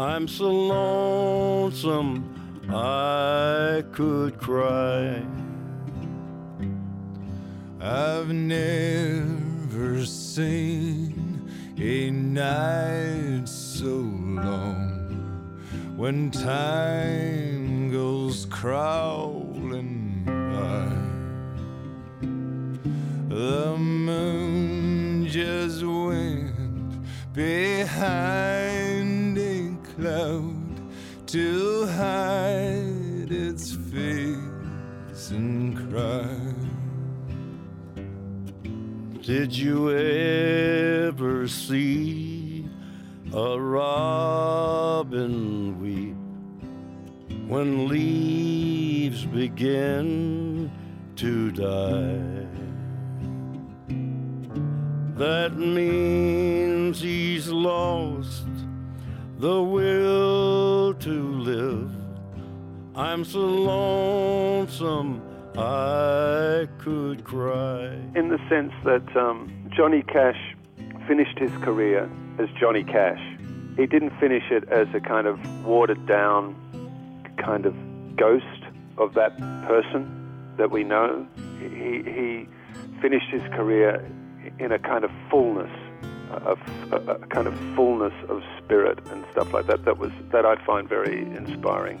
[0.00, 2.24] I'm so lonesome
[2.70, 5.22] I could cry.
[7.78, 14.88] I've never seen a night so long
[15.98, 20.88] when time goes crawling by.
[23.28, 29.09] The moon just went behind
[30.00, 30.80] cloud
[31.26, 36.54] to hide its face and cry.
[39.20, 42.66] Did you ever see
[43.34, 45.18] a robin
[45.82, 46.16] weep
[47.46, 50.72] when leaves begin
[51.16, 52.46] to die?
[55.16, 58.49] That means he's lost
[59.40, 61.90] the will to live.
[62.94, 65.22] I'm so lonesome
[65.56, 67.86] I could cry.
[68.14, 70.36] in the sense that um, Johnny Cash
[71.08, 73.22] finished his career as Johnny Cash.
[73.78, 76.54] He didn't finish it as a kind of watered down
[77.42, 77.74] kind of
[78.16, 78.44] ghost
[78.98, 81.26] of that person that we know.
[81.58, 82.48] He, he
[83.00, 84.06] finished his career
[84.58, 85.72] in a kind of fullness
[86.30, 86.58] of
[86.92, 90.56] a, a kind of fullness of spirit and stuff like that that was that I
[90.64, 92.00] find very inspiring.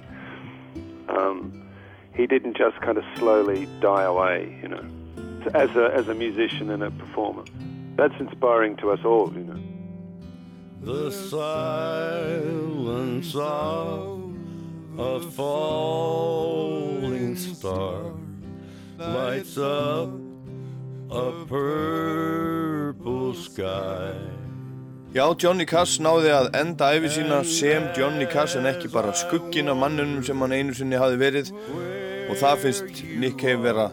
[1.08, 1.68] Um,
[2.14, 4.84] he didn't just kind of slowly die away, you know,
[5.54, 7.44] as a as a musician and a performer.
[7.96, 9.60] That's inspiring to us all, you know.
[10.82, 14.34] The silence of
[14.98, 18.14] a falling star
[18.98, 20.08] lights up
[21.10, 24.14] a purple sky.
[25.12, 29.72] Já, Johnny Cass náði að enda æfi sína sem Johnny Cass en ekki bara skuggin
[29.72, 31.50] af mannunum sem hann einu sinni hafi verið
[32.30, 33.88] og það finnst Nick Cave vera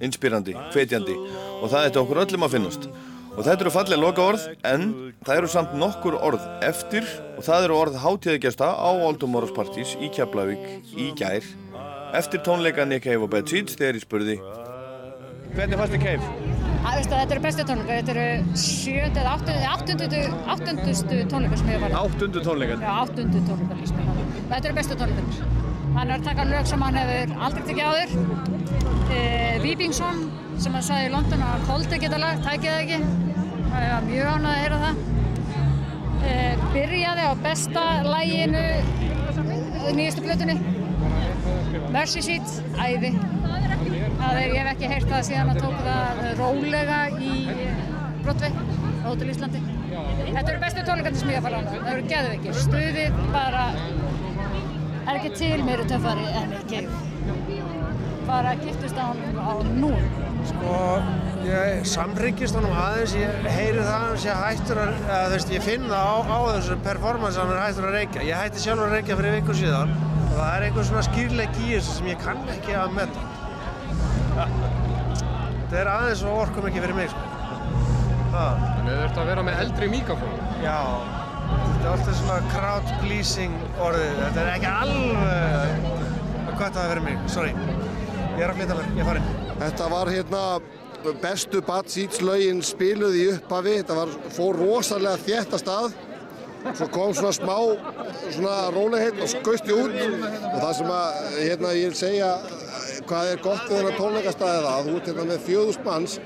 [0.00, 1.16] inspírandi, hvetjandi
[1.58, 2.86] og það ætti okkur öllum að finnast.
[3.34, 4.86] Og þetta eru fallega loka orð en
[5.26, 9.98] það eru samt nokkur orð eftir og það eru orð hátíðagjasta á Old Tomorrow's Parties
[9.98, 11.42] í Keflavík í gær
[12.14, 14.42] eftir tónleika Nick Cave og Bad Seeds þegar ég spurði
[15.54, 16.48] Hvernig fannst þið
[17.00, 20.20] veistu, þetta eru bestu tónleikar, þetta eru sjöndi eða áttundu, áttundu,
[20.54, 21.96] áttundustu tónleikar sem ég farið.
[22.00, 22.84] Áttundu tónleikar?
[22.84, 24.14] Já, áttundu tónleikar líst mér á.
[24.50, 25.24] Þetta eru bestu tónleikar.
[25.96, 28.10] Hann er að taka lög sem hann hefur aldrei tekið áður.
[29.10, 29.22] E,
[29.64, 30.22] Víbingsson
[30.60, 33.00] sem hann sagði í London að koldi geta lag, tækið það ekki.
[33.70, 35.02] Það er mjög ánægð að heyra það.
[36.20, 36.36] E,
[36.76, 38.64] byrjaði á besta læginu
[39.98, 40.60] nýjastu blötunni.
[41.90, 43.14] Mercy Seat, æði.
[44.20, 47.36] Það er, ég hef ekki heyrt það síðan að tók það rólega í
[48.30, 49.60] á Hotel Íslandi.
[49.90, 51.70] Þetta eru bestu tónleikandi sem ég hef farið á.
[51.70, 52.58] Það eru geðveikir.
[52.64, 53.64] Stuðið bara
[55.10, 56.82] er ekki til meiri töffari en ekki.
[58.28, 59.90] Bara giftust á hann á nú.
[60.50, 60.76] Sko,
[61.44, 65.52] ég samryggist honum aðeins, ég heyri það að hann sé hættur að, að þú veist,
[65.56, 68.28] ég finn það á, á þessu performance að hann er hættur að reykja.
[68.28, 69.92] Ég hætti sjálfur að reykja fyrir viku síðan
[70.30, 73.29] og það er einhver svona skýrleik í þessu sem ég kann ekki að metta.
[75.70, 77.20] Þetta er aðeins og orkum ekki fyrir mig, sko.
[78.32, 80.32] Þannig að þú ert að vera með eldri mikrofón.
[80.64, 80.78] Já,
[81.46, 84.16] þetta er alltaf svona crowd pleasing orðið.
[84.18, 85.84] Þetta er ekki alveg
[86.56, 87.52] hvað það er fyrir mig, sorry.
[87.54, 89.30] Ég er að flytja mér, ég er farinn.
[89.60, 90.42] Þetta var hérna
[91.22, 93.76] bestu Bad Seeds lögin spiluð í upphafi.
[93.84, 96.00] Þetta var, fór rosalega þétt að stað.
[96.66, 97.54] Svo kom svona smá
[98.34, 102.34] svona rólegheit og skausti út og það sem að hérna ég vil segja
[103.08, 106.18] hvað er gott við þennan tónleikastæði það að þú ert hérna með fjöðust manns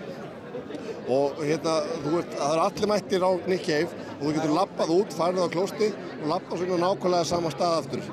[1.15, 4.93] og hérna þú ert, það eru allir mættir á Nick Cave og þú getur lappað
[4.95, 5.89] út, farið á klósti
[6.23, 8.13] og lappað svona á nákvæmlega sama stað aftur.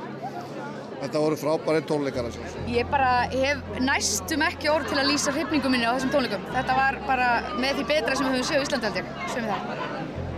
[1.01, 5.33] Þetta voru frábæri tónleikar eins og Ég bara hef næstum ekki orð til að lýsa
[5.33, 6.43] hrifningu minni á þessum tónleikum.
[6.53, 9.55] Þetta var bara með því betra sem við höfum séð á Íslandi ég, sem við
[9.55, 9.65] það.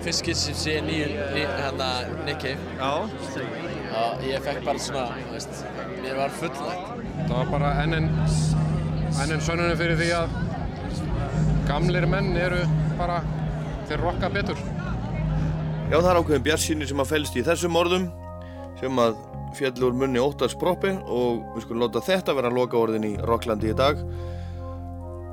[0.06, 1.90] Fyrst skilt sem sé nýju, ný, hérna,
[2.24, 2.60] Nick Cave.
[2.80, 2.92] Já.
[4.04, 5.64] Og ég fekk bara svona, þú veist,
[6.00, 6.93] mér var fullnægt.
[7.14, 8.10] Það var bara enn en
[9.22, 10.34] en sönnunum fyrir því að
[11.68, 12.64] gamlir menn eru
[12.98, 13.22] bara,
[13.88, 14.60] þeir rokka betur.
[15.92, 18.08] Já, það er ákveðin bjarsýni sem að fælst í þessum orðum
[18.80, 19.18] sem að
[19.54, 23.78] fjallur munni Óttars Proppi og við skulum láta þetta vera loka orðin í Rocklandi í
[23.78, 24.02] dag.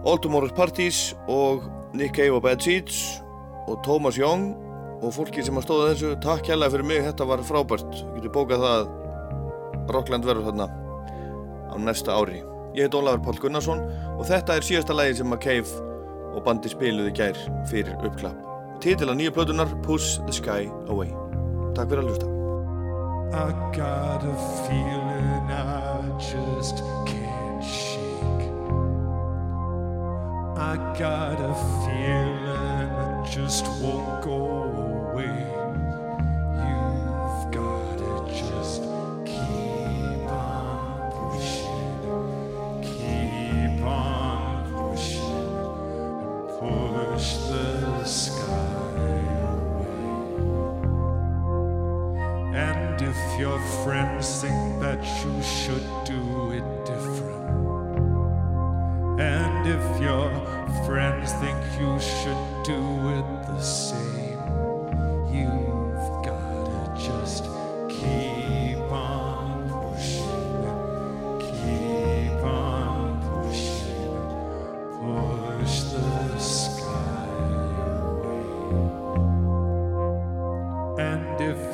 [0.05, 1.65] All Tomorrow's Parties og
[1.97, 3.23] Nick Cave og Bad Seeds
[3.67, 4.53] og Thomas Young
[5.01, 7.91] og fólki sem að stóða þessu takk hérlega fyrir mig, þetta var frábært.
[8.13, 10.69] Við getum bókað það að Rockland verður þarna
[11.71, 12.43] á næsta ári.
[12.75, 13.81] Ég heit Ólafur Pál Gunnarsson
[14.19, 15.87] og þetta er síðasta lægi sem að Cave
[16.35, 17.39] og bandi spiluði gær
[17.71, 18.39] fyrir uppklapp.
[18.81, 21.11] Titil að nýju plötunar Push the Sky Away.
[21.75, 22.31] Takk fyrir að hlusta.
[23.31, 24.37] I got a
[24.67, 28.49] feeling I just can't shake.
[30.57, 34.60] I got a feeling that just won't go
[53.41, 57.49] your friends think that you should do it different,
[59.19, 60.29] and if your
[60.85, 64.00] friends think you should do it the same,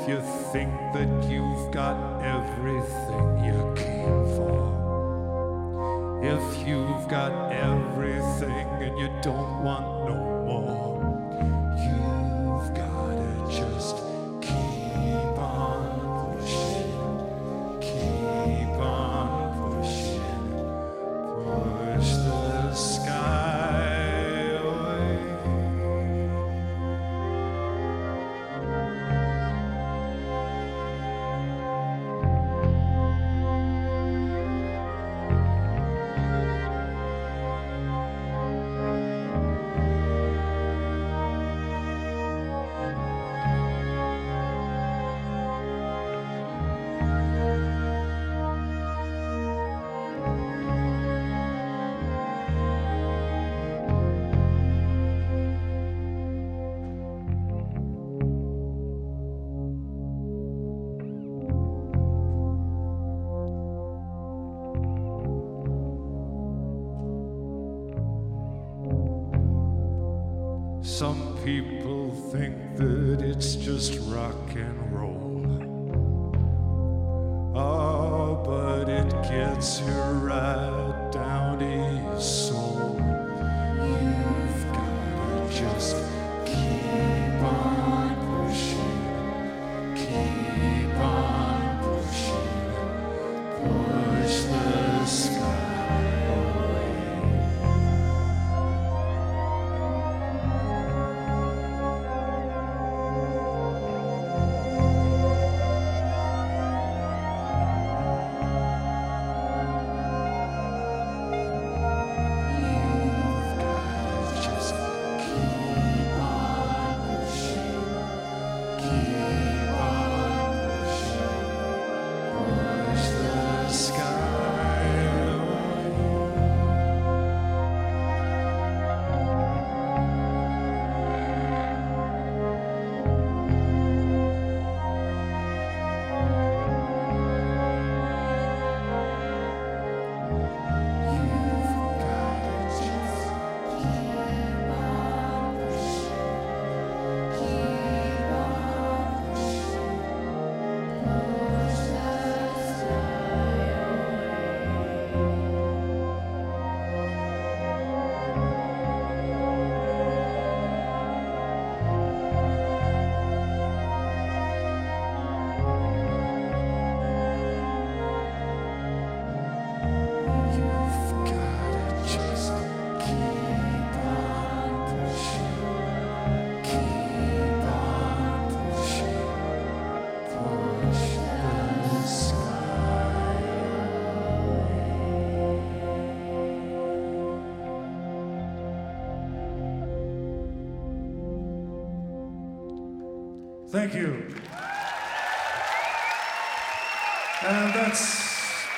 [0.08, 0.20] you
[0.52, 4.66] think that you've got everything you came for,
[6.22, 10.35] if you've got everything and you don't want no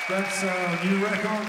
[0.09, 1.48] that's a new record.